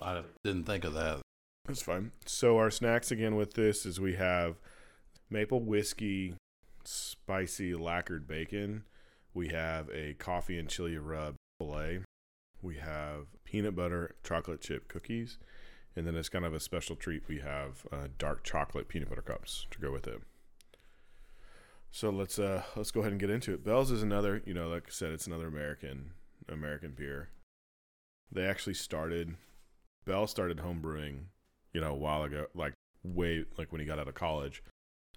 I 0.00 0.22
didn't 0.44 0.64
think 0.64 0.84
of 0.84 0.94
that. 0.94 1.20
That's 1.66 1.82
fine. 1.82 2.12
So 2.26 2.58
our 2.58 2.70
snacks 2.70 3.10
again 3.10 3.34
with 3.34 3.54
this 3.54 3.86
is 3.86 3.98
we 3.98 4.14
have 4.14 4.56
maple 5.30 5.60
whiskey, 5.60 6.34
spicy 6.84 7.74
lacquered 7.74 8.26
bacon. 8.28 8.84
We 9.34 9.48
have 9.48 9.88
a 9.90 10.14
coffee 10.14 10.58
and 10.58 10.68
chili 10.68 10.98
rub 10.98 11.34
We 12.60 12.76
have 12.76 13.26
peanut 13.44 13.74
butter 13.74 14.14
chocolate 14.22 14.60
chip 14.60 14.88
cookies, 14.88 15.38
and 15.96 16.06
then 16.06 16.16
as 16.16 16.28
kind 16.28 16.44
of 16.44 16.54
a 16.54 16.60
special 16.60 16.96
treat, 16.96 17.22
we 17.28 17.38
have 17.40 17.86
uh, 17.92 18.08
dark 18.18 18.44
chocolate 18.44 18.88
peanut 18.88 19.08
butter 19.08 19.22
cups 19.22 19.66
to 19.70 19.78
go 19.78 19.90
with 19.92 20.06
it. 20.06 20.22
So 21.94 22.08
let's 22.08 22.38
uh 22.38 22.62
let's 22.74 22.90
go 22.90 23.00
ahead 23.00 23.12
and 23.12 23.20
get 23.20 23.28
into 23.28 23.52
it. 23.52 23.64
Bell's 23.64 23.90
is 23.90 24.02
another, 24.02 24.42
you 24.46 24.54
know, 24.54 24.68
like 24.68 24.84
I 24.86 24.90
said, 24.90 25.12
it's 25.12 25.26
another 25.26 25.46
American 25.46 26.12
American 26.48 26.92
beer. 26.96 27.28
They 28.30 28.46
actually 28.46 28.74
started 28.74 29.36
Bell 30.06 30.26
started 30.26 30.58
homebrewing, 30.58 31.24
you 31.72 31.82
know, 31.82 31.92
a 31.92 31.96
while 31.96 32.22
ago, 32.24 32.46
like 32.54 32.72
way 33.04 33.44
like 33.58 33.70
when 33.70 33.80
he 33.80 33.86
got 33.86 33.98
out 33.98 34.08
of 34.08 34.14
college. 34.14 34.62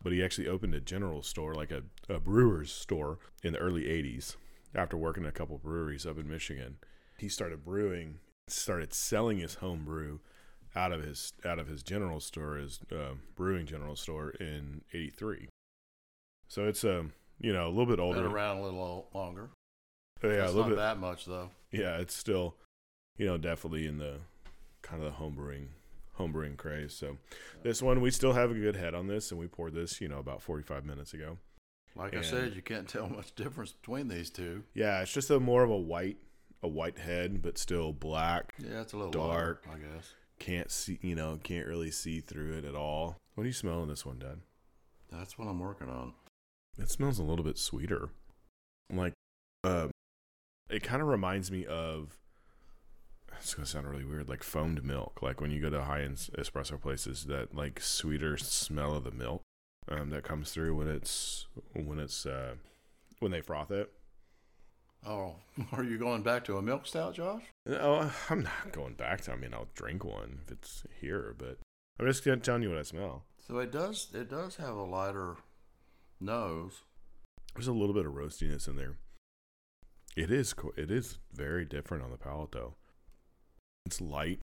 But 0.04 0.12
he 0.12 0.24
actually 0.24 0.50
opened 0.50 0.76
a 0.76 0.82
general 0.82 1.24
store, 1.24 1.56
like 1.56 1.72
a, 1.72 1.84
a 2.10 2.20
brewer's 2.20 2.74
store 2.74 3.20
in 3.42 3.54
the 3.54 3.60
early 3.60 3.84
'80s. 3.84 4.36
After 4.76 4.98
working 4.98 5.24
at 5.24 5.30
a 5.30 5.32
couple 5.32 5.58
breweries 5.58 6.06
up 6.06 6.18
in 6.20 6.28
Michigan, 6.30 6.78
he 7.18 7.30
started 7.30 7.64
brewing, 7.64 8.20
started 8.48 8.94
selling 8.94 9.38
his 9.40 9.56
home 9.56 9.86
brew 9.86 10.20
out 10.76 10.92
of 10.92 11.02
his 11.04 11.32
out 11.46 11.60
of 11.60 11.68
his 11.68 11.82
general 11.82 12.20
store, 12.20 12.58
his 12.58 12.80
uh, 12.92 13.14
brewing 13.36 13.66
general 13.66 13.96
store 13.96 14.32
in 14.32 14.82
'83. 14.94 15.48
So 16.50 16.66
it's 16.68 16.84
um 16.84 17.14
you 17.40 17.54
know 17.54 17.68
a 17.68 17.70
little 17.70 17.86
bit 17.86 17.98
Been 17.98 18.06
older. 18.06 18.28
around 18.28 18.58
a 18.58 18.64
little 18.64 19.08
longer. 19.14 19.50
Oh, 20.24 20.30
yeah, 20.30 20.46
a 20.46 20.48
little 20.48 20.64
not 20.64 20.70
bit. 20.70 20.76
that 20.78 21.00
much 21.00 21.26
though. 21.26 21.52
Yeah, 21.72 21.98
it's 21.98 22.16
still, 22.16 22.56
you 23.18 23.26
know, 23.26 23.38
definitely 23.38 23.86
in 23.88 23.98
the 23.98 24.18
kind 24.82 25.02
of 25.02 25.12
the 25.12 25.24
homebrewing 25.24 25.68
homebrewing 26.20 26.58
craze. 26.58 26.94
So 26.94 27.18
this 27.64 27.82
one 27.82 28.02
we 28.02 28.12
still 28.12 28.34
have 28.34 28.52
a 28.52 28.54
good 28.56 28.76
head 28.76 28.94
on 28.94 29.08
this, 29.08 29.32
and 29.32 29.40
we 29.40 29.48
poured 29.48 29.74
this, 29.74 30.02
you 30.02 30.08
know, 30.10 30.20
about 30.20 30.42
forty 30.42 30.64
five 30.64 30.84
minutes 30.86 31.14
ago. 31.14 31.38
Like 31.96 32.16
I 32.16 32.22
said, 32.22 32.56
you 32.56 32.62
can't 32.62 32.88
tell 32.88 33.08
much 33.08 33.34
difference 33.36 33.72
between 33.72 34.10
these 34.10 34.30
two. 34.30 34.64
Yeah, 34.74 35.02
it's 35.02 35.14
just 35.14 35.30
a 35.30 35.40
more 35.40 35.64
of 35.64 35.70
a 35.70 35.78
white 35.78 36.18
a 36.62 36.68
white 36.68 36.98
head, 36.98 37.42
but 37.42 37.58
still 37.58 37.94
black. 37.94 38.54
Yeah, 38.58 38.82
it's 38.82 38.94
a 38.94 38.98
little 38.98 39.12
Dark. 39.12 39.66
lighter, 39.68 39.80
I 39.92 39.96
guess. 39.96 40.14
can't 40.40 40.72
see, 40.72 41.00
you 41.02 41.16
know, 41.16 41.40
can't 41.42 41.68
really 41.68 41.92
see 41.92 42.20
through 42.22 42.54
it 42.58 42.66
at 42.66 42.76
all. 42.76 43.18
What 43.36 43.44
do 43.44 43.48
you 43.48 43.54
smell 43.54 43.84
in 43.84 43.90
this 43.90 44.06
one, 44.06 44.20
Dad? 44.20 44.40
That's 45.12 45.38
what 45.38 45.48
I'm 45.48 45.60
working 45.60 45.90
on. 45.90 46.14
It 46.78 46.90
smells 46.90 47.20
a 47.20 47.24
little 47.24 47.46
bit 47.46 47.58
sweeter. 47.58 48.10
Like, 48.92 49.14
uh, 49.64 49.88
it 50.70 50.84
kind 50.84 51.02
of 51.02 51.08
reminds 51.08 51.52
me 51.52 51.66
of. 51.66 52.18
It's 53.40 53.54
gonna 53.54 53.66
sound 53.66 53.88
really 53.88 54.06
weird, 54.06 54.28
like 54.30 54.44
foamed 54.44 54.84
milk. 54.84 55.22
Like 55.22 55.40
when 55.42 55.52
you 55.52 55.62
go 55.62 55.70
to 55.70 55.84
high 55.84 56.02
end 56.02 56.16
espresso 56.16 56.80
places, 56.82 57.26
that 57.26 57.54
like 57.54 57.80
sweeter 57.82 58.38
smell 58.38 58.96
of 58.96 59.04
the 59.04 59.12
milk 59.12 59.42
um, 59.88 60.10
that 60.10 60.24
comes 60.24 60.52
through 60.52 60.76
when 60.76 60.88
it's 60.88 61.48
when 61.74 62.00
it's 62.00 62.26
uh, 62.26 62.56
when 63.20 63.32
they 63.32 63.42
froth 63.42 63.72
it. 63.72 63.92
Oh, 65.06 65.36
are 65.72 65.84
you 65.84 65.98
going 65.98 66.24
back 66.24 66.44
to 66.46 66.58
a 66.58 66.62
milk 66.62 66.88
stout, 66.88 67.16
Josh? 67.16 67.44
No, 67.66 68.10
I'm 68.30 68.44
not 68.44 68.72
going 68.72 68.94
back 68.94 69.22
to. 69.22 69.34
I 69.34 69.36
mean, 69.36 69.54
I'll 69.54 69.68
drink 69.76 70.04
one 70.04 70.40
if 70.46 70.52
it's 70.52 70.84
here, 71.00 71.36
but 71.38 71.60
I'm 72.00 72.08
just 72.08 72.26
gonna 72.26 72.38
telling 72.38 72.64
you 72.64 72.70
what 72.70 72.80
I 72.80 72.84
smell. 72.84 73.24
So 73.48 73.60
it 73.60 73.72
does. 73.72 74.08
It 74.14 74.30
does 74.30 74.56
have 74.56 74.76
a 74.76 74.84
lighter 74.84 75.36
nose. 76.20 76.82
There's 77.54 77.68
a 77.68 77.74
little 77.74 77.94
bit 77.94 78.06
of 78.06 78.14
roastiness 78.14 78.68
in 78.68 78.76
there. 78.76 78.98
It 80.18 80.32
is. 80.32 80.56
It 80.78 80.90
is 80.90 81.20
very 81.34 81.66
different 81.66 82.04
on 82.04 82.12
the 82.12 82.18
palate, 82.18 82.52
though. 82.52 82.76
It's 83.86 84.02
light. 84.02 84.40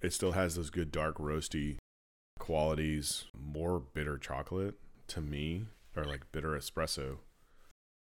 It 0.00 0.12
still 0.12 0.32
has 0.32 0.54
those 0.54 0.70
good 0.70 0.90
dark 0.90 1.18
roasty 1.18 1.76
qualities. 2.40 3.26
More 3.40 3.78
bitter 3.78 4.18
chocolate 4.18 4.74
to 5.08 5.20
me, 5.20 5.66
or 5.96 6.04
like 6.04 6.32
bitter 6.32 6.50
espresso. 6.50 7.18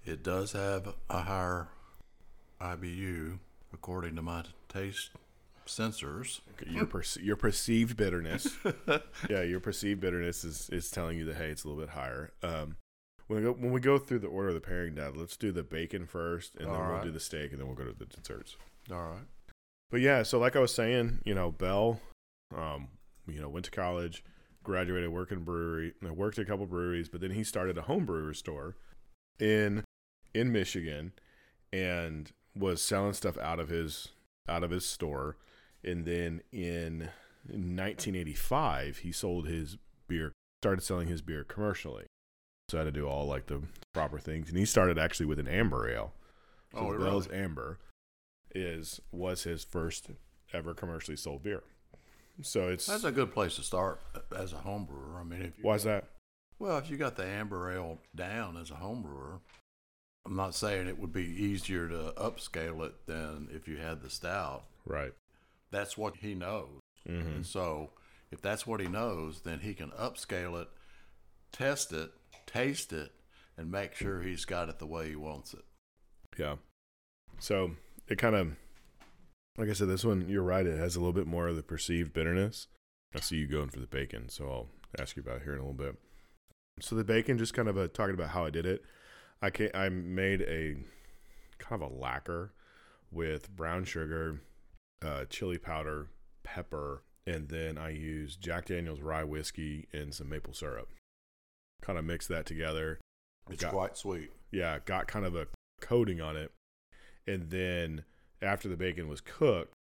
It 0.05 0.21
does 0.21 0.51
have 0.51 0.95
a 1.09 1.21
higher 1.21 1.69
IBU 2.59 3.39
according 3.73 4.17
to 4.17 4.21
my 4.21 4.43
taste 4.67 5.11
sensors. 5.65 6.41
Your 6.67 6.85
perce- 6.85 7.17
your 7.17 7.37
perceived 7.37 7.95
bitterness, 7.95 8.57
yeah, 9.29 9.43
your 9.43 9.61
perceived 9.61 10.01
bitterness 10.01 10.43
is 10.43 10.69
is 10.69 10.91
telling 10.91 11.17
you 11.17 11.25
that 11.25 11.35
hey, 11.35 11.49
it's 11.49 11.63
a 11.63 11.67
little 11.69 11.81
bit 11.81 11.91
higher. 11.91 12.31
Um, 12.41 12.75
when 13.27 13.39
we 13.39 13.45
go 13.45 13.51
when 13.53 13.71
we 13.71 13.79
go 13.79 13.97
through 13.97 14.19
the 14.19 14.27
order 14.27 14.49
of 14.49 14.55
the 14.55 14.61
pairing, 14.61 14.95
Dad, 14.95 15.15
let's 15.15 15.37
do 15.37 15.51
the 15.51 15.63
bacon 15.63 16.05
first, 16.05 16.55
and 16.55 16.67
then 16.67 16.75
All 16.75 16.91
we'll 16.91 17.03
do 17.03 17.11
the 17.11 17.19
steak, 17.19 17.51
and 17.51 17.59
then 17.59 17.67
we'll 17.67 17.75
go 17.77 17.85
to 17.85 17.97
the 17.97 18.05
desserts. 18.05 18.57
All 18.91 18.97
right. 18.97 19.25
But 19.89 20.01
yeah, 20.01 20.23
so 20.23 20.39
like 20.39 20.55
I 20.55 20.59
was 20.59 20.73
saying, 20.73 21.19
you 21.23 21.35
know, 21.35 21.51
Bell, 21.51 22.01
um, 22.55 22.87
you 23.27 23.41
know, 23.41 23.49
went 23.49 23.65
to 23.65 23.71
college, 23.71 24.23
graduated, 24.63 25.09
worked 25.11 25.31
in 25.31 25.39
a 25.39 25.41
brewery, 25.41 25.93
worked 26.01 26.37
at 26.39 26.43
a 26.45 26.47
couple 26.47 26.65
breweries, 26.65 27.09
but 27.09 27.21
then 27.21 27.31
he 27.31 27.43
started 27.43 27.77
a 27.77 27.83
home 27.83 28.05
brewer 28.05 28.33
store 28.33 28.75
in 29.39 29.83
in 30.33 30.51
Michigan, 30.51 31.11
and 31.71 32.31
was 32.55 32.81
selling 32.81 33.13
stuff 33.13 33.37
out 33.37 33.59
of 33.59 33.69
his 33.69 34.09
out 34.47 34.63
of 34.63 34.71
his 34.71 34.85
store, 34.85 35.37
and 35.83 36.05
then 36.05 36.41
in 36.51 37.09
1985 37.45 38.97
he 38.99 39.11
sold 39.11 39.47
his 39.47 39.77
beer, 40.07 40.31
started 40.61 40.81
selling 40.81 41.07
his 41.07 41.21
beer 41.21 41.43
commercially. 41.43 42.05
So 42.69 42.77
I 42.77 42.81
had 42.83 42.93
to 42.93 42.99
do 42.99 43.07
all 43.07 43.25
like 43.27 43.47
the 43.47 43.61
proper 43.93 44.19
things, 44.19 44.49
and 44.49 44.57
he 44.57 44.65
started 44.65 44.97
actually 44.97 45.25
with 45.27 45.39
an 45.39 45.47
amber 45.47 45.89
ale. 45.89 46.13
So 46.73 46.79
Oh, 46.79 46.85
the 46.91 46.97
really? 46.97 47.09
Bell's 47.09 47.27
Amber 47.31 47.79
is 48.55 48.99
was 49.11 49.43
his 49.43 49.63
first 49.63 50.09
ever 50.53 50.73
commercially 50.73 51.17
sold 51.17 51.43
beer. 51.43 51.63
So 52.41 52.69
it's 52.69 52.87
That's 52.87 53.03
a 53.03 53.11
good 53.11 53.31
place 53.31 53.55
to 53.55 53.63
start 53.63 54.01
as 54.35 54.53
a 54.53 54.57
home 54.57 54.85
brewer. 54.85 55.19
I 55.19 55.23
mean, 55.23 55.41
if 55.41 55.57
you, 55.57 55.71
is 55.71 55.83
that? 55.83 56.05
well, 56.59 56.77
if 56.77 56.89
you 56.89 56.97
got 56.97 57.15
the 57.15 57.25
amber 57.25 57.71
ale 57.71 57.99
down 58.15 58.57
as 58.57 58.71
a 58.71 58.75
home 58.75 59.01
brewer, 59.03 59.39
I'm 60.25 60.35
not 60.35 60.55
saying 60.55 60.87
it 60.87 60.99
would 60.99 61.13
be 61.13 61.25
easier 61.25 61.87
to 61.87 62.13
upscale 62.17 62.85
it 62.85 63.05
than 63.05 63.49
if 63.51 63.67
you 63.67 63.77
had 63.77 64.01
the 64.01 64.09
stout. 64.09 64.63
Right. 64.85 65.13
That's 65.71 65.97
what 65.97 66.17
he 66.17 66.33
knows. 66.33 66.79
Mm-hmm. 67.07 67.27
And 67.27 67.45
so, 67.45 67.91
if 68.31 68.41
that's 68.41 68.65
what 68.65 68.79
he 68.79 68.87
knows, 68.87 69.41
then 69.41 69.59
he 69.59 69.73
can 69.73 69.89
upscale 69.91 70.61
it, 70.61 70.69
test 71.51 71.91
it, 71.91 72.11
taste 72.45 72.93
it, 72.93 73.11
and 73.57 73.69
make 73.69 73.95
sure 73.95 74.21
he's 74.21 74.45
got 74.45 74.69
it 74.69 74.79
the 74.79 74.87
way 74.87 75.09
he 75.09 75.15
wants 75.15 75.53
it. 75.53 75.63
Yeah. 76.37 76.55
So 77.39 77.71
it 78.07 78.17
kind 78.17 78.35
of, 78.35 78.51
like 79.57 79.69
I 79.69 79.73
said, 79.73 79.87
this 79.89 80.03
one 80.05 80.27
you're 80.29 80.43
right. 80.43 80.65
It 80.65 80.77
has 80.79 80.95
a 80.95 80.99
little 80.99 81.13
bit 81.13 81.27
more 81.27 81.47
of 81.47 81.55
the 81.55 81.63
perceived 81.63 82.13
bitterness. 82.13 82.67
I 83.15 83.19
see 83.19 83.37
you 83.37 83.47
going 83.47 83.69
for 83.69 83.79
the 83.79 83.87
bacon, 83.87 84.29
so 84.29 84.49
I'll 84.49 84.67
ask 84.99 85.15
you 85.15 85.21
about 85.21 85.37
it 85.37 85.43
here 85.43 85.53
in 85.53 85.59
a 85.59 85.63
little 85.67 85.73
bit. 85.77 85.95
So 86.79 86.95
the 86.95 87.03
bacon, 87.03 87.37
just 87.37 87.53
kind 87.53 87.67
of 87.67 87.77
a, 87.77 87.87
talking 87.87 88.15
about 88.15 88.29
how 88.29 88.45
I 88.45 88.49
did 88.49 88.65
it. 88.65 88.83
I 89.41 89.49
ca 89.51 89.69
I 89.75 89.89
made 89.89 90.41
a 90.41 90.75
kind 91.59 91.81
of 91.81 91.91
a 91.91 91.93
lacquer 91.93 92.53
with 93.11 93.55
brown 93.55 93.85
sugar, 93.85 94.41
uh, 95.05 95.25
chili 95.29 95.57
powder, 95.59 96.07
pepper, 96.43 97.03
and 97.27 97.47
then 97.49 97.77
I 97.77 97.89
used 97.91 98.41
Jack 98.41 98.65
Daniel's 98.65 99.01
rye 99.01 99.23
whiskey 99.23 99.87
and 99.93 100.13
some 100.13 100.29
maple 100.29 100.53
syrup. 100.53 100.89
Kind 101.81 101.99
of 101.99 102.05
mixed 102.05 102.29
that 102.29 102.45
together. 102.47 102.99
It's 103.51 103.61
Got- 103.61 103.71
quite 103.73 103.97
sweet. 103.97 104.31
yeah, 104.51 104.79
got 104.85 105.07
kind 105.07 105.25
of 105.25 105.35
a 105.35 105.47
coating 105.81 106.21
on 106.21 106.35
it. 106.37 106.51
And 107.27 107.49
then 107.51 108.03
after 108.43 108.67
the 108.67 108.77
bacon 108.77 109.07
was 109.07 109.21
cooked, 109.21 109.73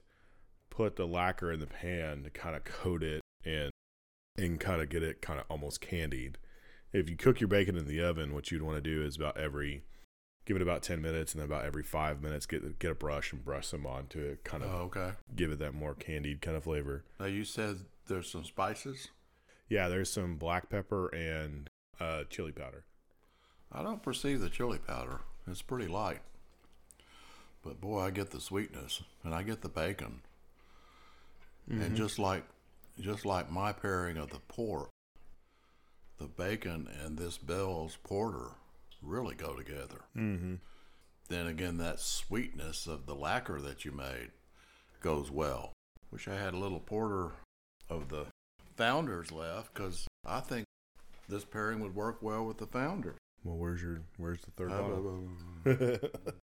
put 0.70 0.96
the 0.96 1.06
lacquer 1.06 1.50
in 1.52 1.60
the 1.60 1.66
pan 1.66 2.22
to 2.24 2.30
kind 2.30 2.54
of 2.54 2.64
coat 2.64 3.02
it 3.02 3.20
and 3.44 3.70
and 4.38 4.60
kind 4.60 4.80
of 4.80 4.88
get 4.88 5.02
it 5.02 5.20
kind 5.20 5.40
of 5.40 5.46
almost 5.48 5.80
candied. 5.80 6.38
If 6.92 7.08
you 7.10 7.16
cook 7.16 7.40
your 7.40 7.48
bacon 7.48 7.76
in 7.76 7.86
the 7.86 8.00
oven, 8.02 8.32
what 8.34 8.50
you'd 8.50 8.62
want 8.62 8.76
to 8.76 8.80
do 8.80 9.02
is 9.04 9.16
about 9.16 9.36
every 9.36 9.82
give 10.46 10.56
it 10.56 10.62
about 10.62 10.82
10 10.82 11.00
minutes 11.02 11.32
and 11.32 11.40
then 11.40 11.46
about 11.48 11.64
every 11.64 11.82
5 11.82 12.22
minutes 12.22 12.46
get 12.46 12.78
get 12.78 12.90
a 12.90 12.94
brush 12.94 13.32
and 13.32 13.44
brush 13.44 13.70
them 13.70 13.86
on 13.86 14.06
to 14.08 14.38
kind 14.44 14.62
of 14.62 14.70
Oh, 14.72 14.78
okay. 14.84 15.12
give 15.34 15.50
it 15.52 15.58
that 15.58 15.74
more 15.74 15.94
candied 15.94 16.40
kind 16.40 16.56
of 16.56 16.64
flavor. 16.64 17.04
Now 17.18 17.26
you 17.26 17.44
said 17.44 17.80
there's 18.06 18.30
some 18.30 18.44
spices. 18.44 19.08
Yeah, 19.68 19.88
there's 19.88 20.10
some 20.12 20.36
black 20.36 20.68
pepper 20.68 21.08
and 21.14 21.68
uh, 22.00 22.24
chili 22.28 22.50
powder. 22.52 22.84
I 23.70 23.82
don't 23.84 24.02
perceive 24.02 24.40
the 24.40 24.48
chili 24.50 24.78
powder. 24.78 25.20
It's 25.46 25.62
pretty 25.62 25.86
light. 25.86 26.20
But 27.62 27.80
boy, 27.80 28.00
I 28.00 28.10
get 28.10 28.30
the 28.30 28.40
sweetness 28.40 29.02
and 29.22 29.34
I 29.34 29.42
get 29.42 29.60
the 29.60 29.68
bacon. 29.68 30.22
And 31.68 31.94
just 31.94 32.18
like 32.18 32.44
just 32.98 33.24
like 33.24 33.50
my 33.50 33.72
pairing 33.72 34.16
of 34.16 34.30
the 34.30 34.40
pork, 34.48 34.88
the 36.18 36.26
bacon 36.26 36.88
and 37.04 37.16
this 37.16 37.38
Bell's 37.38 37.96
porter 38.02 38.48
really 39.02 39.34
go 39.34 39.54
together. 39.54 40.02
Mm-hmm. 40.16 40.54
Then 41.28 41.46
again, 41.46 41.78
that 41.78 42.00
sweetness 42.00 42.86
of 42.86 43.06
the 43.06 43.14
lacquer 43.14 43.60
that 43.60 43.84
you 43.84 43.92
made 43.92 44.30
goes 45.00 45.30
well. 45.30 45.72
Wish 46.10 46.26
I 46.26 46.34
had 46.34 46.54
a 46.54 46.58
little 46.58 46.80
porter 46.80 47.32
of 47.88 48.08
the 48.08 48.26
founders 48.76 49.30
left 49.30 49.72
because 49.72 50.08
I 50.26 50.40
think 50.40 50.66
this 51.28 51.44
pairing 51.44 51.80
would 51.80 51.94
work 51.94 52.18
well 52.20 52.44
with 52.44 52.58
the 52.58 52.66
founder. 52.66 53.14
Well, 53.44 53.56
where's 53.56 53.80
your 53.80 54.00
where's 54.16 54.40
the 54.40 54.50
third 54.50 54.70
bottle? 54.70 55.28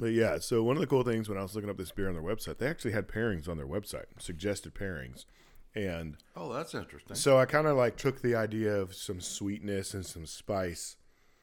but 0.00 0.12
yeah, 0.12 0.38
so 0.38 0.62
one 0.62 0.76
of 0.76 0.80
the 0.80 0.86
cool 0.86 1.02
things 1.04 1.28
when 1.28 1.36
I 1.38 1.42
was 1.42 1.54
looking 1.54 1.68
up 1.70 1.76
this 1.76 1.92
beer 1.92 2.08
on 2.08 2.14
their 2.14 2.22
website, 2.22 2.56
they 2.58 2.66
actually 2.66 2.92
had 2.92 3.06
pairings 3.06 3.48
on 3.48 3.58
their 3.58 3.66
website, 3.66 4.06
suggested 4.18 4.74
pairings. 4.74 5.26
And 5.74 6.16
Oh, 6.34 6.52
that's 6.52 6.74
interesting. 6.74 7.14
so 7.14 7.38
I 7.38 7.44
kind 7.44 7.66
of 7.66 7.76
like 7.76 7.96
took 7.96 8.22
the 8.22 8.34
idea 8.34 8.74
of 8.74 8.94
some 8.94 9.20
sweetness 9.20 9.94
and 9.94 10.04
some 10.04 10.26
spice 10.26 10.96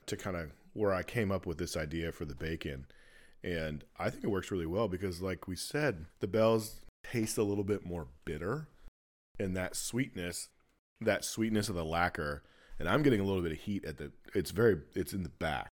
to 0.08 0.18
kind 0.18 0.36
of 0.36 0.52
where 0.74 0.94
I 0.94 1.04
came 1.04 1.32
up 1.32 1.46
with 1.46 1.60
this 1.60 1.78
idea 1.78 2.12
for 2.12 2.26
the 2.26 2.36
bacon. 2.36 2.88
And 3.44 3.84
I 3.98 4.10
think 4.10 4.24
it 4.24 4.30
works 4.32 4.52
really 4.52 4.66
well 4.66 4.88
because, 4.88 5.22
like 5.22 5.48
we 5.48 5.56
said, 5.56 6.08
the 6.20 6.28
bells 6.28 6.82
taste 7.04 7.38
a 7.38 7.44
little 7.44 7.64
bit 7.64 7.86
more 7.86 8.08
bitter 8.26 8.68
and 9.40 9.56
that 9.56 9.76
sweetness, 9.76 10.50
that 11.00 11.24
sweetness 11.24 11.70
of 11.70 11.76
the 11.76 11.86
lacquer. 11.86 12.44
And 12.80 12.90
I'm 12.90 13.04
getting 13.04 13.20
a 13.20 13.24
little 13.24 13.44
bit 13.44 13.52
of 13.52 13.60
heat 13.60 13.86
at 13.86 13.98
the, 13.98 14.12
it's 14.34 14.52
very, 14.52 14.78
it's 14.96 15.14
in 15.14 15.24
the 15.24 15.30
back. 15.30 15.70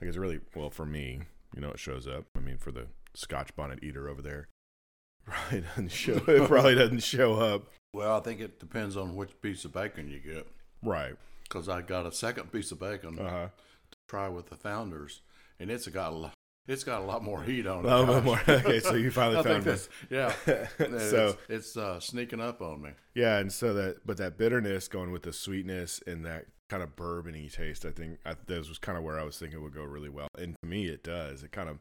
Like 0.00 0.08
it's 0.08 0.16
really, 0.18 0.40
well, 0.54 0.70
for 0.70 0.86
me, 0.86 1.22
you 1.54 1.60
know, 1.60 1.70
it 1.70 1.78
shows 1.78 2.06
up. 2.06 2.24
I 2.36 2.40
mean, 2.40 2.56
for 2.58 2.70
the 2.72 2.86
Scotch 3.14 3.54
bonnet 3.56 3.80
eater 3.82 4.08
over 4.08 4.22
there, 4.22 4.48
probably 5.24 5.60
doesn't 5.62 5.90
show, 5.92 6.16
it 6.28 6.46
probably 6.48 6.74
doesn't 6.74 7.02
show 7.02 7.34
up. 7.34 7.64
well, 7.92 8.16
I 8.16 8.20
think 8.20 8.40
it 8.40 8.58
depends 8.60 8.96
on 8.96 9.16
which 9.16 9.40
piece 9.42 9.64
of 9.64 9.72
bacon 9.72 10.08
you 10.08 10.18
get. 10.20 10.46
Right. 10.82 11.14
Because 11.44 11.68
I 11.68 11.82
got 11.82 12.06
a 12.06 12.12
second 12.12 12.52
piece 12.52 12.70
of 12.72 12.78
bacon 12.80 13.18
Uh 13.18 13.28
huh. 13.30 13.48
to 13.90 13.98
try 14.08 14.28
with 14.28 14.48
the 14.50 14.56
founders, 14.56 15.20
and 15.58 15.70
it's 15.70 15.86
got 15.88 16.12
a 16.12 16.16
lot. 16.16 16.32
It's 16.68 16.84
got 16.84 17.00
a 17.00 17.04
lot 17.04 17.24
more 17.24 17.42
heat 17.42 17.66
on 17.66 17.84
it. 17.84 17.88
Oh, 17.88 18.06
Josh. 18.06 18.24
more. 18.24 18.40
Okay, 18.48 18.78
so 18.78 18.94
you 18.94 19.10
finally 19.10 19.42
found 19.42 19.64
this. 19.64 19.88
yeah. 20.08 20.32
so 20.78 20.84
it's, 20.86 21.36
it's 21.48 21.76
uh, 21.76 21.98
sneaking 21.98 22.40
up 22.40 22.62
on 22.62 22.80
me. 22.82 22.90
yeah, 23.14 23.38
and 23.38 23.52
so 23.52 23.74
that, 23.74 24.06
but 24.06 24.18
that 24.18 24.38
bitterness 24.38 24.86
going 24.86 25.10
with 25.10 25.22
the 25.22 25.32
sweetness 25.32 26.00
and 26.06 26.24
that 26.26 26.46
kind 26.70 26.82
of 26.84 26.94
bourbony 26.94 27.52
taste, 27.52 27.84
I 27.84 27.90
think 27.90 28.18
I, 28.24 28.36
that 28.46 28.68
was 28.68 28.78
kind 28.78 28.96
of 28.96 29.02
where 29.02 29.18
I 29.18 29.24
was 29.24 29.36
thinking 29.38 29.60
would 29.62 29.74
go 29.74 29.82
really 29.82 30.08
well. 30.08 30.28
And 30.38 30.54
to 30.62 30.68
me, 30.68 30.86
it 30.86 31.02
does. 31.02 31.42
It 31.42 31.50
kind 31.50 31.68
of 31.68 31.78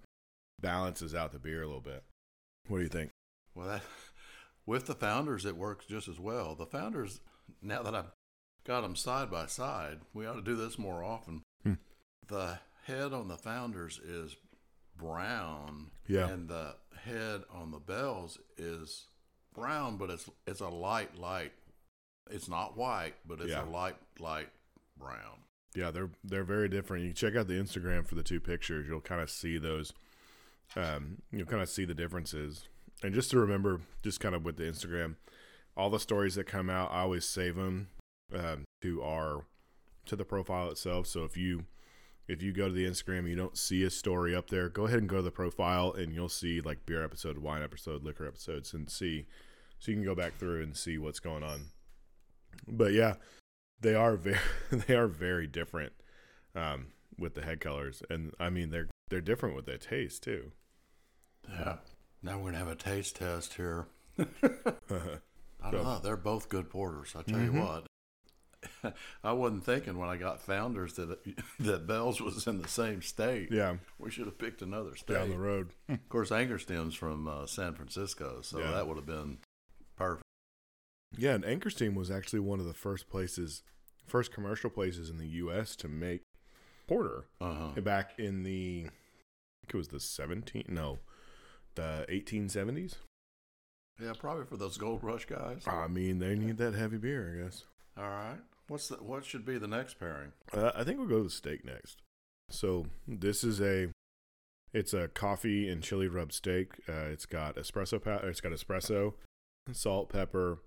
balances 0.59 1.13
out 1.13 1.31
the 1.31 1.37
beer 1.39 1.61
a 1.61 1.67
little 1.67 1.79
bit. 1.79 2.03
What 2.67 2.77
do 2.77 2.83
you 2.83 2.89
think? 2.89 3.11
Well, 3.55 3.67
that, 3.67 3.83
with 4.65 4.87
the 4.87 4.95
founders, 4.95 5.45
it 5.45 5.55
works 5.55 5.85
just 5.85 6.07
as 6.07 6.19
well. 6.19 6.55
The 6.55 6.65
founders, 6.65 7.21
now 7.61 7.83
that 7.83 7.93
I've 7.93 8.11
got 8.65 8.81
them 8.81 8.95
side 8.95 9.29
by 9.29 9.45
side, 9.45 9.99
we 10.13 10.25
ought 10.25 10.33
to 10.33 10.41
do 10.41 10.55
this 10.55 10.79
more 10.79 11.03
often. 11.03 11.43
Hmm. 11.63 11.73
The 12.27 12.59
head 12.85 13.13
on 13.13 13.27
the 13.27 13.37
founders 13.37 13.99
is 13.99 14.35
brown, 14.97 15.91
Yeah. 16.07 16.29
and 16.29 16.49
the 16.49 16.75
head 17.05 17.43
on 17.53 17.71
the 17.71 17.79
bells 17.79 18.39
is 18.57 19.05
brown, 19.53 19.97
but 19.97 20.09
it's 20.09 20.29
it's 20.47 20.61
a 20.61 20.67
light, 20.69 21.15
light. 21.15 21.53
It's 22.29 22.49
not 22.49 22.75
white, 22.77 23.15
but 23.25 23.39
it's 23.39 23.51
Yeah. 23.51 23.63
a 23.63 23.69
light, 23.69 23.95
light 24.19 24.49
brown. 24.99 25.43
Yeah, 25.75 25.91
they're 25.91 26.09
they're 26.23 26.43
very 26.43 26.67
different. 26.67 27.03
You 27.03 27.09
can 27.09 27.15
check 27.15 27.35
out 27.35 27.47
the 27.47 27.53
Instagram 27.53 28.05
for 28.07 28.15
the 28.15 28.23
two 28.23 28.39
pictures, 28.39 28.87
you'll 28.87 29.01
kind 29.01 29.21
of 29.21 29.29
see 29.29 29.57
those. 29.57 29.93
Um, 30.75 31.21
you'll 31.31 31.47
kind 31.47 31.63
of 31.63 31.69
see 31.69 31.85
the 31.85 31.95
differences, 31.95 32.67
and 33.01 33.13
just 33.13 33.31
to 33.31 33.39
remember, 33.39 33.81
just 34.03 34.19
kind 34.19 34.35
of 34.35 34.45
with 34.45 34.57
the 34.57 34.63
Instagram, 34.63 35.15
all 35.75 35.89
the 35.89 35.99
stories 35.99 36.35
that 36.35 36.45
come 36.45 36.69
out, 36.69 36.91
I 36.91 37.01
always 37.01 37.25
save 37.25 37.55
them 37.55 37.87
um, 38.33 38.65
to 38.81 39.01
our 39.01 39.45
to 40.05 40.15
the 40.15 40.25
profile 40.25 40.69
itself. 40.69 41.07
So 41.07 41.23
if 41.23 41.37
you 41.37 41.65
if 42.27 42.43
you 42.43 42.51
go 42.53 42.67
to 42.67 42.73
the 42.73 42.85
Instagram, 42.85 43.27
you 43.27 43.35
don't 43.35 43.57
see 43.57 43.83
a 43.83 43.89
story 43.89 44.35
up 44.35 44.49
there, 44.49 44.69
go 44.69 44.85
ahead 44.85 44.99
and 44.99 45.09
go 45.09 45.17
to 45.17 45.21
the 45.21 45.31
profile, 45.31 45.91
and 45.93 46.13
you'll 46.13 46.29
see 46.29 46.61
like 46.61 46.85
beer 46.85 47.03
episode, 47.03 47.39
wine 47.39 47.63
episode, 47.63 48.03
liquor 48.03 48.27
episodes, 48.27 48.73
and 48.73 48.89
see. 48.89 49.25
So 49.79 49.91
you 49.91 49.97
can 49.97 50.05
go 50.05 50.15
back 50.15 50.37
through 50.37 50.61
and 50.61 50.75
see 50.75 50.97
what's 50.97 51.19
going 51.19 51.43
on. 51.43 51.71
But 52.67 52.93
yeah, 52.93 53.15
they 53.81 53.95
are 53.95 54.15
very 54.15 54.39
they 54.71 54.95
are 54.95 55.07
very 55.07 55.47
different 55.47 55.93
um, 56.55 56.87
with 57.17 57.35
the 57.35 57.41
head 57.41 57.59
colors, 57.61 58.01
and 58.09 58.33
I 58.39 58.49
mean 58.49 58.69
they're 58.71 58.89
they're 59.09 59.21
different 59.21 59.55
with 59.55 59.65
their 59.65 59.77
taste 59.77 60.23
too. 60.23 60.51
Yeah. 61.49 61.77
Now 62.21 62.37
we're 62.37 62.45
gonna 62.51 62.57
have 62.59 62.67
a 62.67 62.75
taste 62.75 63.15
test 63.17 63.53
here. 63.55 63.87
I 65.61 65.71
don't 65.71 65.83
know. 65.83 65.99
They're 66.03 66.17
both 66.17 66.49
good 66.49 66.69
porters. 66.69 67.15
I 67.17 67.23
tell 67.23 67.39
you 67.41 67.51
Mhm. 67.51 67.65
what. 67.65 67.85
I 69.23 69.31
wasn't 69.31 69.63
thinking 69.63 69.97
when 69.97 70.09
I 70.09 70.17
got 70.17 70.41
Founders 70.41 70.93
that 70.95 71.19
that 71.59 71.87
Bell's 71.87 72.19
was 72.21 72.45
in 72.45 72.61
the 72.61 72.67
same 72.67 73.01
state. 73.01 73.49
yeah, 73.51 73.77
We 73.97 74.11
should 74.11 74.25
have 74.25 74.37
picked 74.37 74.61
another 74.61 74.95
state. 74.97 75.13
down 75.13 75.29
the 75.29 75.37
road. 75.37 75.69
Of 75.87 76.09
course, 76.09 76.29
Anchor 76.31 76.59
Steam's 76.59 76.93
from 76.95 77.27
uh, 77.27 77.45
San 77.45 77.73
Francisco, 77.73 78.41
so 78.41 78.59
Yeah. 78.59 78.71
that 78.71 78.87
would 78.87 78.97
have 78.97 79.05
been 79.05 79.37
perfect. 79.95 80.23
Yeah, 81.17 81.33
and 81.33 81.45
Anchor 81.45 81.69
Steam 81.69 81.95
was 81.95 82.11
actually 82.11 82.39
one 82.39 82.59
of 82.59 82.65
the 82.65 82.73
first 82.73 83.09
places, 83.09 83.63
first 84.05 84.31
commercial 84.33 84.69
places 84.69 85.09
in 85.09 85.17
the 85.17 85.27
U.S. 85.27 85.75
to 85.77 85.87
make 85.87 86.21
porter 86.87 87.25
Uh-huh. 87.41 87.79
back 87.81 88.11
in 88.17 88.43
the, 88.43 88.85
I 88.85 88.89
think 89.63 89.73
it 89.73 89.77
was 89.77 89.87
the 89.89 89.99
17, 89.99 90.65
no, 90.69 90.99
the 91.75 92.05
1870s. 92.09 92.95
Yeah, 94.01 94.13
probably 94.17 94.45
for 94.45 94.55
those 94.57 94.77
Gold 94.77 95.03
Rush 95.03 95.25
guys. 95.25 95.63
I 95.67 95.87
mean, 95.87 96.19
they 96.19 96.35
need 96.35 96.57
that 96.57 96.73
heavy 96.73 96.97
beer, 96.97 97.35
I 97.39 97.43
guess. 97.43 97.65
All 97.97 98.07
right. 98.09 98.37
What's 98.69 98.87
the, 98.87 98.95
what 98.97 99.25
should 99.25 99.45
be 99.45 99.57
the 99.57 99.67
next 99.67 99.99
pairing? 99.99 100.31
Uh, 100.53 100.71
I 100.75 100.83
think 100.83 100.99
we'll 100.99 101.07
go 101.07 101.17
to 101.17 101.23
the 101.23 101.29
steak 101.29 101.65
next. 101.65 102.01
So 102.49 102.85
this 103.07 103.43
is 103.43 103.59
a, 103.59 103.89
it's 104.73 104.93
a 104.93 105.07
coffee 105.09 105.67
and 105.67 105.83
chili 105.83 106.07
rub 106.07 106.31
steak. 106.31 106.73
Uh, 106.87 107.07
it's 107.11 107.25
got 107.25 107.55
espresso 107.57 108.01
powder. 108.01 108.29
It's 108.29 108.39
got 108.41 108.51
espresso, 108.53 109.15
salt, 109.73 110.09
pepper, 110.09 110.59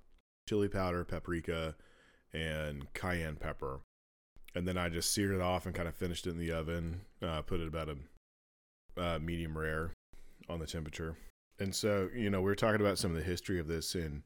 chili 0.49 0.68
powder, 0.68 1.05
paprika, 1.05 1.74
and 2.32 2.93
cayenne 2.95 3.36
pepper. 3.36 3.80
And 4.55 4.66
then 4.68 4.76
I 4.76 4.88
just 4.88 5.14
seared 5.14 5.34
it 5.34 5.40
off 5.40 5.64
and 5.66 5.74
kind 5.74 5.88
of 5.88 5.95
finished 5.95 6.26
it 6.26 6.30
in 6.30 6.38
the 6.38 6.53
oven. 6.53 7.03
Uh, 7.22 7.43
put 7.43 7.61
it 7.61 7.68
about 7.68 7.88
a 7.88 7.97
uh, 9.01 9.18
medium 9.18 9.57
rare 9.57 9.93
on 10.49 10.59
the 10.59 10.66
temperature. 10.66 11.16
And 11.59 11.74
so 11.74 12.09
you 12.14 12.28
know 12.30 12.40
we 12.40 12.47
were 12.47 12.55
talking 12.55 12.80
about 12.80 12.99
some 12.99 13.11
of 13.12 13.16
the 13.16 13.22
history 13.22 13.59
of 13.59 13.68
this 13.68 13.95
in 13.95 14.24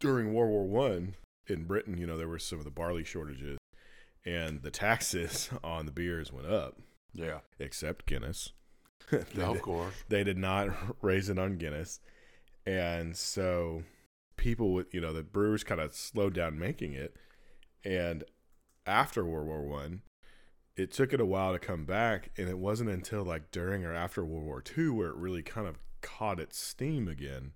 during 0.00 0.32
World 0.32 0.50
War 0.50 0.66
One 0.66 1.14
in 1.46 1.64
Britain. 1.64 1.98
You 1.98 2.06
know 2.06 2.16
there 2.16 2.28
were 2.28 2.38
some 2.38 2.58
of 2.58 2.64
the 2.64 2.70
barley 2.70 3.04
shortages 3.04 3.58
and 4.24 4.62
the 4.62 4.70
taxes 4.70 5.50
on 5.64 5.86
the 5.86 5.92
beers 5.92 6.32
went 6.32 6.46
up, 6.48 6.76
Yeah. 7.14 7.40
except 7.58 8.06
Guinness. 8.06 8.52
they, 9.10 9.42
of 9.42 9.62
course. 9.62 9.94
they 10.08 10.24
did 10.24 10.36
not 10.38 10.68
raise 11.02 11.28
it 11.28 11.38
on 11.38 11.56
Guinness, 11.58 12.00
and 12.66 13.16
so 13.16 13.82
people 14.40 14.72
with 14.72 14.92
you 14.92 15.00
know 15.00 15.12
the 15.12 15.22
brewers 15.22 15.62
kind 15.62 15.80
of 15.80 15.94
slowed 15.94 16.34
down 16.34 16.58
making 16.58 16.94
it, 16.94 17.16
and 17.84 18.24
after 18.86 19.24
World 19.24 19.46
War 19.46 19.62
One, 19.62 20.02
it 20.76 20.90
took 20.90 21.12
it 21.12 21.20
a 21.20 21.26
while 21.26 21.52
to 21.52 21.60
come 21.60 21.84
back, 21.84 22.30
and 22.36 22.48
it 22.48 22.58
wasn't 22.58 22.90
until 22.90 23.22
like 23.22 23.52
during 23.52 23.84
or 23.84 23.94
after 23.94 24.24
World 24.24 24.44
War 24.44 24.60
Two 24.60 24.94
where 24.94 25.10
it 25.10 25.16
really 25.16 25.42
kind 25.42 25.68
of 25.68 25.78
caught 26.00 26.40
its 26.40 26.58
steam 26.58 27.06
again 27.06 27.52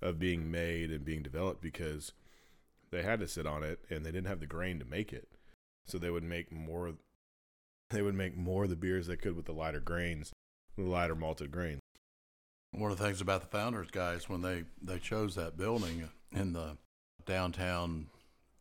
of 0.00 0.18
being 0.18 0.50
made 0.50 0.90
and 0.90 1.04
being 1.04 1.22
developed 1.22 1.60
because 1.60 2.12
they 2.90 3.02
had 3.02 3.20
to 3.20 3.28
sit 3.28 3.46
on 3.46 3.62
it 3.62 3.80
and 3.90 4.06
they 4.06 4.12
didn't 4.12 4.28
have 4.28 4.40
the 4.40 4.46
grain 4.46 4.78
to 4.78 4.84
make 4.84 5.12
it. 5.12 5.28
So 5.86 5.98
they 5.98 6.10
would 6.10 6.24
make 6.24 6.52
more 6.52 6.94
they 7.90 8.02
would 8.02 8.14
make 8.14 8.36
more 8.36 8.64
of 8.64 8.70
the 8.70 8.76
beers 8.76 9.06
they 9.06 9.16
could 9.16 9.36
with 9.36 9.44
the 9.44 9.52
lighter 9.52 9.80
grains 9.80 10.32
the 10.78 10.84
lighter 10.84 11.14
malted 11.14 11.50
grains 11.50 11.81
One 12.72 12.90
of 12.90 12.98
the 12.98 13.04
things 13.04 13.20
about 13.20 13.42
the 13.42 13.48
Founders 13.48 13.90
guys 13.90 14.28
when 14.28 14.40
they 14.42 14.64
they 14.80 14.98
chose 14.98 15.34
that 15.34 15.56
building 15.56 16.08
in 16.32 16.52
the 16.54 16.78
downtown 17.26 18.06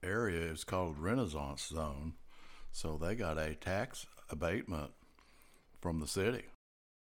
area 0.03 0.41
is 0.51 0.63
called 0.63 0.97
Renaissance 0.99 1.67
Zone, 1.67 2.13
so 2.71 2.97
they 2.97 3.15
got 3.15 3.37
a 3.37 3.55
tax 3.55 4.05
abatement 4.29 4.91
from 5.79 5.99
the 5.99 6.07
city. 6.07 6.43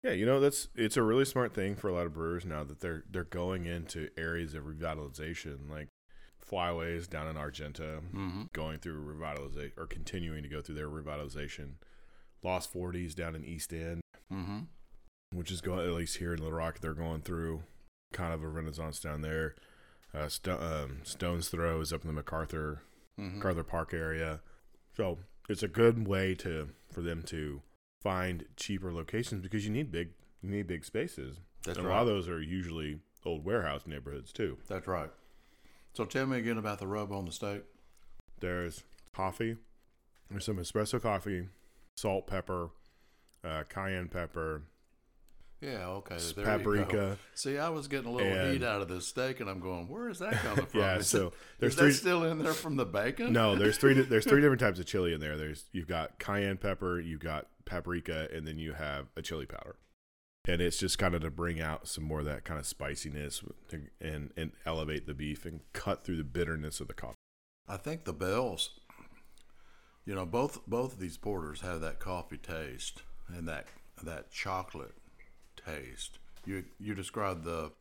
yeah 0.04 0.12
you 0.12 0.26
know 0.26 0.39
that's 0.39 0.68
it's 0.76 0.97
a 0.97 1.01
really 1.04 1.26
smart 1.26 1.54
thing 1.54 1.76
for 1.76 1.88
a 1.89 1.93
lot 1.93 2.06
of 2.06 2.14
brewers 2.14 2.45
now 2.45 2.64
that 2.64 2.80
they're 2.80 3.04
they're 3.12 3.24
going 3.24 3.66
into 3.66 4.10
areas 4.18 4.54
of 4.56 4.64
revitalization 4.64 5.70
like 5.70 5.88
flyways 6.49 7.10
down 7.10 7.28
in 7.28 7.38
argenta 7.38 7.99
Mm-hmm. 8.14 8.43
going 8.54 8.80
through 8.80 9.01
revitalization 9.16 9.72
or 9.78 9.86
continuing 9.88 10.43
to 10.43 10.49
go 10.49 10.62
through 10.62 10.76
their 10.76 10.89
revitalization 10.89 11.76
lost 12.43 12.74
40s 12.74 13.14
down 13.16 13.36
in 13.36 13.43
east 13.45 13.72
end 13.74 14.01
Mm-hmm. 14.32 14.60
Which 15.34 15.52
is 15.52 15.62
going 15.62 15.80
at 15.80 15.94
least 15.94 16.18
here 16.18 16.34
in 16.34 16.40
Little 16.40 16.58
Rock, 16.58 16.80
they're 16.80 16.94
going 16.94 17.22
through 17.22 17.64
kind 18.12 18.34
of 18.34 18.44
a 18.44 18.48
renaissance 18.48 19.00
down 19.00 19.22
there. 19.22 19.56
Uh, 20.14 20.28
Sto- 20.28 20.60
um, 20.60 20.98
Stones 21.04 21.50
Throw 21.50 21.82
is 21.82 21.92
up 21.92 22.02
in 22.02 22.08
the 22.08 22.14
MacArthur 22.14 22.82
Mm-hmm. 23.20 23.38
MacArthur 23.38 23.64
Park 23.64 23.94
area, 23.94 24.42
so 24.98 25.20
it's 25.48 25.62
a 25.62 25.68
good 25.68 26.08
way 26.08 26.34
to 26.34 26.70
for 26.92 27.02
them 27.02 27.22
to 27.28 27.62
find 28.02 28.46
cheaper 28.56 28.92
locations 28.92 29.40
because 29.44 29.64
you 29.66 29.72
need 29.72 29.92
big 29.92 30.10
you 30.42 30.50
need 30.50 30.66
big 30.66 30.84
spaces. 30.84 31.38
That's 31.64 31.78
and 31.78 31.86
right. 31.86 31.94
a 31.94 31.96
lot 31.96 32.02
of 32.02 32.08
those 32.08 32.28
are 32.28 32.42
usually 32.42 33.02
old 33.24 33.46
warehouse 33.46 33.84
neighborhoods 33.86 34.34
too. 34.34 34.58
That's 34.68 34.88
right. 34.88 35.12
So 35.94 36.06
tell 36.06 36.26
me 36.26 36.40
again 36.40 36.58
about 36.58 36.80
the 36.80 36.88
rub 36.88 37.12
on 37.12 37.26
the 37.26 37.32
steak. 37.32 37.62
There's 38.40 38.84
coffee, 39.16 39.58
there's 40.32 40.46
some 40.46 40.58
espresso 40.58 41.00
coffee, 41.00 41.50
salt, 41.96 42.26
pepper, 42.26 42.72
uh, 43.44 43.64
cayenne 43.70 44.08
pepper, 44.08 44.64
Yeah, 45.64 45.88
okay. 45.88 46.18
There 46.36 46.43
paprika. 46.45 47.18
See, 47.36 47.57
I 47.57 47.70
was 47.70 47.88
getting 47.88 48.09
a 48.09 48.11
little 48.11 48.32
And- 48.32 48.51
heat 48.53 48.64
out 48.64 48.82
of 48.82 48.89
this 48.89 49.07
steak, 49.07 49.39
and 49.39 49.49
I'm 49.49 49.59
going, 49.61 49.88
where 49.88 50.09
is 50.09 50.20
that 50.20 50.34
coming 50.34 50.66
from? 50.68 50.80
Yeah, 50.82 50.99
so 51.01 51.32
there's 51.59 51.76
three. 51.76 51.88
that 51.89 51.93
still 51.95 52.24
in 52.26 52.39
there 52.39 52.53
from 52.53 52.76
the 52.76 52.86
bacon? 52.86 53.32
No, 53.32 53.55
there's 53.55 53.78
three. 53.78 53.93
There's 54.01 54.26
three 54.26 54.41
different 54.41 54.59
types 54.59 54.80
of 54.80 54.86
chili 54.86 55.14
in 55.14 55.20
there. 55.22 55.38
There's 55.38 55.66
you've 55.72 55.88
got 55.88 56.20
cayenne 56.20 56.57
pepper, 56.57 56.99
you've 56.99 57.22
got 57.22 57.47
paprika, 57.66 58.28
and 58.34 58.45
then 58.47 58.57
you 58.57 58.74
have 58.74 59.07
a 59.16 59.22
chili 59.22 59.45
powder. 59.45 59.78
And 60.45 60.61
it's 60.61 60.76
just 60.78 60.97
kind 60.99 61.16
of 61.16 61.22
to 61.22 61.32
bring 61.32 61.61
out 61.61 61.88
some 61.88 62.03
more 62.03 62.20
of 62.20 62.26
that 62.26 62.43
kind 62.43 62.59
of 62.59 62.66
spiciness 62.66 63.41
to- 63.70 63.88
and 64.01 64.32
and 64.36 64.51
elevate 64.66 65.07
the 65.07 65.14
beef 65.14 65.45
and 65.45 65.61
cut 65.72 66.03
through 66.03 66.18
the 66.18 66.26
bitterness 66.26 66.82
of 66.82 66.89
the 66.89 66.93
coffee. 66.93 67.16
I 67.70 67.78
think 67.78 68.03
the 68.03 68.11
bells. 68.14 68.72
You 70.05 70.14
know, 70.16 70.26
both 70.26 70.59
both 70.68 70.93
of 70.93 70.99
these 70.99 71.16
porters 71.16 71.61
have 71.61 71.80
that 71.80 71.99
coffee 72.01 72.38
taste 72.38 73.03
and 73.30 73.47
that 73.47 73.68
that 74.03 74.32
chocolate 74.32 74.95
taste. 75.66 76.20
You 76.45 76.66
you 76.80 76.93
described 76.93 77.43
the 77.43 77.72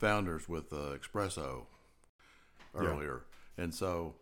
founders 0.00 0.48
with 0.48 0.70
the 0.70 0.98
espresso 0.98 1.66
Yeah. 2.74 2.80
earlier, 2.80 3.24
and 3.56 3.74
so 3.74 4.16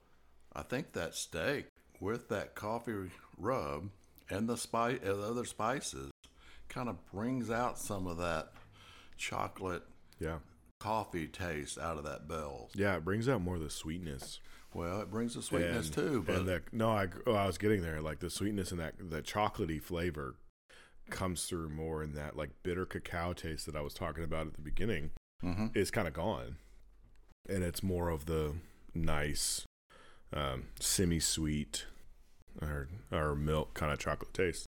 I 0.53 0.63
think 0.63 0.93
that 0.93 1.15
steak 1.15 1.67
with 2.01 2.29
that 2.29 2.55
coffee 2.55 3.11
rub 3.37 3.91
and 4.31 4.49
the 4.49 4.57
spice, 4.57 5.01
uh, 5.05 5.15
the 5.15 5.23
other 5.23 5.45
spices, 5.45 6.11
kind 6.69 6.89
of 6.89 7.05
brings 7.13 7.51
out 7.51 7.79
some 7.79 8.07
of 8.07 8.17
that 8.19 8.53
chocolate 9.17 9.83
Yeah, 10.19 10.39
coffee 10.81 11.27
taste 11.27 11.79
out 11.79 11.99
of 11.99 12.05
that 12.05 12.27
bell 12.29 12.71
yeah, 12.75 12.97
it 12.97 13.05
brings 13.05 13.29
out 13.29 13.43
more 13.43 13.57
of 13.57 13.61
the 13.63 13.71
sweetness. 13.71 14.41
Well, 14.73 15.01
it 15.03 15.11
brings 15.11 15.35
the 15.35 15.43
sweetness 15.43 15.87
and, 15.87 15.95
too, 15.95 16.25
but 16.27 16.37
and 16.37 16.49
the, 16.49 16.63
no, 16.73 16.91
I 16.91 17.09
oh, 17.27 17.35
I 17.35 17.47
was 17.47 17.59
getting 17.59 17.81
there. 17.83 18.01
Like 18.01 18.19
the 18.19 18.31
sweetness 18.31 18.71
and 18.73 18.81
that 18.81 18.95
the 18.99 19.23
chocolatey 19.23 19.81
flavor 19.81 20.35
comes 21.11 21.45
through 21.47 21.69
more 21.69 22.03
in 22.03 22.15
that 22.15 22.37
like 22.37 22.51
bitter 22.63 22.87
cacao 22.87 23.33
taste 23.33 23.67
that 23.67 23.77
I 23.77 23.81
was 23.83 23.95
talking 23.95 24.25
about 24.25 24.47
at 24.49 24.55
the 24.55 24.63
beginning. 24.63 25.11
Mhm. 25.43 25.77
is 25.77 25.91
kind 25.91 26.09
of 26.09 26.15
gone, 26.15 26.57
and 27.49 27.63
it's 27.63 27.83
more 27.83 28.09
of 28.09 28.25
the 28.25 28.55
nice, 28.95 29.67
um, 30.33 30.69
semi-sweet 30.81 31.87
or 32.63 32.89
or 33.13 33.35
milk 33.35 33.75
kind 33.75 33.93
of 33.93 33.99
chocolate 33.99 34.33
taste. 34.33 34.65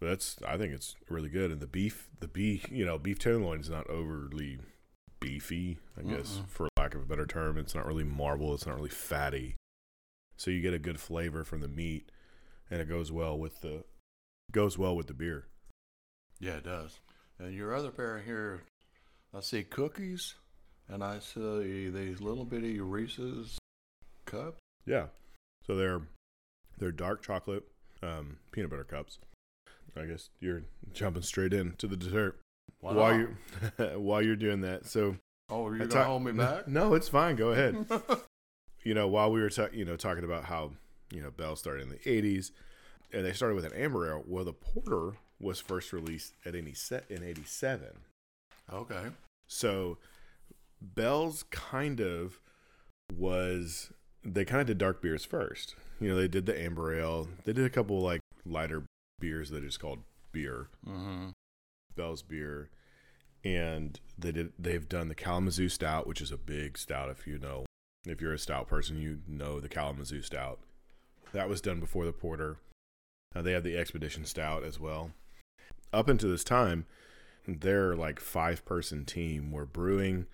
But 0.00 0.06
that's 0.06 0.42
I 0.42 0.56
think 0.58 0.72
it's 0.74 0.96
really 1.08 1.28
good, 1.28 1.52
and 1.52 1.60
the 1.60 1.68
beef, 1.68 2.08
the 2.18 2.26
beef, 2.26 2.68
you 2.70 2.84
know, 2.84 2.98
beef 2.98 3.18
tenderloin 3.20 3.60
is 3.60 3.70
not 3.70 3.86
overly 3.88 4.58
beefy, 5.20 5.78
I 5.96 6.02
guess, 6.02 6.40
for 6.48 6.68
lack 6.76 6.96
of 6.96 7.02
a 7.02 7.06
better 7.06 7.26
term. 7.26 7.56
It's 7.56 7.74
not 7.74 7.86
really 7.86 8.02
marble. 8.02 8.52
It's 8.54 8.66
not 8.66 8.74
really 8.74 8.88
fatty, 8.90 9.54
so 10.36 10.50
you 10.50 10.60
get 10.60 10.74
a 10.74 10.80
good 10.80 10.98
flavor 10.98 11.44
from 11.44 11.60
the 11.60 11.68
meat, 11.68 12.10
and 12.70 12.80
it 12.80 12.88
goes 12.88 13.12
well 13.12 13.38
with 13.38 13.60
the 13.60 13.84
goes 14.50 14.76
well 14.76 14.96
with 14.96 15.06
the 15.06 15.14
beer. 15.14 15.46
Yeah, 16.42 16.54
it 16.56 16.64
does. 16.64 16.98
And 17.38 17.54
your 17.54 17.74
other 17.74 17.90
pair 17.90 18.18
here, 18.18 18.62
I 19.34 19.40
see 19.40 19.62
cookies 19.62 20.34
And 20.88 21.02
I 21.02 21.20
see 21.20 21.88
these 21.88 22.20
little 22.20 22.44
bitty 22.44 22.80
Reese's 22.80 23.58
cups. 24.26 24.58
Yeah. 24.84 25.06
So 25.66 25.76
they're 25.76 26.02
they're 26.78 26.90
dark 26.92 27.22
chocolate 27.22 27.62
um, 28.02 28.38
peanut 28.50 28.70
butter 28.70 28.84
cups. 28.84 29.18
I 29.96 30.04
guess 30.06 30.30
you're 30.40 30.62
jumping 30.92 31.22
straight 31.22 31.52
into 31.52 31.86
the 31.86 31.96
dessert 31.96 32.40
while 32.80 33.14
you're 33.16 33.98
while 33.98 34.20
you're 34.22 34.36
doing 34.36 34.62
that. 34.62 34.86
So 34.86 35.16
Oh, 35.48 35.66
are 35.66 35.76
you 35.76 35.82
I 35.82 35.86
gonna 35.86 35.90
ta- 36.02 36.04
hold 36.04 36.24
me 36.24 36.32
back? 36.32 36.66
No, 36.66 36.94
it's 36.94 37.08
fine. 37.08 37.36
Go 37.36 37.50
ahead. 37.52 37.86
you 38.84 38.94
know, 38.94 39.06
while 39.06 39.30
we 39.30 39.40
were 39.40 39.50
ta- 39.50 39.68
you 39.72 39.84
know 39.84 39.96
talking 39.96 40.24
about 40.24 40.44
how 40.44 40.72
you 41.12 41.22
know 41.22 41.30
Bell 41.30 41.54
started 41.56 41.82
in 41.82 41.88
the 41.90 41.98
'80s, 41.98 42.50
and 43.12 43.24
they 43.24 43.32
started 43.32 43.54
with 43.54 43.64
an 43.66 43.72
amber 43.74 44.10
ale. 44.10 44.24
Well, 44.26 44.44
the 44.44 44.52
porter 44.52 45.16
was 45.42 45.60
first 45.60 45.92
released 45.92 46.34
at 46.46 46.54
any 46.54 46.72
set 46.72 47.04
in 47.10 47.22
'87. 47.22 47.88
okay. 48.72 49.08
So 49.48 49.98
Bell's 50.80 51.42
kind 51.50 52.00
of 52.00 52.38
was 53.14 53.92
they 54.24 54.44
kind 54.44 54.60
of 54.60 54.66
did 54.66 54.78
dark 54.78 55.02
beers 55.02 55.24
first. 55.24 55.74
You 56.00 56.08
know, 56.08 56.16
they 56.16 56.28
did 56.28 56.46
the 56.46 56.58
amber 56.58 56.98
ale. 56.98 57.28
They 57.44 57.52
did 57.52 57.64
a 57.66 57.70
couple 57.70 58.00
like 58.00 58.20
lighter 58.46 58.84
beers 59.20 59.50
that 59.50 59.62
is 59.64 59.76
called 59.76 60.00
beer, 60.32 60.68
Mm-hmm. 60.88 61.30
Bell's 61.96 62.22
beer, 62.22 62.70
and 63.44 64.00
they 64.18 64.32
did 64.32 64.52
they've 64.58 64.88
done 64.88 65.08
the 65.08 65.14
Kalamazoo 65.14 65.68
stout, 65.68 66.06
which 66.06 66.20
is 66.22 66.32
a 66.32 66.38
big 66.38 66.78
stout. 66.78 67.10
If 67.10 67.26
you 67.26 67.38
know, 67.38 67.66
if 68.06 68.20
you're 68.20 68.32
a 68.32 68.38
stout 68.38 68.68
person, 68.68 69.00
you 69.00 69.18
know 69.28 69.60
the 69.60 69.68
Kalamazoo 69.68 70.22
stout. 70.22 70.60
That 71.32 71.48
was 71.48 71.60
done 71.60 71.80
before 71.80 72.04
the 72.06 72.12
porter. 72.12 72.56
Uh, 73.34 73.42
they 73.42 73.52
have 73.52 73.64
the 73.64 73.76
Expedition 73.76 74.24
stout 74.24 74.64
as 74.64 74.78
well. 74.80 75.10
Up 75.92 76.08
until 76.08 76.30
this 76.30 76.44
time, 76.44 76.86
their 77.46 77.94
like 77.94 78.20
five 78.20 78.64
person 78.64 79.04
team 79.04 79.50
were 79.50 79.66
brewing, 79.66 80.26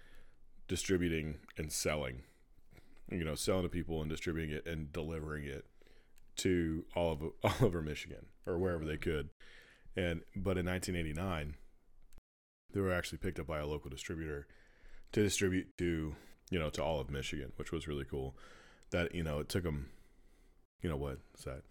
distributing, 0.69 1.37
and 1.57 1.73
selling. 1.73 2.23
You 3.11 3.25
know, 3.25 3.35
selling 3.35 3.63
to 3.63 3.69
people 3.69 4.01
and 4.03 4.11
distributing 4.11 4.55
it 4.55 4.67
and 4.67 4.93
delivering 4.93 5.45
it 5.45 5.65
to 6.37 6.85
all 6.95 7.13
of 7.13 7.23
all 7.61 7.67
over 7.67 7.83
Michigan 7.83 8.27
or 8.47 8.59
wherever 8.59 8.85
they 8.85 8.97
could. 8.97 9.31
And 9.97 10.23
but 10.37 10.59
in 10.59 10.67
1989, 10.67 11.55
they 12.73 12.81
were 12.81 12.93
actually 12.93 13.19
picked 13.19 13.41
up 13.41 13.47
by 13.47 13.59
a 13.59 13.67
local 13.67 13.91
distributor 13.91 14.47
to 15.13 15.23
distribute 15.23 15.77
to 15.79 16.15
you 16.51 16.59
know 16.59 16.71
to 16.71 16.83
all 16.83 17.01
of 17.01 17.11
Michigan, 17.11 17.53
which 17.57 17.73
was 17.73 17.89
really 17.89 18.05
cool. 18.05 18.37
That 18.91 19.15
you 19.15 19.23
know 19.23 19.41
it 19.41 19.49
took 19.49 19.65
them, 19.65 19.91
you 20.83 20.89
know 20.89 20.97
what 20.97 21.19
is 21.37 21.45
that, 21.45 21.63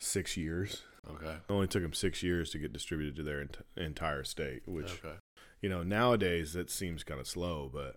six 0.00 0.36
years. 0.36 0.82
Okay. 1.08 1.30
It 1.30 1.50
only 1.50 1.66
took 1.66 1.82
them 1.82 1.92
six 1.92 2.22
years 2.22 2.50
to 2.50 2.58
get 2.58 2.72
distributed 2.72 3.16
to 3.16 3.22
their 3.22 3.40
ent- 3.40 3.64
entire 3.76 4.24
state, 4.24 4.62
which 4.66 5.00
okay. 5.04 5.16
you 5.62 5.68
know 5.68 5.82
nowadays 5.82 6.52
that 6.52 6.70
seems 6.70 7.04
kind 7.04 7.20
of 7.20 7.26
slow, 7.26 7.70
but 7.72 7.96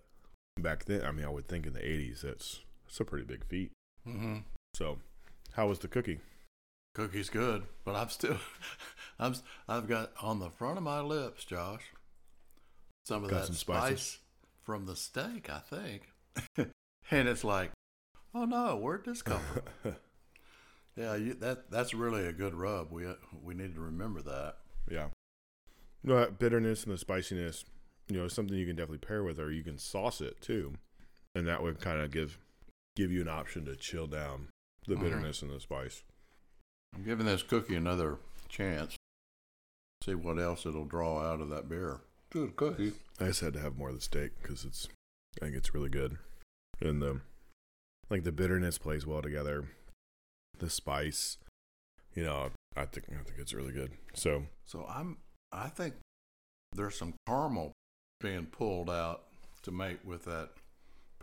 back 0.58 0.84
then, 0.84 1.04
I 1.04 1.12
mean, 1.12 1.24
I 1.24 1.30
would 1.30 1.48
think 1.48 1.66
in 1.66 1.72
the 1.72 1.80
80s 1.80 2.22
that's 2.22 2.60
that's 2.84 3.00
a 3.00 3.04
pretty 3.04 3.24
big 3.24 3.44
feat. 3.44 3.72
Mm-hmm. 4.06 4.38
So, 4.74 4.98
how 5.52 5.68
was 5.68 5.78
the 5.78 5.88
cookie? 5.88 6.20
Cookie's 6.94 7.30
good, 7.30 7.64
but 7.84 7.96
I'm 7.96 8.08
still, 8.08 8.38
I'm, 9.18 9.34
I've 9.68 9.88
got 9.88 10.12
on 10.22 10.38
the 10.38 10.50
front 10.50 10.78
of 10.78 10.84
my 10.84 11.00
lips, 11.00 11.44
Josh, 11.44 11.82
some 13.04 13.24
of 13.24 13.30
Got 13.30 13.40
that 13.40 13.46
some 13.46 13.56
spice 13.56 14.18
from 14.62 14.86
the 14.86 14.96
steak, 14.96 15.50
I 15.50 15.58
think. 15.58 16.12
and 17.10 17.28
it's 17.28 17.44
like, 17.44 17.72
oh 18.34 18.44
no, 18.44 18.76
where'd 18.76 19.04
this 19.04 19.22
come 19.22 19.40
from? 19.82 19.96
yeah, 20.96 21.14
you, 21.16 21.34
that 21.34 21.70
that's 21.70 21.94
really 21.94 22.26
a 22.26 22.32
good 22.32 22.54
rub. 22.54 22.90
We 22.90 23.04
we 23.42 23.54
need 23.54 23.74
to 23.74 23.80
remember 23.80 24.22
that. 24.22 24.56
Yeah. 24.90 25.08
No, 26.02 26.16
that 26.20 26.38
bitterness 26.38 26.84
and 26.84 26.92
the 26.92 26.98
spiciness, 26.98 27.64
you 28.08 28.18
know, 28.18 28.24
is 28.26 28.32
something 28.34 28.56
you 28.56 28.66
can 28.66 28.76
definitely 28.76 28.98
pair 28.98 29.24
with, 29.24 29.38
or 29.40 29.50
you 29.50 29.62
can 29.64 29.78
sauce 29.78 30.20
it 30.20 30.40
too, 30.40 30.74
and 31.34 31.46
that 31.48 31.62
would 31.62 31.80
kind 31.80 32.00
of 32.00 32.10
give 32.10 32.38
give 32.96 33.10
you 33.10 33.20
an 33.22 33.28
option 33.28 33.64
to 33.64 33.74
chill 33.76 34.06
down 34.06 34.48
the 34.86 34.94
Mhm. 34.94 35.00
bitterness 35.00 35.42
and 35.42 35.50
the 35.50 35.60
spice. 35.60 36.02
I'm 36.94 37.02
giving 37.04 37.26
this 37.26 37.42
cookie 37.42 37.74
another 37.74 38.18
chance. 38.48 38.96
See 40.04 40.14
what 40.14 40.38
else 40.38 40.66
it'll 40.66 40.84
draw 40.84 41.20
out 41.24 41.40
of 41.40 41.48
that 41.48 41.68
beer. 41.68 42.00
Good 42.30 42.54
cookie. 42.56 42.92
I 43.18 43.26
just 43.26 43.40
had 43.40 43.54
to 43.54 43.60
have 43.60 43.76
more 43.76 43.88
of 43.88 43.94
the 43.94 44.00
steak 44.02 44.32
because 44.42 44.64
it's, 44.64 44.88
I 45.40 45.46
think 45.46 45.56
it's 45.56 45.72
really 45.74 45.88
good, 45.88 46.18
and 46.80 47.00
the 47.00 47.20
like 48.10 48.24
the 48.24 48.32
bitterness 48.32 48.76
plays 48.76 49.06
well 49.06 49.22
together, 49.22 49.68
the 50.58 50.70
spice, 50.70 51.38
you 52.14 52.24
know, 52.24 52.50
I 52.76 52.84
think 52.86 53.06
I 53.10 53.22
think 53.22 53.38
it's 53.38 53.54
really 53.54 53.72
good. 53.72 53.92
So 54.14 54.44
So 54.64 54.86
I'm 54.88 55.18
I 55.52 55.68
think 55.68 55.94
there's 56.72 56.96
some 56.96 57.14
caramel 57.26 57.72
being 58.20 58.46
pulled 58.46 58.90
out 58.90 59.24
to 59.62 59.70
make 59.70 59.98
with 60.04 60.24
that 60.24 60.50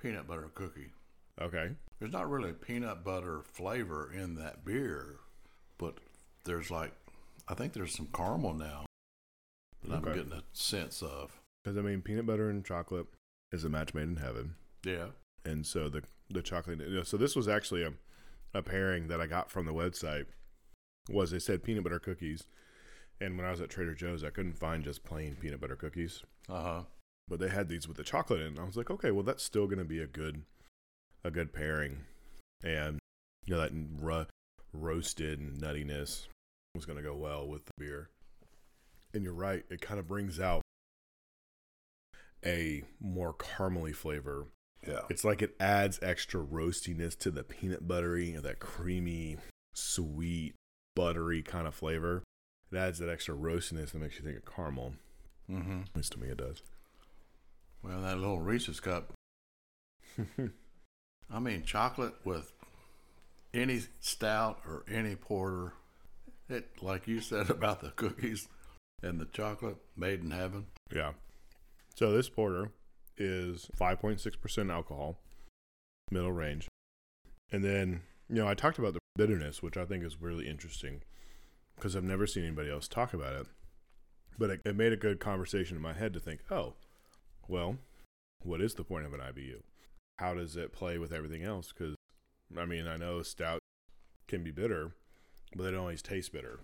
peanut 0.02 0.28
butter 0.28 0.50
cookie. 0.56 0.92
okay, 1.40 1.72
There's 2.00 2.14
not 2.14 2.30
really 2.30 2.54
peanut 2.54 3.04
butter 3.04 3.42
flavor 3.44 4.12
in 4.14 4.36
that 4.36 4.64
beer, 4.66 5.18
but 5.78 5.96
there's 6.46 6.72
like 6.72 6.94
I 7.48 7.54
think 7.54 7.74
there's 7.74 7.94
some 7.96 8.08
caramel 8.14 8.54
now 8.54 8.86
that 9.84 9.94
I'm 9.96 10.04
getting 10.04 10.32
a 10.32 10.44
sense 10.54 11.02
of. 11.02 11.32
because 11.64 11.78
I 11.78 11.82
mean 11.82 12.02
peanut 12.02 12.26
butter 12.26 12.50
and 12.50 12.64
chocolate 12.66 13.08
is 13.52 13.64
a 13.64 13.70
match 13.70 13.94
made 13.94 14.04
in 14.04 14.16
heaven. 14.18 14.56
Yeah. 14.86 15.08
and 15.46 15.66
so 15.66 15.90
the 15.90 16.04
the 16.30 16.42
chocolate 16.42 16.80
you 16.80 16.90
know, 16.96 17.04
so 17.04 17.18
this 17.18 17.36
was 17.36 17.48
actually 17.48 17.84
a, 17.84 17.92
a 18.54 18.62
pairing 18.62 19.08
that 19.08 19.22
i 19.22 19.28
got 19.28 19.50
from 19.52 19.66
the 19.66 19.74
website 19.74 20.26
was 21.10 21.32
they 21.32 21.40
said 21.40 21.64
peanut 21.64 21.84
butter 21.84 22.00
cookies. 22.00 22.44
And 23.20 23.38
when 23.38 23.46
i 23.46 23.52
was 23.52 23.62
at 23.62 23.70
trader 23.70 23.94
joe's 23.94 24.24
i 24.24 24.30
couldn't 24.30 24.58
find 24.58 24.84
just 24.84 25.04
plain 25.04 25.36
peanut 25.40 25.62
butter 25.62 25.76
cookies. 25.76 26.24
Uh 26.50 26.62
huh. 26.62 26.82
but 27.28 27.40
they 27.40 27.50
had 27.50 27.70
these 27.70 27.88
with 27.88 27.98
the 27.98 28.04
chocolate 28.04 28.42
in. 28.42 28.48
And 28.48 28.60
i 28.60 28.64
was 28.64 28.78
like 28.78 28.90
okay 28.92 29.12
well 29.12 29.24
that's 29.24 29.44
still 29.44 29.66
going 29.66 29.80
to 29.80 29.86
be 29.86 30.00
a 30.02 30.08
good 30.08 30.44
a 31.24 31.32
good 31.32 31.54
pairing. 31.54 32.00
And 32.64 33.00
you 33.46 33.56
know 33.56 33.62
that 33.62 33.72
ro- 34.00 34.26
roasted 34.74 35.40
nuttiness 35.40 36.28
was 36.76 36.86
going 36.86 36.98
to 36.98 37.04
go 37.04 37.16
well 37.16 37.48
with 37.48 37.66
the 37.66 37.72
beer. 37.78 38.10
And 39.14 39.24
you're 39.24 39.34
right 39.34 39.64
it 39.70 39.82
kind 39.82 40.00
of 40.00 40.08
brings 40.08 40.40
out 40.40 40.62
a 42.46 42.84
more 43.00 43.34
caramely 43.34 43.94
flavor 43.94 44.48
Yeah. 44.88 45.02
it's 45.10 45.24
like 45.24 45.42
it 45.42 45.56
adds 45.60 46.00
extra 46.02 46.42
roastiness 46.42 47.18
to 47.20 47.30
the 47.32 47.44
peanut 47.44 47.88
buttery 47.88 48.34
and 48.34 48.44
that 48.44 48.60
creamy, 48.60 49.38
sweet, 49.74 50.56
buttery 50.96 51.44
kind 51.44 51.68
of 51.68 51.76
flavor. 51.76 52.24
It 52.72 52.78
adds 52.78 53.00
that 53.00 53.10
extra 53.10 53.36
roastiness 53.36 53.92
that 53.92 54.00
makes 54.02 54.18
you 54.18 54.24
think 54.26 54.38
of 54.38 54.46
caramel. 54.46 54.94
Mm-hmm. 55.50 55.82
At 55.82 55.96
least 55.96 56.14
to 56.14 56.20
me, 56.20 56.30
it 56.30 56.38
does. 56.38 56.64
Well, 57.84 58.02
that 58.02 58.18
little 58.18 58.40
Reese's 58.40 58.80
cup. 58.80 59.12
I 61.34 61.40
mean, 61.40 61.64
chocolate 61.64 62.16
with 62.24 62.52
any 63.54 63.82
stout 64.00 64.60
or 64.66 64.84
any 64.92 65.16
porter. 65.16 65.74
It, 66.50 66.82
like 66.82 67.08
you 67.08 67.22
said 67.22 67.50
about 67.52 67.82
the 67.82 67.90
cookies 67.92 68.48
and 69.04 69.20
the 69.20 69.26
chocolate, 69.26 69.78
made 69.96 70.22
in 70.24 70.32
heaven. 70.32 70.68
yeah. 70.94 71.12
So 71.96 72.14
this 72.14 72.30
porter 72.30 72.72
is 73.18 73.70
5.6% 73.80 74.72
alcohol, 74.72 75.18
middle 76.10 76.32
range. 76.32 76.68
And 77.52 77.64
then, 77.64 78.02
you 78.30 78.36
know, 78.36 78.48
I 78.48 78.54
talked 78.54 78.80
about 78.80 78.94
the 78.94 79.00
bitterness, 79.16 79.62
which 79.62 79.78
I 79.78 79.86
think 79.86 80.04
is 80.04 80.22
really 80.22 80.48
interesting 80.48 81.02
because 81.76 81.96
I've 81.96 82.04
never 82.04 82.28
seen 82.28 82.46
anybody 82.46 82.70
else 82.72 82.88
talk 82.88 83.14
about 83.14 83.34
it. 83.34 83.48
But 84.38 84.50
it, 84.50 84.62
it 84.66 84.76
made 84.76 84.94
a 84.94 84.98
good 84.98 85.20
conversation 85.20 85.76
in 85.76 85.84
my 85.84 85.94
head 85.94 86.14
to 86.14 86.20
think, 86.20 86.42
oh, 86.50 86.74
well, 87.48 87.78
what 88.44 88.62
is 88.62 88.76
the 88.76 88.84
point 88.84 89.06
of 89.06 89.14
an 89.14 89.20
IBU? 89.20 89.62
How 90.20 90.34
does 90.34 90.56
it 90.56 90.72
play 90.72 90.98
with 90.98 91.12
everything 91.12 91.44
else? 91.44 91.74
Because, 91.78 91.96
I 92.58 92.66
mean, 92.66 92.88
I 92.88 92.98
know 92.98 93.22
stout 93.22 93.60
can 94.28 94.44
be 94.44 94.52
bitter, 94.52 94.92
but 95.56 95.66
it 95.66 95.72
don't 95.72 95.80
always 95.82 96.02
taste 96.02 96.32
bitter, 96.32 96.60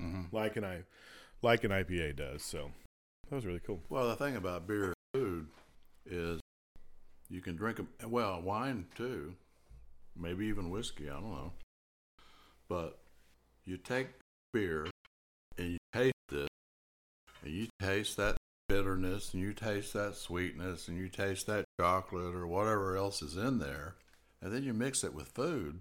Mm-hmm. 0.00 0.34
like 0.34 0.56
an 0.56 0.64
I, 0.64 0.82
like 1.42 1.64
an 1.64 1.72
IPA 1.72 2.16
does. 2.16 2.42
So 2.42 2.70
that 3.28 3.34
was 3.34 3.44
really 3.44 3.60
cool. 3.60 3.80
Well, 3.88 4.08
the 4.08 4.14
thing 4.16 4.36
about 4.36 4.66
beer 4.66 4.84
and 4.84 4.94
food 5.12 5.46
is 6.06 6.40
you 7.28 7.40
can 7.40 7.56
drink 7.56 7.76
them, 7.76 7.88
well, 8.06 8.40
wine 8.40 8.86
too, 8.96 9.34
maybe 10.16 10.46
even 10.46 10.70
whiskey, 10.70 11.08
I 11.08 11.14
don't 11.14 11.30
know. 11.30 11.52
But 12.68 12.98
you 13.64 13.76
take 13.76 14.08
beer 14.52 14.86
and 15.56 15.72
you 15.72 15.78
taste 15.92 16.14
this, 16.28 16.48
and 17.42 17.52
you 17.52 17.68
taste 17.80 18.16
that 18.16 18.36
bitterness, 18.68 19.32
and 19.32 19.42
you 19.42 19.52
taste 19.52 19.94
that 19.94 20.14
sweetness, 20.14 20.88
and 20.88 20.98
you 20.98 21.08
taste 21.08 21.46
that 21.46 21.64
chocolate 21.80 22.34
or 22.34 22.46
whatever 22.46 22.96
else 22.96 23.22
is 23.22 23.36
in 23.36 23.58
there, 23.58 23.96
and 24.42 24.52
then 24.52 24.62
you 24.62 24.74
mix 24.74 25.02
it 25.04 25.14
with 25.14 25.28
food, 25.28 25.80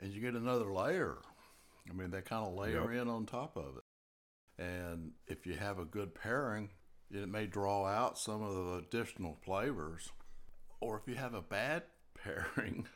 and 0.00 0.12
you 0.12 0.20
get 0.20 0.34
another 0.34 0.72
layer. 0.72 1.16
I 1.88 1.92
mean, 1.92 2.10
they 2.10 2.20
kind 2.20 2.46
of 2.46 2.54
layer 2.54 2.92
Yep. 2.92 3.02
in 3.02 3.08
on 3.08 3.26
top 3.26 3.56
of 3.56 3.76
it. 3.78 4.62
And 4.62 5.12
if 5.26 5.46
you 5.46 5.54
have 5.54 5.78
a 5.78 5.84
good 5.84 6.14
pairing, 6.14 6.70
it 7.16 7.28
may 7.28 7.46
draw 7.46 7.86
out 7.86 8.18
some 8.18 8.42
of 8.42 8.54
the 8.54 8.74
additional 8.74 9.36
flavors. 9.44 10.10
Or 10.80 10.96
if 10.98 11.08
you 11.08 11.14
have 11.14 11.34
a 11.34 11.42
bad 11.42 11.84
pairing, 12.22 12.86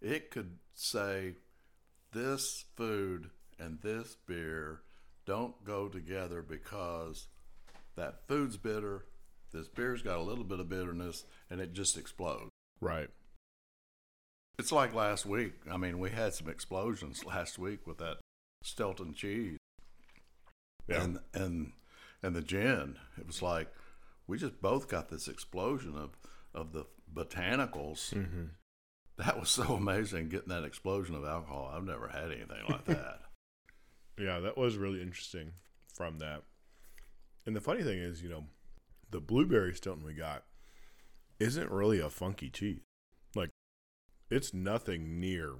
it 0.00 0.30
could 0.30 0.58
say 0.74 1.34
this 2.12 2.64
food 2.76 3.30
and 3.58 3.78
this 3.82 4.16
beer 4.26 4.80
don't 5.26 5.64
go 5.64 5.88
together 5.88 6.42
because 6.42 7.28
that 7.96 8.26
food's 8.28 8.56
bitter 8.56 9.04
this 9.52 9.68
beer's 9.68 10.02
got 10.02 10.18
a 10.18 10.22
little 10.22 10.44
bit 10.44 10.60
of 10.60 10.68
bitterness 10.68 11.24
and 11.48 11.60
it 11.60 11.72
just 11.72 11.96
explodes. 11.96 12.50
Right. 12.80 13.08
It's 14.58 14.72
like 14.72 14.92
last 14.94 15.24
week. 15.24 15.52
I 15.70 15.76
mean, 15.76 15.98
we 15.98 16.10
had 16.10 16.34
some 16.34 16.48
explosions 16.48 17.24
last 17.26 17.58
week 17.58 17.86
with 17.86 17.98
that 17.98 18.18
Stilton 18.62 19.14
cheese 19.14 19.56
Yeah. 20.88 21.02
and 21.04 21.18
and 21.32 21.72
and 22.26 22.34
the 22.34 22.42
gin. 22.42 22.98
It 23.18 23.26
was 23.26 23.40
like 23.40 23.68
we 24.26 24.36
just 24.36 24.60
both 24.60 24.88
got 24.88 25.08
this 25.08 25.28
explosion 25.28 25.96
of 25.96 26.18
of 26.54 26.72
the 26.72 26.86
botanicals. 27.12 28.12
mm-hmm. 28.12 28.44
That 29.18 29.40
was 29.40 29.48
so 29.48 29.74
amazing 29.74 30.28
getting 30.28 30.48
that 30.48 30.64
explosion 30.64 31.14
of 31.14 31.24
alcohol. 31.24 31.72
I've 31.74 31.84
never 31.84 32.08
had 32.08 32.32
anything 32.32 32.64
like 32.68 32.84
that. 32.86 33.20
Yeah, 34.18 34.40
that 34.40 34.58
was 34.58 34.76
really 34.76 35.00
interesting 35.00 35.52
from 35.94 36.18
that. 36.18 36.42
And 37.46 37.54
the 37.54 37.60
funny 37.60 37.82
thing 37.82 37.98
is, 37.98 38.22
you 38.22 38.28
know, 38.28 38.44
the 39.10 39.20
blueberry 39.20 39.72
Stilton 39.72 40.04
we 40.04 40.12
got 40.14 40.44
isn't 41.38 41.70
really 41.70 42.00
a 42.00 42.10
funky 42.10 42.50
cheese. 42.50 42.80
Like, 43.34 43.50
it's 44.30 44.52
nothing 44.52 45.20
near 45.20 45.52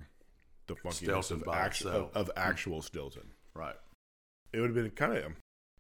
the 0.67 0.75
funkiness 0.75 1.31
of, 1.31 1.47
actu- 1.49 1.89
of, 1.89 2.11
of 2.15 2.31
actual 2.37 2.83
Stilton. 2.83 3.31
right. 3.55 3.77
It 4.53 4.61
would 4.61 4.71
have 4.71 4.75
been 4.75 4.91
kind 4.91 5.13
of 5.17 5.33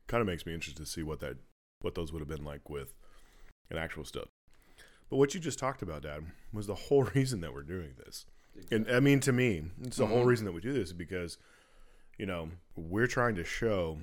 kind 0.08 0.20
of 0.20 0.26
makes 0.26 0.46
me 0.46 0.54
interested 0.54 0.82
to 0.84 0.90
see 0.90 1.02
what 1.02 1.20
that 1.20 1.36
what 1.80 1.94
those 1.94 2.12
would 2.12 2.20
have 2.20 2.28
been 2.28 2.44
like 2.44 2.68
with 2.70 2.94
an 3.70 3.76
actual 3.78 4.04
Stilton. 4.04 4.30
But 5.10 5.16
what 5.18 5.34
you 5.34 5.40
just 5.40 5.58
talked 5.58 5.82
about, 5.82 6.02
Dad, 6.02 6.24
was 6.52 6.66
the 6.66 6.74
whole 6.74 7.04
reason 7.14 7.40
that 7.40 7.52
we're 7.54 7.62
doing 7.62 7.94
this. 8.04 8.24
And 8.70 8.90
I 8.90 9.00
mean, 9.00 9.20
to 9.20 9.32
me, 9.32 9.64
it's 9.82 9.98
the 9.98 10.06
whole 10.06 10.24
Mhm. 10.24 10.26
reason 10.26 10.44
that 10.46 10.52
we 10.52 10.60
do 10.62 10.72
this 10.72 10.88
is 10.88 10.92
because, 10.94 11.36
you 12.18 12.24
know, 12.26 12.50
we're 12.74 13.06
trying 13.06 13.34
to 13.36 13.44
show 13.44 13.98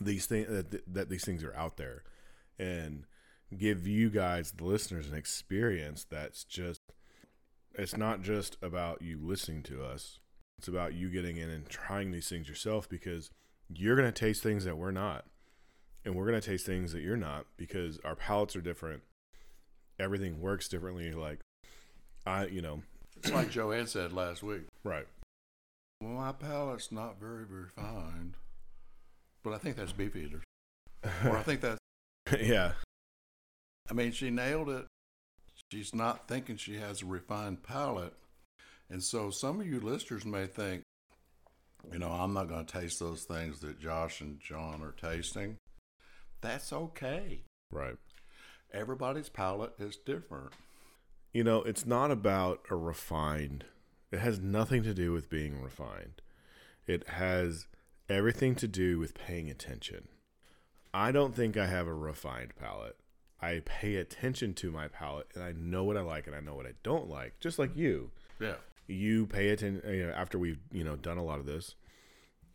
these 0.00 0.26
things 0.26 0.48
that, 0.48 0.92
that 0.92 1.08
these 1.08 1.24
things 1.24 1.42
are 1.44 1.54
out 1.54 1.76
there, 1.76 2.02
and 2.58 3.04
give 3.56 3.86
you 3.86 4.10
guys, 4.10 4.52
the 4.52 4.64
listeners, 4.64 5.08
an 5.08 5.14
experience 5.16 6.04
that's 6.08 6.44
just. 6.44 6.80
It's 7.76 7.96
not 7.96 8.22
just 8.22 8.56
about 8.62 9.02
you 9.02 9.18
listening 9.20 9.64
to 9.64 9.84
us. 9.84 10.20
It's 10.58 10.68
about 10.68 10.94
you 10.94 11.10
getting 11.10 11.36
in 11.36 11.50
and 11.50 11.68
trying 11.68 12.12
these 12.12 12.28
things 12.28 12.48
yourself 12.48 12.88
because 12.88 13.30
you're 13.72 13.96
going 13.96 14.10
to 14.10 14.12
taste 14.12 14.42
things 14.42 14.64
that 14.64 14.76
we're 14.76 14.90
not, 14.90 15.24
and 16.04 16.14
we're 16.14 16.26
going 16.26 16.40
to 16.40 16.46
taste 16.46 16.66
things 16.66 16.92
that 16.92 17.02
you're 17.02 17.16
not 17.16 17.46
because 17.56 17.98
our 18.04 18.14
palates 18.14 18.54
are 18.56 18.60
different. 18.60 19.02
Everything 19.98 20.40
works 20.40 20.68
differently. 20.68 21.12
Like, 21.12 21.40
I, 22.26 22.46
you 22.46 22.60
know, 22.62 22.82
It's 23.16 23.30
like 23.32 23.50
Joanne 23.50 23.86
said 23.86 24.12
last 24.12 24.42
week. 24.42 24.62
right. 24.82 25.06
Well, 26.00 26.12
my 26.12 26.32
palate's 26.32 26.90
not 26.92 27.18
very 27.20 27.44
refined, 27.44 28.34
but 29.42 29.54
I 29.54 29.58
think 29.58 29.76
that's 29.76 29.92
beef 29.92 30.14
eaters. 30.16 30.42
Or 31.24 31.36
I 31.36 31.42
think 31.42 31.60
that's. 31.60 31.78
yeah. 32.40 32.72
I 33.90 33.94
mean, 33.94 34.12
she 34.12 34.30
nailed 34.30 34.70
it. 34.70 34.86
She's 35.70 35.94
not 35.94 36.26
thinking 36.28 36.56
she 36.56 36.76
has 36.78 37.02
a 37.02 37.06
refined 37.06 37.62
palate. 37.62 38.14
And 38.90 39.02
so 39.02 39.30
some 39.30 39.60
of 39.60 39.66
you 39.66 39.80
listeners 39.80 40.24
may 40.24 40.46
think, 40.46 40.82
you 41.92 41.98
know, 41.98 42.10
I'm 42.10 42.32
not 42.32 42.48
going 42.48 42.64
to 42.64 42.80
taste 42.80 42.98
those 42.98 43.24
things 43.24 43.60
that 43.60 43.80
Josh 43.80 44.20
and 44.20 44.40
John 44.40 44.82
are 44.82 44.92
tasting. 44.92 45.58
That's 46.40 46.72
okay. 46.72 47.42
Right. 47.70 47.96
Everybody's 48.72 49.28
palate 49.28 49.74
is 49.78 49.96
different. 49.96 50.52
You 51.32 51.44
know, 51.44 51.62
it's 51.62 51.86
not 51.86 52.10
about 52.10 52.60
a 52.70 52.76
refined. 52.76 53.64
It 54.12 54.20
has 54.20 54.40
nothing 54.40 54.82
to 54.84 54.94
do 54.94 55.12
with 55.12 55.30
being 55.30 55.60
refined. 55.60 56.22
It 56.86 57.08
has 57.08 57.66
everything 58.08 58.54
to 58.56 58.68
do 58.68 58.98
with 58.98 59.14
paying 59.14 59.50
attention. 59.50 60.08
I 60.92 61.10
don't 61.10 61.34
think 61.34 61.56
I 61.56 61.66
have 61.66 61.88
a 61.88 61.94
refined 61.94 62.54
palate. 62.56 62.96
I 63.40 63.62
pay 63.64 63.96
attention 63.96 64.54
to 64.54 64.70
my 64.70 64.88
palate 64.88 65.26
and 65.34 65.42
I 65.42 65.52
know 65.52 65.84
what 65.84 65.96
I 65.96 66.02
like 66.02 66.26
and 66.26 66.36
I 66.36 66.40
know 66.40 66.54
what 66.54 66.66
I 66.66 66.74
don't 66.82 67.08
like, 67.08 67.40
just 67.40 67.58
like 67.58 67.76
you. 67.76 68.10
Yeah. 68.40 68.54
You 68.86 69.26
pay 69.26 69.48
attention 69.48 69.82
you 69.94 70.06
know, 70.06 70.12
after 70.12 70.38
we've 70.38 70.58
you 70.72 70.84
know 70.84 70.96
done 70.96 71.18
a 71.18 71.24
lot 71.24 71.38
of 71.40 71.46
this 71.46 71.74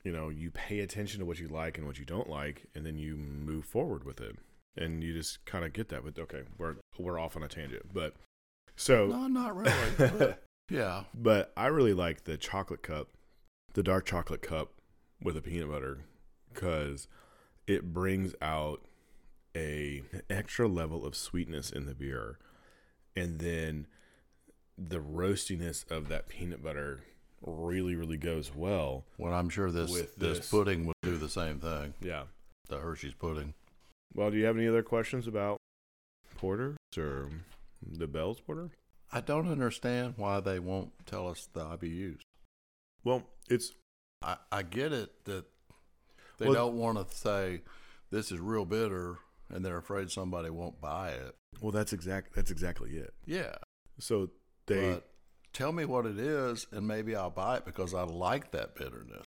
you 0.04 0.12
know 0.12 0.30
you 0.30 0.52
pay 0.52 0.80
attention 0.80 1.20
to 1.20 1.26
what 1.26 1.40
you 1.40 1.48
like 1.48 1.78
and 1.78 1.88
what 1.88 1.98
you 2.00 2.06
don't 2.06 2.30
like 2.30 2.66
and 2.76 2.86
then 2.86 2.98
you 2.98 3.16
move 3.16 3.66
forward 3.66 4.04
with 4.04 4.22
it 4.22 4.38
and 4.78 5.04
you 5.04 5.14
just 5.14 5.44
kind 5.46 5.66
of 5.66 5.74
get 5.74 5.90
that 5.90 6.04
but 6.04 6.18
okay 6.20 6.44
we're 6.58 6.76
we're 6.98 7.20
off 7.20 7.36
on 7.36 7.44
a 7.44 7.48
tangent 7.48 7.84
but 7.94 8.14
so 8.76 9.08
No, 9.08 9.28
not 9.28 9.56
really. 9.56 9.74
but 9.98 10.44
yeah. 10.70 11.04
but 11.14 11.52
i 11.58 11.68
really 11.68 11.94
like 11.94 12.24
the 12.24 12.38
chocolate 12.38 12.84
cup 12.84 13.10
the 13.74 13.84
dark 13.84 14.06
chocolate 14.06 14.42
cup 14.42 14.74
with 15.22 15.36
a 15.36 15.42
peanut 15.42 15.70
butter 15.70 16.00
because 16.54 17.08
it 17.68 17.94
brings 17.94 18.34
out 18.42 18.82
a 19.56 20.04
an 20.12 20.22
extra 20.30 20.68
level 20.68 21.06
of 21.06 21.16
sweetness 21.16 21.72
in 21.72 21.86
the 21.86 21.96
beer 21.96 22.38
and 23.16 23.40
then 23.40 23.88
the 24.88 25.00
roastiness 25.00 25.90
of 25.92 26.08
that 26.10 26.28
peanut 26.30 26.64
butter 26.64 27.02
really 27.46 27.96
really 27.96 28.18
goes 28.18 28.52
well 28.56 29.04
Well, 29.18 29.34
I'm 29.34 29.50
sure 29.50 29.72
this 29.72 29.92
With 29.92 30.16
this, 30.16 30.40
this. 30.40 30.50
pudding 30.50 30.86
will 30.86 30.94
do 31.04 31.18
the 31.18 31.30
same 31.30 31.60
thing. 31.60 31.94
yeah 32.02 32.24
The 32.70 32.78
Hershey's 32.78 33.14
pudding. 33.14 33.54
well 34.14 34.32
do 34.32 34.38
you 34.38 34.46
have 34.46 34.58
any 34.58 34.68
other 34.68 34.84
questions 34.84 35.28
about 35.28 35.58
porter 36.38 36.76
or 36.98 37.30
the 37.86 38.08
bell's 38.08 38.40
porter 38.40 38.70
I 39.12 39.22
don't 39.22 39.50
understand 39.52 40.14
why 40.18 40.40
they 40.40 40.60
won't 40.60 40.92
tell 41.06 41.28
us 41.28 41.48
the 41.54 41.62
IBUs. 41.66 42.20
well 43.04 43.24
it's 43.50 43.74
I, 44.22 44.36
I 44.52 44.64
get 44.64 44.92
it 44.94 45.26
that 45.26 45.46
they 46.38 46.46
Well- 46.46 46.54
don't 46.56 46.78
want 46.78 47.10
to 47.10 47.16
say 47.16 47.62
this 48.12 48.32
is 48.32 48.40
real 48.40 48.66
bitter 48.66 49.18
and 49.50 49.64
they're 49.66 49.78
afraid 49.78 50.12
somebody 50.12 50.50
won't 50.50 50.80
buy 50.82 51.12
it. 51.12 51.36
well 51.62 51.72
that's 51.72 51.94
exact 51.94 52.34
that's 52.36 52.52
exactly 52.52 52.98
it 52.98 53.14
Yeah. 53.26 53.56
so 54.00 54.30
they 54.70 54.92
but 54.94 55.10
tell 55.54 55.72
me 55.74 55.84
what 55.86 56.06
it 56.06 56.18
is 56.18 56.66
and 56.72 56.88
maybe 56.88 57.16
I'll 57.16 57.30
buy 57.30 57.58
it 57.58 57.66
because 57.66 57.94
I 57.94 58.04
like 58.04 58.52
that 58.52 58.76
bitterness. 58.76 59.26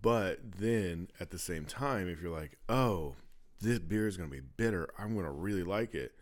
But 0.00 0.40
then 0.58 1.08
at 1.20 1.30
the 1.30 1.38
same 1.38 1.64
time, 1.64 2.08
if 2.08 2.20
you're 2.20 2.36
like, 2.36 2.58
oh, 2.68 3.14
this 3.60 3.78
beer 3.78 4.08
is 4.08 4.16
going 4.16 4.28
to 4.28 4.34
be 4.36 4.42
bitter, 4.56 4.88
I'm 4.98 5.14
going 5.14 5.26
to 5.26 5.30
really 5.32 5.62
like 5.62 5.94
it. 5.94 6.12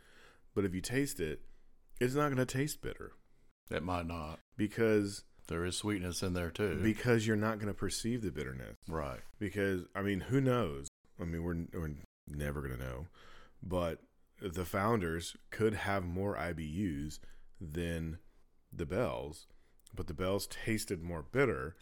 But 0.54 0.64
if 0.64 0.74
you 0.74 0.80
taste 0.82 1.18
it, 1.20 1.40
it's 2.00 2.14
not 2.14 2.26
going 2.26 2.36
to 2.36 2.46
taste 2.46 2.82
bitter 2.82 3.12
It 3.70 3.82
might 3.82 4.06
not. 4.06 4.38
because 4.56 5.24
There 5.48 5.64
is 5.64 5.76
sweetness 5.76 6.22
in 6.22 6.34
there 6.34 6.50
too. 6.50 6.78
because 6.82 7.26
you're 7.26 7.36
not 7.36 7.56
going 7.58 7.68
to 7.68 7.74
perceive 7.74 8.22
the 8.22 8.30
bitterness. 8.30 8.76
right. 8.88 9.20
Because 9.38 9.84
I 9.94 10.02
mean, 10.02 10.20
who 10.20 10.40
knows? 10.40 10.88
I 11.20 11.24
mean, 11.24 11.42
we're 11.42 11.56
we're 11.78 11.94
never 12.28 12.60
going 12.60 12.76
to 12.78 12.84
know. 12.84 13.06
But 13.62 14.00
the 14.42 14.64
founders 14.66 15.36
could 15.50 15.74
have 15.74 16.04
more 16.04 16.36
IBUs 16.36 17.18
than 17.61 18.18
the 18.72 18.86
Bells, 18.86 19.46
but 19.94 20.06
the 20.06 20.14
Bells 20.14 20.46
tasted 20.46 21.02
more 21.02 21.22
bitter 21.22 21.76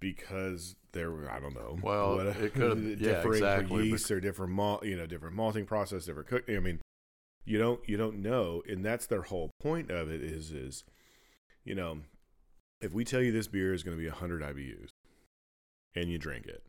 because 0.00 0.76
there 0.92 1.10
were 1.10 1.30
I 1.30 1.40
don't 1.40 1.54
know. 1.54 1.78
Well, 1.82 2.20
it 2.20 2.54
could've- 2.54 2.82
yeah, 3.00 3.16
differing 3.16 3.34
exactly, 3.34 3.88
yeast 3.88 4.10
or 4.10 4.20
different 4.20 4.52
malt, 4.52 4.84
you 4.84 4.96
know, 4.96 5.06
different 5.06 5.36
malting 5.36 5.66
process, 5.66 6.04
different 6.06 6.28
cooking. 6.28 6.56
I 6.56 6.60
mean, 6.60 6.80
you 7.44 7.58
don't 7.58 7.80
you 7.88 7.96
don't 7.96 8.20
know, 8.20 8.62
and 8.68 8.84
that's 8.84 9.06
their 9.06 9.22
whole 9.22 9.50
point 9.60 9.90
of 9.90 10.10
it 10.10 10.22
is 10.22 10.50
is, 10.50 10.84
you 11.64 11.74
know, 11.74 12.00
if 12.80 12.92
we 12.92 13.04
tell 13.04 13.22
you 13.22 13.32
this 13.32 13.48
beer 13.48 13.72
is 13.72 13.82
going 13.82 13.96
to 13.96 14.02
be 14.02 14.08
100 14.08 14.42
IBUs, 14.42 14.88
and 15.94 16.10
you 16.10 16.18
drink 16.18 16.46
it, 16.46 16.62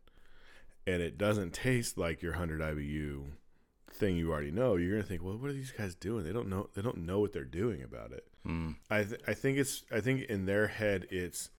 and 0.86 1.02
it 1.02 1.18
doesn't 1.18 1.52
taste 1.52 1.98
like 1.98 2.22
your 2.22 2.32
100 2.32 2.60
IBU 2.60 3.24
thing 3.92 4.16
you 4.16 4.30
already 4.30 4.50
know, 4.50 4.76
you're 4.76 4.90
going 4.90 5.02
to 5.02 5.08
think, 5.08 5.22
well, 5.22 5.36
what 5.36 5.50
are 5.50 5.54
these 5.54 5.72
guys 5.72 5.94
doing? 5.94 6.24
They 6.24 6.32
don't 6.32 6.48
know. 6.48 6.68
They 6.74 6.82
don't 6.82 6.98
know 6.98 7.20
what 7.20 7.32
they're 7.32 7.44
doing 7.44 7.82
about 7.82 8.12
it. 8.12 8.26
Mm. 8.46 8.76
I 8.90 9.04
th- 9.04 9.20
I 9.26 9.34
think 9.34 9.58
it's 9.58 9.84
I 9.92 10.00
think 10.00 10.22
in 10.22 10.46
their 10.46 10.68
head 10.68 11.06
it's 11.10 11.50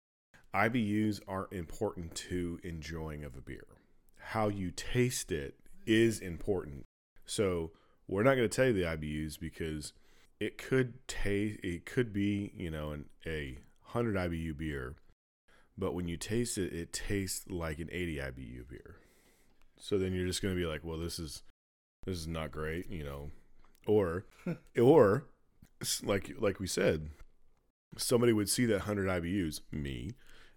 IBUs 0.54 1.20
aren't 1.28 1.54
important 1.54 2.16
to 2.16 2.60
enjoying 2.64 3.24
of 3.24 3.36
a 3.36 3.42
beer. 3.42 3.68
How 4.18 4.48
you 4.48 4.72
taste 4.72 5.32
it 5.32 5.56
is 5.86 6.20
important. 6.20 6.86
So 7.26 7.72
we're 8.08 8.24
not 8.24 8.36
going 8.36 8.50
to 8.50 8.56
tell 8.56 8.68
you 8.68 8.74
the 8.74 8.84
IBUs 8.84 9.40
because 9.40 9.94
it 10.40 10.58
could 10.58 11.08
taste 11.08 11.60
it 11.64 11.86
could 11.86 12.14
be 12.14 12.52
you 12.56 12.72
know 12.72 12.92
an 12.92 13.06
a 13.26 13.60
hundred 13.82 14.16
IBU 14.16 14.58
beer, 14.58 14.96
but 15.78 15.94
when 15.94 16.08
you 16.08 16.18
taste 16.18 16.58
it, 16.58 16.74
it 16.74 16.94
tastes 16.94 17.50
like 17.50 17.80
an 17.80 17.90
eighty 17.92 18.18
IBU 18.18 18.68
beer. 18.70 18.98
So 19.78 19.98
then 19.98 20.14
you're 20.14 20.28
just 20.28 20.42
going 20.42 20.54
to 20.54 20.60
be 20.60 20.68
like, 20.68 20.84
well, 20.84 20.98
this 20.98 21.20
is 21.20 21.44
this 22.06 22.18
is 22.18 22.28
not 22.28 22.52
great, 22.52 22.90
you 22.90 23.04
know, 23.04 23.32
or 23.86 24.26
or 24.80 25.26
like 26.04 26.34
like 26.40 26.60
we 26.60 26.68
said, 26.68 27.10
somebody 27.98 28.34
would 28.34 28.50
see 28.50 28.66
that 28.66 28.88
100 28.88 29.08
IBUs, 29.08 29.62
me, 29.72 30.12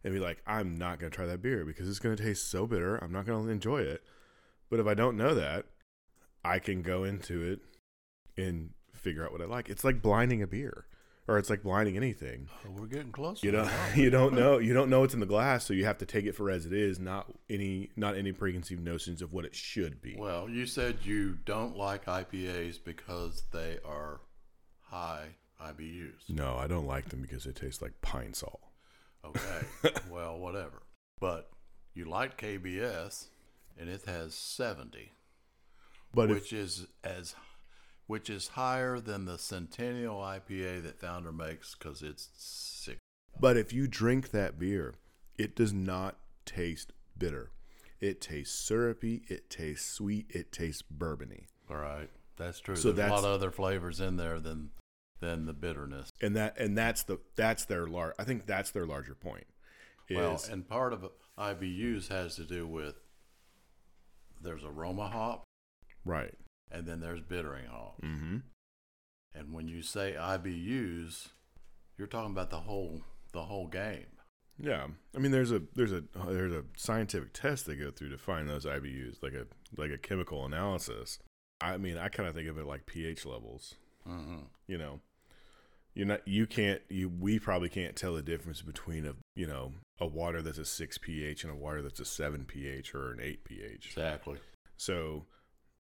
and 0.05 0.13
be 0.13 0.21
like, 0.21 0.43
I'm 0.47 0.77
not 0.77 0.99
to 1.11 1.17
try 1.17 1.27
that 1.27 1.43
beer 1.43 1.65
because 1.65 1.89
it's 1.89 1.99
to 2.17 2.23
taste 2.23 2.51
so 2.51 2.67
bitter. 2.67 2.97
I'm 2.97 3.13
not 3.13 3.27
to 3.45 3.53
enjoy 3.53 3.83
it. 3.83 4.03
But 4.71 4.81
if 4.81 4.87
I 4.87 4.95
don't 4.95 5.17
know 5.17 5.35
that, 5.35 5.67
I 6.45 6.59
can 6.59 6.83
go 6.83 7.05
into 7.05 7.43
it 7.43 7.61
and 8.43 8.71
figure 8.93 9.25
out 9.25 9.33
what 9.33 9.43
I 9.43 9.45
like. 9.45 9.69
It's 9.69 9.85
like 9.85 10.03
blinding 10.03 10.43
a 10.43 10.47
beer, 10.47 10.87
or 11.29 11.39
it's 11.39 11.51
like 11.51 11.63
blinding 11.63 11.97
anything. 11.97 12.49
Oh, 12.67 12.71
we're 12.71 12.87
getting 12.87 13.13
close. 13.13 13.43
You 13.43 13.53
that. 13.53 13.73
you 13.97 14.11
don't 14.11 14.35
know 14.35 14.59
you 14.59 14.75
don't 14.75 14.91
know 14.91 15.01
what's 15.01 15.15
in 15.15 15.21
the 15.21 15.27
glass, 15.27 15.65
so 15.65 15.75
you 15.75 15.85
have 15.85 15.99
to 15.99 16.07
take 16.07 16.27
it 16.27 16.35
for 16.35 16.51
as 16.51 16.67
it 16.67 16.73
is, 16.73 16.99
not 16.99 17.33
any 17.49 17.91
not 17.97 18.17
any 18.17 18.33
preconceived 18.33 18.83
notions 18.83 19.23
of 19.23 19.33
what 19.33 19.45
it 19.45 19.55
should 19.55 20.03
be. 20.03 20.17
Well, 20.19 20.49
you 20.49 20.67
said 20.67 20.99
you 21.05 21.39
don't 21.45 21.77
like 21.77 22.07
IPAs 22.07 22.79
because 22.83 23.45
they 23.53 23.79
are 23.85 24.21
high 24.81 25.37
IBUs. 25.63 26.29
No, 26.29 26.57
I 26.57 26.67
don't 26.67 26.87
like 26.87 27.09
them 27.09 27.23
because 27.23 27.45
they 27.45 27.53
taste 27.53 27.83
like 27.83 28.01
Pine-Sol. 28.03 28.61
Okay. 29.25 29.91
well, 30.11 30.39
whatever. 30.39 30.83
But 31.21 31.51
you 31.95 32.07
like 32.07 32.41
KBS, 32.41 33.27
and 33.79 33.89
it 33.89 34.03
has 34.07 34.35
seventy, 34.35 35.13
But 36.13 36.31
if, 36.31 36.37
which 36.37 36.53
is 36.53 36.87
as 37.05 37.37
which 38.13 38.29
is 38.29 38.49
higher 38.49 39.01
than 39.01 39.25
the 39.25 39.39
Centennial 39.39 40.19
IPA 40.19 40.83
that 40.83 41.01
Founder 41.01 41.33
makes 41.33 41.75
because 41.75 42.03
it's 42.03 42.29
six. 42.35 42.99
but 43.41 43.57
if 43.57 43.73
you 43.73 43.89
drink 43.89 44.33
that 44.33 44.59
beer, 44.59 44.97
it 45.39 45.57
does 45.57 45.73
not 45.73 46.19
taste 46.45 46.93
bitter. 47.17 47.53
It 48.03 48.21
tastes 48.21 48.55
syrupy, 48.55 49.23
it 49.29 49.49
tastes 49.49 49.91
sweet, 49.91 50.27
it 50.29 50.53
tastes 50.53 50.83
bourbony. 50.83 51.47
All 51.71 51.79
right, 51.79 52.11
that's 52.37 52.61
true. 52.61 52.77
So 52.77 52.93
There's 52.93 53.11
a 53.11 53.15
lot 53.15 53.25
of 53.25 53.31
other 53.31 53.51
flavors 53.51 53.99
in 53.99 54.19
there 54.19 54.41
than 54.41 54.73
than 55.21 55.47
the 55.47 55.55
bitterness. 55.55 56.11
And 56.21 56.37
that 56.37 56.59
and 56.59 56.77
that's 56.77 57.05
the 57.05 57.19
that's 57.35 57.65
their 57.65 57.87
lar 57.87 58.15
I 58.19 58.25
think 58.25 58.45
that's 58.45 58.73
their 58.73 58.85
larger 58.85 59.15
point. 59.15 59.47
Is 60.11 60.19
Well, 60.19 60.43
and 60.51 60.69
part 60.69 60.93
of 60.93 61.09
IBUs 61.39 62.09
has 62.09 62.37
to 62.37 62.45
do 62.45 62.67
with 62.67 62.97
there's 64.43 64.65
aroma 64.65 65.09
hop 65.09 65.45
right. 66.05 66.35
And 66.73 66.87
then 66.87 67.01
there's 67.01 67.21
bittering 67.21 67.67
hop. 67.67 68.01
Mm-hmm. 68.03 68.39
And 69.35 69.53
when 69.53 69.69
you 69.69 69.83
say 69.83 70.15
IBUs, 70.19 71.29
you're 71.97 72.07
talking 72.07 72.33
about 72.33 72.51
the 72.51 72.61
whole 72.61 73.03
the 73.33 73.43
whole 73.43 73.69
game. 73.69 74.07
Yeah, 74.59 74.87
I 75.15 75.19
mean, 75.19 75.33
there's 75.33 75.53
a 75.53 75.63
there's 75.75 75.93
a 75.93 76.03
there's 76.27 76.53
a 76.53 76.65
scientific 76.77 77.33
test 77.33 77.67
they 77.67 77.77
go 77.77 77.91
through 77.91 78.11
to 78.11 78.19
find 78.19 78.49
those 78.49 78.65
IBUs, 78.65 79.23
like 79.23 79.35
a 79.35 79.47
like 79.77 79.91
a 79.91 79.99
chemical 79.99 80.45
analysis. 80.45 81.19
I 81.61 81.77
mean, 81.77 81.97
I 81.97 82.09
kind 82.09 82.29
of 82.29 82.35
think 82.35 82.49
of 82.49 82.59
it 82.59 82.67
like 82.67 82.87
pH 82.87 83.25
levels. 83.25 83.77
Mm-hmm. 84.07 84.41
You 84.67 84.79
know, 84.79 85.01
you're 85.95 86.07
not 86.07 86.27
you 86.27 86.47
can't 86.47 86.83
you 86.89 87.09
we 87.09 87.39
probably 87.39 87.69
can't 87.69 87.97
tell 87.97 88.15
the 88.15 88.23
difference 88.23 88.63
between 88.63 89.07
a 89.07 89.15
you 89.35 89.47
know 89.47 89.73
a 89.99 90.07
water 90.07 90.43
that's 90.43 90.59
a 90.59 90.65
six 90.65 90.99
pH 90.99 91.45
and 91.45 91.53
a 91.53 91.57
water 91.57 91.83
that's 91.83 92.01
a 92.01 92.05
seven 92.05 92.45
pH 92.45 92.95
or 92.95 93.13
an 93.13 93.21
eight 93.23 93.45
pH. 93.45 93.87
Exactly. 93.87 94.39
So, 94.77 95.27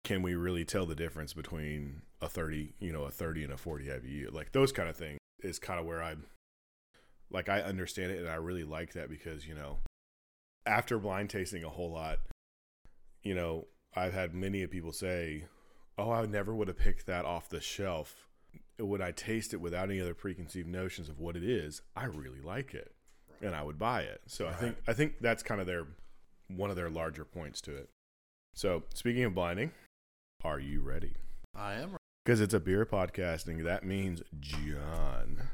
can 0.03 0.21
we 0.21 0.35
really 0.35 0.65
tell 0.65 0.85
the 0.85 0.95
difference 0.95 1.33
between 1.33 2.01
a 2.21 2.27
thirty 2.27 2.73
you 2.79 2.91
know 2.91 3.03
a 3.03 3.11
thirty 3.11 3.43
and 3.43 3.53
a 3.53 3.57
forty 3.57 3.85
IBU? 3.85 4.33
Like 4.33 4.51
those 4.51 4.71
kind 4.71 4.89
of 4.89 4.95
things 4.95 5.19
is 5.41 5.59
kind 5.59 5.79
of 5.79 5.85
where 5.85 6.01
I 6.01 6.15
like 7.29 7.49
I 7.49 7.61
understand 7.61 8.11
it 8.11 8.19
and 8.19 8.29
I 8.29 8.35
really 8.35 8.63
like 8.63 8.93
that 8.93 9.09
because 9.09 9.47
you 9.47 9.53
know 9.53 9.79
after 10.65 10.97
blind 10.97 11.29
tasting 11.29 11.63
a 11.63 11.69
whole 11.69 11.91
lot, 11.91 12.19
you 13.23 13.35
know 13.35 13.67
I've 13.95 14.13
had 14.13 14.33
many 14.33 14.63
of 14.63 14.71
people 14.71 14.93
say, 14.93 15.45
"Oh, 15.97 16.11
I 16.11 16.25
never 16.25 16.53
would 16.53 16.67
have 16.67 16.77
picked 16.77 17.05
that 17.07 17.25
off 17.25 17.49
the 17.49 17.61
shelf." 17.61 18.27
when 18.79 19.01
I 19.01 19.11
taste 19.11 19.53
it 19.53 19.61
without 19.61 19.89
any 19.89 19.99
other 19.99 20.13
preconceived 20.13 20.67
notions 20.67 21.09
of 21.09 21.19
what 21.19 21.35
it 21.35 21.43
is? 21.43 21.81
I 21.95 22.05
really 22.05 22.41
like 22.41 22.73
it, 22.73 22.93
and 23.41 23.55
I 23.55 23.63
would 23.63 23.79
buy 23.79 24.01
it. 24.01 24.21
So 24.27 24.47
I 24.47 24.53
think 24.53 24.77
I 24.87 24.93
think 24.93 25.15
that's 25.19 25.43
kind 25.43 25.59
of 25.59 25.67
their 25.67 25.87
one 26.47 26.69
of 26.69 26.75
their 26.75 26.89
larger 26.89 27.25
points 27.25 27.61
to 27.61 27.75
it. 27.75 27.89
So 28.53 28.83
speaking 28.93 29.23
of 29.23 29.35
blinding, 29.35 29.71
are 30.43 30.59
you 30.59 30.81
ready? 30.81 31.13
I 31.55 31.73
am. 31.73 31.97
Because 32.25 32.41
it's 32.41 32.53
a 32.53 32.59
beer 32.59 32.85
podcasting, 32.85 33.63
that 33.63 33.83
means 33.85 34.21
John 34.39 35.49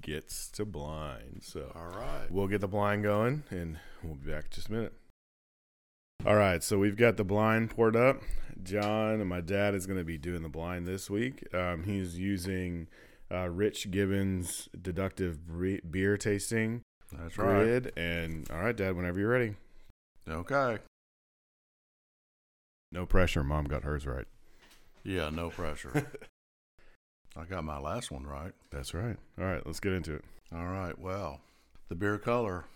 gets 0.00 0.48
to 0.52 0.64
blind. 0.64 1.42
So 1.42 1.70
All 1.74 1.88
right. 1.98 2.30
we'll 2.30 2.46
get 2.48 2.60
the 2.60 2.68
blind 2.68 3.02
going 3.02 3.42
and 3.50 3.78
we'll 4.02 4.14
be 4.14 4.30
back 4.30 4.44
in 4.44 4.50
just 4.50 4.68
a 4.68 4.72
minute. 4.72 4.92
All 6.24 6.36
right, 6.36 6.62
so 6.62 6.78
we've 6.78 6.96
got 6.96 7.16
the 7.18 7.24
blind 7.24 7.70
poured 7.70 7.96
up. 7.96 8.22
John 8.62 9.20
and 9.20 9.28
my 9.28 9.40
dad 9.42 9.74
is 9.74 9.86
going 9.86 9.98
to 9.98 10.04
be 10.04 10.16
doing 10.16 10.42
the 10.42 10.48
blind 10.48 10.86
this 10.86 11.10
week. 11.10 11.44
Um, 11.54 11.84
he's 11.84 12.18
using 12.18 12.88
uh, 13.30 13.48
Rich 13.50 13.90
Gibbons 13.90 14.68
deductive 14.80 15.46
bre- 15.46 15.84
beer 15.90 16.16
tasting 16.16 16.80
That's 17.12 17.36
right. 17.36 17.62
grid. 17.64 17.92
And 17.98 18.50
all 18.50 18.60
right, 18.60 18.74
Dad, 18.76 18.96
whenever 18.96 19.18
you're 19.20 19.28
ready. 19.28 19.54
Okay. 20.26 20.78
No 22.94 23.06
pressure. 23.06 23.42
Mom 23.42 23.64
got 23.64 23.82
hers 23.82 24.06
right. 24.06 24.26
Yeah, 25.02 25.28
no 25.28 25.50
pressure. 25.50 26.06
I 27.36 27.44
got 27.44 27.64
my 27.64 27.80
last 27.80 28.12
one 28.12 28.24
right. 28.24 28.52
That's 28.70 28.94
right. 28.94 29.16
All 29.36 29.44
right, 29.44 29.66
let's 29.66 29.80
get 29.80 29.94
into 29.94 30.14
it. 30.14 30.24
All 30.54 30.68
right. 30.68 30.96
Well, 30.96 31.40
the 31.88 31.96
beer 31.96 32.18
color, 32.18 32.66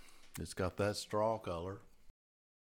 it's 0.41 0.55
got 0.55 0.77
that 0.79 0.97
straw 0.97 1.39
color. 1.39 1.79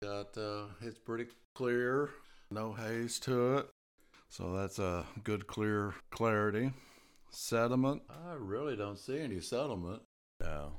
Got 0.03 0.37
uh, 0.37 0.65
it's 0.83 0.99
pretty 0.99 1.29
clear, 1.55 2.11
no 2.51 2.75
haze 2.75 3.19
to 3.21 3.57
it. 3.57 3.71
So 4.29 4.53
that's 4.53 4.79
a 4.79 5.07
good 5.25 5.47
clear 5.47 5.95
clarity. 6.11 6.73
Sediment, 7.31 8.03
I 8.11 8.35
really 8.35 8.77
don't 8.77 8.99
see 8.99 9.19
any 9.19 9.41
sediment. 9.41 10.03
No. 10.43 10.73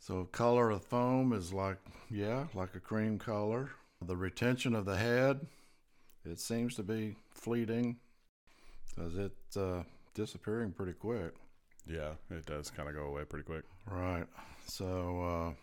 So 0.00 0.24
color 0.24 0.70
of 0.70 0.82
foam 0.84 1.32
is 1.32 1.52
like 1.52 1.78
yeah, 2.10 2.46
like 2.54 2.74
a 2.74 2.80
cream 2.80 3.20
color. 3.20 3.70
The 4.04 4.16
retention 4.16 4.74
of 4.74 4.84
the 4.84 4.96
head, 4.96 5.46
it 6.24 6.40
seems 6.40 6.74
to 6.76 6.82
be 6.82 7.16
fleeting, 7.30 7.96
because 8.94 9.16
it's 9.16 9.56
uh, 9.56 9.82
disappearing 10.14 10.72
pretty 10.72 10.92
quick. 10.92 11.34
Yeah, 11.86 12.12
it 12.30 12.46
does 12.46 12.70
kind 12.70 12.88
of 12.88 12.94
go 12.94 13.02
away 13.02 13.24
pretty 13.24 13.44
quick. 13.44 13.64
Right. 13.90 14.26
So 14.66 15.54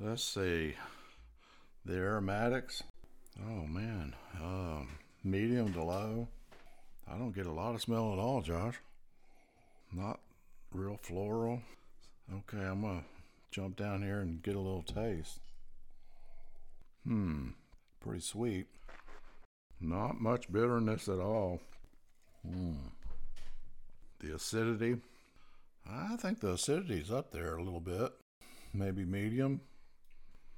uh, 0.00 0.04
let's 0.04 0.24
see. 0.24 0.74
The 1.84 1.94
aromatics. 1.96 2.82
Oh 3.38 3.66
man. 3.66 4.14
Um, 4.40 4.88
medium 5.22 5.72
to 5.74 5.84
low. 5.84 6.28
I 7.06 7.18
don't 7.18 7.34
get 7.34 7.46
a 7.46 7.52
lot 7.52 7.74
of 7.74 7.82
smell 7.82 8.12
at 8.12 8.18
all, 8.18 8.40
Josh. 8.40 8.76
Not 9.92 10.20
real 10.72 10.98
floral. 11.02 11.60
Okay, 12.32 12.64
I'm 12.64 12.82
gonna 12.82 13.04
jump 13.50 13.76
down 13.76 14.02
here 14.02 14.20
and 14.20 14.42
get 14.42 14.54
a 14.54 14.60
little 14.60 14.82
taste. 14.82 15.40
Hmm. 17.06 17.48
Pretty 18.00 18.20
sweet. 18.20 18.66
Not 19.80 20.20
much 20.20 20.50
bitterness 20.50 21.08
at 21.08 21.20
all. 21.20 21.60
Hmm. 22.46 22.72
The 24.20 24.34
acidity. 24.34 24.96
I 25.88 26.16
think 26.16 26.40
the 26.40 26.52
acidity's 26.52 27.10
up 27.10 27.30
there 27.30 27.56
a 27.56 27.62
little 27.62 27.80
bit. 27.80 28.12
Maybe 28.74 29.04
medium, 29.04 29.60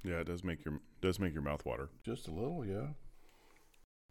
Yeah, 0.03 0.15
it 0.19 0.25
does 0.27 0.43
make 0.43 0.65
your 0.65 0.79
does 1.01 1.19
make 1.19 1.33
your 1.33 1.43
mouth 1.43 1.65
water. 1.65 1.89
just 2.03 2.27
a 2.27 2.31
little, 2.31 2.65
yeah. 2.65 2.87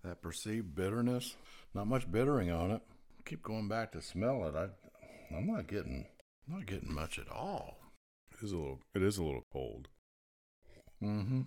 That 0.03 0.23
perceived 0.23 0.75
bitterness, 0.75 1.37
not 1.75 1.87
much 1.87 2.11
bittering 2.11 2.51
on 2.51 2.71
it. 2.71 2.81
Keep 3.27 3.43
going 3.43 3.69
back 3.69 3.93
to 3.93 4.01
smell 4.01 4.47
it. 4.49 4.55
I, 4.55 4.69
I'm 5.37 5.47
not 5.47 5.67
getting, 5.67 6.07
not 6.49 6.65
getting 6.67 6.93
much 6.95 7.19
at 7.19 7.29
all. 7.31 7.77
It 8.33 8.45
is 8.45 8.53
a 8.53 8.57
little 8.57 8.81
it 8.95 9.03
is 9.03 9.19
a 9.19 9.23
little 9.25 9.45
cold. 9.53 9.89
Mm-hmm. 11.03 11.43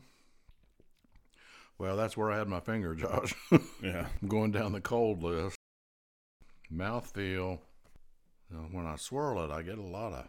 Well, 1.78 1.98
that's 1.98 2.16
where 2.16 2.32
I 2.32 2.38
had 2.38 2.48
my 2.48 2.60
finger, 2.60 2.96
Josh. 2.96 3.34
Yeah. 3.82 4.08
I'm 4.22 4.28
going 4.28 4.52
down 4.52 4.72
the 4.72 4.82
cold 4.82 5.24
list. 5.24 5.58
Mouthfeel. 6.72 7.60
You 8.50 8.58
know, 8.58 8.68
when 8.72 8.86
I 8.86 8.96
swirl 8.96 9.44
it, 9.44 9.52
I 9.52 9.62
get 9.64 9.78
a 9.78 9.82
lot 9.84 10.14
of, 10.14 10.28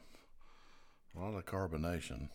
a 1.16 1.20
lot 1.20 1.36
of 1.36 1.44
carbonation. 1.44 2.28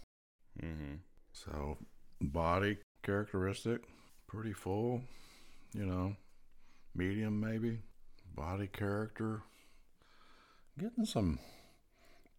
Mm-hmm. 0.62 0.95
So, 1.34 1.78
body 2.22 2.78
characteristic, 3.03 3.82
pretty 4.28 4.53
full, 4.53 5.01
you 5.74 5.86
know, 5.86 6.16
medium 6.95 7.39
maybe. 7.39 7.80
Body 8.36 8.68
character, 8.68 9.41
getting 10.80 11.05
some 11.05 11.39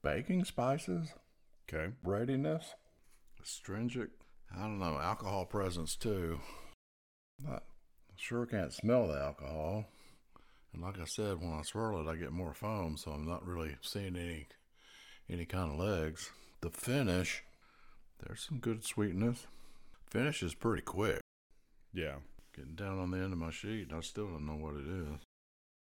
baking 0.03 0.45
spices, 0.45 1.13
Okay. 1.69 1.93
breadiness, 2.03 2.75
astringent. 3.43 4.11
I 4.57 4.63
don't 4.63 4.79
know, 4.79 4.99
alcohol 4.99 5.45
presence 5.47 5.97
too. 5.97 6.41
Not 7.43 7.63
sure 8.17 8.47
can't 8.47 8.73
smell 8.73 9.09
the 9.09 9.19
alcohol. 9.19 9.87
And 10.73 10.83
like 10.83 10.99
I 11.01 11.05
said, 11.05 11.41
when 11.41 11.53
I 11.53 11.63
swirl 11.63 12.01
it, 12.01 12.11
I 12.11 12.17
get 12.17 12.33
more 12.33 12.55
foam, 12.55 12.97
so 12.97 13.13
I'm 13.13 13.27
not 13.27 13.47
really 13.47 13.77
seeing 13.83 14.17
any 14.17 14.47
any 15.29 15.45
kind 15.45 15.71
of 15.71 15.79
legs. 15.79 16.31
The 16.61 16.71
finish, 16.71 17.43
there's 18.25 18.43
some 18.43 18.59
good 18.59 18.85
sweetness. 18.85 19.47
Finish 20.11 20.43
is 20.43 20.55
pretty 20.55 20.83
quick. 20.83 21.21
Yeah. 21.93 22.17
Getting 22.55 22.75
down 22.75 22.99
on 22.99 23.11
the 23.13 23.19
end 23.19 23.33
of 23.33 23.39
my 23.39 23.51
sheet, 23.51 23.93
I 23.93 24.01
still 24.01 24.27
don't 24.27 24.47
know 24.47 24.57
what 24.57 24.75
it 24.75 24.87
is. 24.87 25.21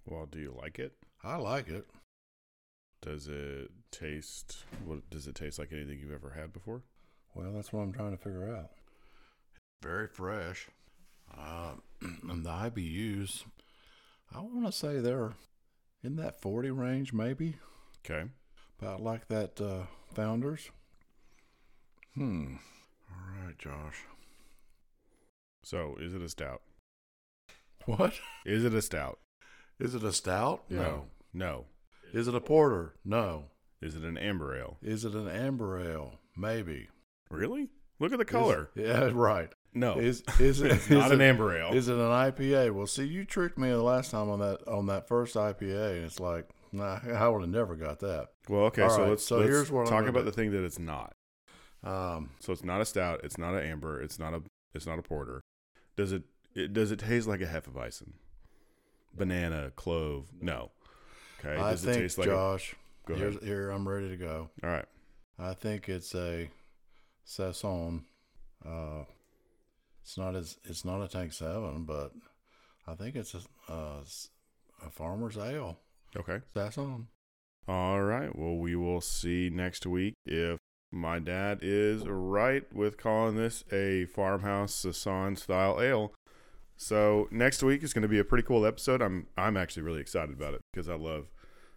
Well, 0.06 0.26
do 0.26 0.38
you 0.38 0.56
like 0.58 0.78
it? 0.78 0.92
I 1.22 1.36
like 1.36 1.68
it. 1.68 1.86
Does 3.02 3.28
it 3.28 3.70
taste 3.90 4.64
what 4.84 5.08
does 5.10 5.26
it 5.26 5.34
taste 5.34 5.58
like 5.58 5.72
anything 5.72 5.98
you've 6.00 6.12
ever 6.12 6.30
had 6.30 6.52
before? 6.52 6.82
Well, 7.36 7.52
that's 7.52 7.70
what 7.72 7.82
I'm 7.82 7.92
trying 7.92 8.16
to 8.16 8.22
figure 8.22 8.56
out. 8.56 8.70
Very 9.82 10.08
fresh. 10.08 10.68
Uh, 11.36 11.72
and 12.00 12.46
the 12.46 12.50
IBUs, 12.50 13.44
I 14.34 14.40
want 14.40 14.64
to 14.64 14.72
say 14.72 14.98
they're 14.98 15.34
in 16.02 16.16
that 16.16 16.40
40 16.40 16.70
range, 16.70 17.12
maybe. 17.12 17.56
Okay. 18.04 18.30
About 18.80 19.02
like 19.02 19.28
that 19.28 19.60
uh, 19.60 19.84
Founders. 20.14 20.70
Hmm. 22.14 22.54
All 23.10 23.44
right, 23.44 23.58
Josh. 23.58 24.04
So, 25.62 25.96
is 26.00 26.14
it 26.14 26.22
a 26.22 26.28
stout? 26.28 26.62
What? 27.84 28.14
Is 28.44 28.64
it 28.64 28.72
a 28.72 28.82
stout? 28.82 29.18
Is 29.78 29.94
it 29.94 30.02
a 30.02 30.12
stout? 30.12 30.64
No. 30.70 31.04
No. 31.34 31.66
Is 32.12 32.28
it 32.28 32.34
a 32.34 32.40
porter? 32.40 32.94
No. 33.04 33.50
Is 33.82 33.94
it 33.94 34.02
an 34.02 34.16
amber 34.16 34.56
ale? 34.56 34.78
Is 34.82 35.04
it 35.04 35.12
an 35.12 35.28
amber 35.28 35.78
ale? 35.78 36.18
Maybe. 36.36 36.88
Really? 37.30 37.68
Look 37.98 38.12
at 38.12 38.18
the 38.18 38.24
color. 38.24 38.70
Is- 38.76 38.86
yeah, 38.88 39.10
right. 39.14 39.50
no. 39.74 39.98
Is 39.98 40.22
is 40.38 40.60
it 40.60 40.72
it's 40.72 40.90
not 40.90 41.06
is 41.06 41.12
an 41.12 41.20
it- 41.20 41.24
amber 41.28 41.56
ale. 41.56 41.72
Is 41.74 41.88
it 41.88 41.94
an 41.94 42.00
IPA? 42.00 42.72
Well, 42.74 42.86
see, 42.86 43.04
you 43.04 43.24
tricked 43.24 43.58
me 43.58 43.68
the 43.70 43.82
last 43.82 44.10
time 44.10 44.28
on 44.30 44.38
that 44.40 44.66
on 44.68 44.86
that 44.86 45.08
first 45.08 45.34
IPA, 45.34 45.96
and 45.96 46.04
it's 46.04 46.20
like, 46.20 46.48
nah, 46.72 46.98
I 47.14 47.28
would 47.28 47.40
have 47.40 47.50
never 47.50 47.74
got 47.74 48.00
that. 48.00 48.28
well, 48.48 48.62
okay, 48.66 48.82
All 48.82 48.90
so 48.90 49.00
right, 49.02 49.10
let's, 49.10 49.24
so 49.24 49.38
let's 49.38 49.48
here's 49.48 49.70
what 49.70 49.82
I'm 49.82 49.86
talk 49.86 50.06
about 50.08 50.20
do. 50.20 50.26
the 50.26 50.32
thing 50.32 50.50
that 50.52 50.64
it's 50.64 50.78
not. 50.78 51.14
Um, 51.84 52.30
So 52.40 52.52
it's 52.52 52.64
not 52.64 52.80
a 52.80 52.84
stout, 52.84 53.20
it's 53.24 53.38
not 53.38 53.54
an 53.54 53.62
amber, 53.64 54.00
it's 54.00 54.18
not 54.18 54.34
a 54.34 54.42
it's 54.74 54.86
not 54.86 54.98
a 54.98 55.02
porter. 55.02 55.40
Does 55.96 56.12
it, 56.12 56.24
it 56.54 56.72
does 56.74 56.90
it 56.90 56.98
taste 56.98 57.26
like 57.26 57.40
a 57.40 57.46
hefeweizen? 57.46 58.12
Banana, 59.14 59.70
clove? 59.76 60.26
No. 60.40 60.70
Okay. 61.40 61.56
I 61.60 61.70
does 61.70 61.84
it 61.84 61.86
think, 61.86 61.98
taste 62.02 62.18
like 62.18 62.28
a, 62.28 62.30
Josh, 62.30 62.74
Go 63.06 63.14
here's, 63.14 63.36
ahead. 63.36 63.46
here 63.48 63.70
I'm 63.70 63.88
ready 63.88 64.08
to 64.10 64.16
go. 64.16 64.50
All 64.62 64.70
right. 64.70 64.84
I 65.38 65.54
think 65.54 65.88
it's 65.88 66.14
a 66.14 66.50
Saison. 67.26 68.04
Uh, 68.64 69.04
it's 70.02 70.16
not 70.16 70.34
as 70.36 70.56
it's 70.64 70.84
not 70.84 71.02
a 71.02 71.08
Tank 71.08 71.32
Seven, 71.32 71.84
but 71.84 72.12
I 72.86 72.94
think 72.94 73.16
it's 73.16 73.34
a 73.34 73.40
s- 74.00 74.28
a 74.84 74.90
farmer's 74.90 75.36
ale. 75.36 75.80
Okay. 76.16 76.40
Saison. 76.54 77.08
All 77.68 78.00
right. 78.02 78.34
Well, 78.34 78.56
we 78.56 78.76
will 78.76 79.00
see 79.00 79.50
next 79.52 79.84
week 79.86 80.14
if 80.24 80.58
my 80.92 81.18
dad 81.18 81.58
is 81.62 82.06
right 82.06 82.64
with 82.72 82.96
calling 82.96 83.36
this 83.36 83.64
a 83.72 84.06
farmhouse 84.06 84.72
Saison 84.72 85.34
style 85.36 85.82
ale. 85.82 86.14
So 86.76 87.26
next 87.32 87.62
week 87.62 87.82
is 87.82 87.92
going 87.92 88.02
to 88.02 88.08
be 88.08 88.20
a 88.20 88.24
pretty 88.24 88.46
cool 88.46 88.64
episode. 88.64 89.02
I'm 89.02 89.26
I'm 89.36 89.56
actually 89.56 89.82
really 89.82 90.00
excited 90.00 90.34
about 90.36 90.54
it 90.54 90.60
because 90.72 90.88
I 90.88 90.94
love 90.94 91.26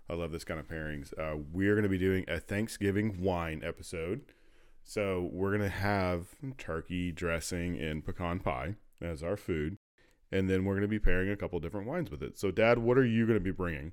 I 0.07 0.13
love 0.13 0.31
this 0.31 0.43
kind 0.43 0.59
of 0.59 0.67
pairings. 0.67 1.11
Uh, 1.17 1.37
we're 1.51 1.73
going 1.73 1.83
to 1.83 1.89
be 1.89 1.97
doing 1.97 2.25
a 2.27 2.39
Thanksgiving 2.39 3.21
wine 3.21 3.61
episode. 3.65 4.21
So 4.89 5.29
we're 5.31 5.55
going 5.55 5.69
to 5.69 5.69
have 5.69 6.29
turkey 6.57 7.11
dressing 7.11 7.79
and 7.79 8.03
pecan 8.03 8.39
pie 8.39 8.73
as 8.99 9.21
our 9.21 9.37
food, 9.37 9.77
and 10.31 10.49
then 10.49 10.65
we're 10.65 10.73
going 10.73 10.81
to 10.81 10.87
be 10.87 10.97
pairing 10.97 11.29
a 11.29 11.35
couple 11.35 11.59
different 11.59 11.85
wines 11.85 12.09
with 12.09 12.23
it. 12.23 12.39
So, 12.39 12.49
Dad, 12.49 12.79
what 12.79 12.97
are 12.97 13.05
you 13.05 13.27
going 13.27 13.37
to 13.37 13.43
be 13.43 13.51
bringing? 13.51 13.91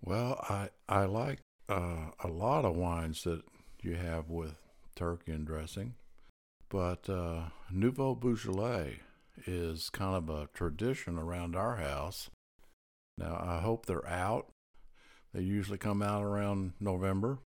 Well, 0.00 0.42
I 0.48 0.70
I 0.88 1.04
like 1.04 1.40
uh, 1.68 2.12
a 2.24 2.28
lot 2.28 2.64
of 2.64 2.76
wines 2.76 3.24
that 3.24 3.42
you 3.82 3.96
have 3.96 4.30
with 4.30 4.54
turkey 4.96 5.32
and 5.32 5.46
dressing, 5.46 5.96
but 6.70 7.10
uh, 7.10 7.50
Nouveau 7.70 8.14
Beaujolais 8.14 9.00
is 9.46 9.90
kind 9.90 10.16
of 10.16 10.30
a 10.30 10.48
tradition 10.54 11.18
around 11.18 11.54
our 11.54 11.76
house. 11.76 12.30
Now 13.18 13.38
I 13.38 13.60
hope 13.60 13.84
they're 13.84 14.08
out. 14.08 14.50
They 15.34 15.42
usually 15.42 15.76
come 15.76 16.00
out 16.00 16.24
around 16.24 16.72
November, 16.80 17.40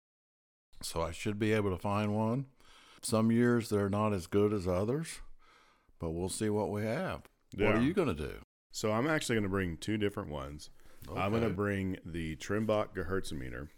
so 0.81 1.01
I 1.01 1.11
should 1.11 1.39
be 1.39 1.53
able 1.53 1.71
to 1.71 1.77
find 1.77 2.15
one. 2.15 2.45
Some 3.01 3.31
years 3.31 3.69
they're 3.69 3.89
not 3.89 4.13
as 4.13 4.27
good 4.27 4.53
as 4.53 4.67
others, 4.67 5.19
but 5.99 6.11
we'll 6.11 6.29
see 6.29 6.49
what 6.49 6.69
we 6.71 6.83
have. 6.83 7.21
What 7.57 7.75
are 7.75 7.81
you 7.81 7.93
going 7.93 8.07
to 8.07 8.13
do? 8.13 8.35
So 8.71 8.91
I'm 8.91 9.07
actually 9.07 9.35
going 9.35 9.43
to 9.43 9.49
bring 9.49 9.77
two 9.77 9.97
different 9.97 10.29
ones. 10.29 10.69
I'm 11.15 11.31
going 11.31 11.43
to 11.43 11.49
bring 11.49 11.97
the 12.05 12.35
Trimbach 12.35 12.89
Gewürztraminer 12.95 13.69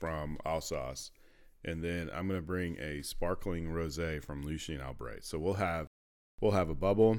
from 0.00 0.38
Alsace, 0.44 1.10
and 1.64 1.82
then 1.82 2.10
I'm 2.12 2.26
going 2.26 2.40
to 2.40 2.46
bring 2.46 2.78
a 2.80 3.02
sparkling 3.02 3.68
rosé 3.68 4.22
from 4.22 4.42
Lucien 4.42 4.80
Albrecht. 4.80 5.24
So 5.24 5.38
we'll 5.38 5.54
have 5.54 5.86
we'll 6.40 6.52
have 6.52 6.68
a 6.68 6.74
bubble, 6.74 7.18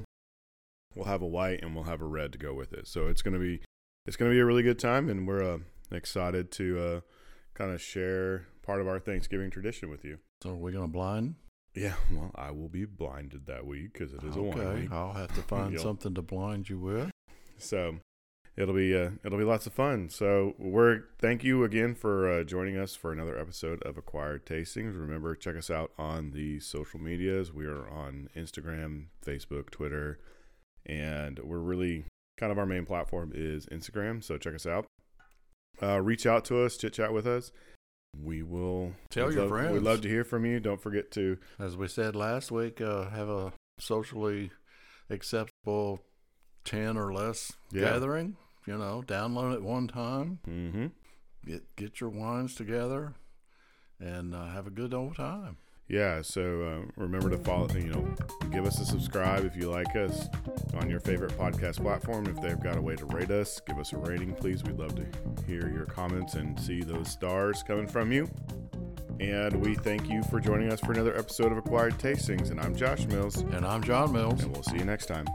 we'll 0.94 1.06
have 1.06 1.22
a 1.22 1.26
white, 1.26 1.62
and 1.62 1.74
we'll 1.74 1.84
have 1.84 2.02
a 2.02 2.06
red 2.06 2.32
to 2.32 2.38
go 2.38 2.52
with 2.52 2.72
it. 2.72 2.86
So 2.86 3.06
it's 3.06 3.22
going 3.22 3.34
to 3.34 3.40
be 3.40 3.62
it's 4.06 4.16
going 4.16 4.30
to 4.30 4.34
be 4.34 4.40
a 4.40 4.44
really 4.44 4.62
good 4.62 4.78
time, 4.78 5.08
and 5.08 5.26
we're 5.26 5.42
uh, 5.42 5.58
excited 5.90 6.50
to 6.52 6.80
uh, 6.80 7.00
kind 7.54 7.72
of 7.72 7.80
share 7.80 8.46
part 8.68 8.82
of 8.82 8.86
our 8.86 9.00
Thanksgiving 9.00 9.50
tradition 9.50 9.88
with 9.88 10.04
you. 10.04 10.18
So 10.42 10.50
are 10.50 10.54
we 10.54 10.72
going 10.72 10.84
to 10.84 10.92
blind? 10.92 11.36
Yeah, 11.74 11.94
well, 12.12 12.30
I 12.34 12.50
will 12.50 12.68
be 12.68 12.84
blinded 12.84 13.46
that 13.46 13.66
week 13.66 13.94
because 13.94 14.12
it 14.12 14.22
is 14.22 14.36
a 14.36 14.42
wine 14.42 14.58
okay, 14.58 14.80
week. 14.82 14.92
I'll 14.92 15.14
have 15.14 15.34
to 15.36 15.42
find 15.42 15.80
something 15.80 16.14
to 16.14 16.20
blind 16.20 16.68
you 16.68 16.78
with. 16.78 17.10
So 17.56 17.96
it'll 18.58 18.74
be 18.74 18.94
uh, 18.94 19.12
it'll 19.24 19.38
be 19.38 19.44
lots 19.44 19.66
of 19.66 19.72
fun. 19.72 20.10
So 20.10 20.54
we're 20.58 21.04
thank 21.18 21.42
you 21.44 21.64
again 21.64 21.94
for 21.94 22.30
uh, 22.30 22.44
joining 22.44 22.76
us 22.76 22.94
for 22.94 23.10
another 23.10 23.38
episode 23.38 23.82
of 23.84 23.96
Acquired 23.96 24.44
Tastings. 24.44 25.00
Remember, 25.00 25.34
check 25.34 25.56
us 25.56 25.70
out 25.70 25.92
on 25.96 26.32
the 26.32 26.60
social 26.60 27.00
medias. 27.00 27.50
We 27.50 27.64
are 27.64 27.88
on 27.88 28.28
Instagram, 28.36 29.06
Facebook, 29.24 29.70
Twitter, 29.70 30.18
and 30.84 31.38
we're 31.38 31.56
really 31.56 32.04
kind 32.36 32.52
of 32.52 32.58
our 32.58 32.66
main 32.66 32.84
platform 32.84 33.32
is 33.34 33.64
Instagram. 33.66 34.22
So 34.22 34.36
check 34.36 34.54
us 34.54 34.66
out. 34.66 34.84
Uh, 35.82 36.02
reach 36.02 36.26
out 36.26 36.44
to 36.46 36.62
us, 36.62 36.76
chit 36.76 36.92
chat 36.92 37.14
with 37.14 37.26
us. 37.26 37.50
We 38.16 38.42
will 38.42 38.94
Tell 39.10 39.30
your 39.32 39.42
love- 39.42 39.50
friends. 39.50 39.72
We'd 39.72 39.82
love 39.82 40.00
to 40.02 40.08
hear 40.08 40.24
from 40.24 40.44
you. 40.44 40.60
Don't 40.60 40.80
forget 40.80 41.10
to 41.12 41.38
As 41.58 41.76
we 41.76 41.88
said 41.88 42.16
last 42.16 42.50
week, 42.50 42.80
uh, 42.80 43.10
have 43.10 43.28
a 43.28 43.52
socially 43.78 44.50
acceptable 45.10 46.00
10 46.64 46.96
or 46.96 47.12
less 47.12 47.52
Yeah. 47.70 47.82
gathering. 47.92 48.36
You 48.66 48.76
know, 48.76 49.02
download 49.06 49.54
it 49.54 49.62
one 49.62 49.88
time, 49.88 50.40
mm-hmm. 50.46 50.86
get, 51.46 51.74
get 51.76 52.00
your 52.02 52.10
wines 52.10 52.54
together, 52.54 53.14
and 53.98 54.34
uh, 54.34 54.48
have 54.48 54.66
a 54.66 54.70
good 54.70 54.92
old 54.92 55.16
time. 55.16 55.56
Yeah, 55.88 56.20
so 56.20 56.42
uh, 56.62 57.02
remember 57.02 57.30
to 57.30 57.38
follow, 57.38 57.66
you 57.70 57.84
know, 57.88 58.14
give 58.52 58.66
us 58.66 58.78
a 58.78 58.84
subscribe 58.84 59.46
if 59.46 59.56
you 59.56 59.70
like 59.70 59.96
us 59.96 60.28
on 60.74 60.90
your 60.90 61.00
favorite 61.00 61.32
podcast 61.38 61.80
platform. 61.80 62.26
If 62.26 62.42
they've 62.42 62.60
got 62.62 62.76
a 62.76 62.80
way 62.82 62.94
to 62.96 63.06
rate 63.06 63.30
us, 63.30 63.58
give 63.60 63.78
us 63.78 63.94
a 63.94 63.96
rating, 63.96 64.34
please. 64.34 64.62
We'd 64.62 64.78
love 64.78 64.94
to 64.96 65.06
hear 65.46 65.70
your 65.70 65.86
comments 65.86 66.34
and 66.34 66.60
see 66.60 66.82
those 66.82 67.08
stars 67.08 67.62
coming 67.62 67.86
from 67.86 68.12
you. 68.12 68.28
And 69.18 69.56
we 69.56 69.74
thank 69.76 70.10
you 70.10 70.22
for 70.24 70.40
joining 70.40 70.70
us 70.70 70.78
for 70.78 70.92
another 70.92 71.16
episode 71.16 71.52
of 71.52 71.58
Acquired 71.58 71.94
Tastings. 71.98 72.50
And 72.50 72.60
I'm 72.60 72.76
Josh 72.76 73.06
Mills, 73.06 73.38
And 73.38 73.64
I'm 73.64 73.82
John 73.82 74.12
Mills. 74.12 74.42
and 74.42 74.52
we'll 74.52 74.62
see 74.62 74.76
you 74.76 74.84
next 74.84 75.06
time. 75.06 75.26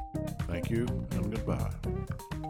Thank 0.47 0.69
you, 0.69 0.85
and 1.11 1.31
goodbye. 1.33 2.42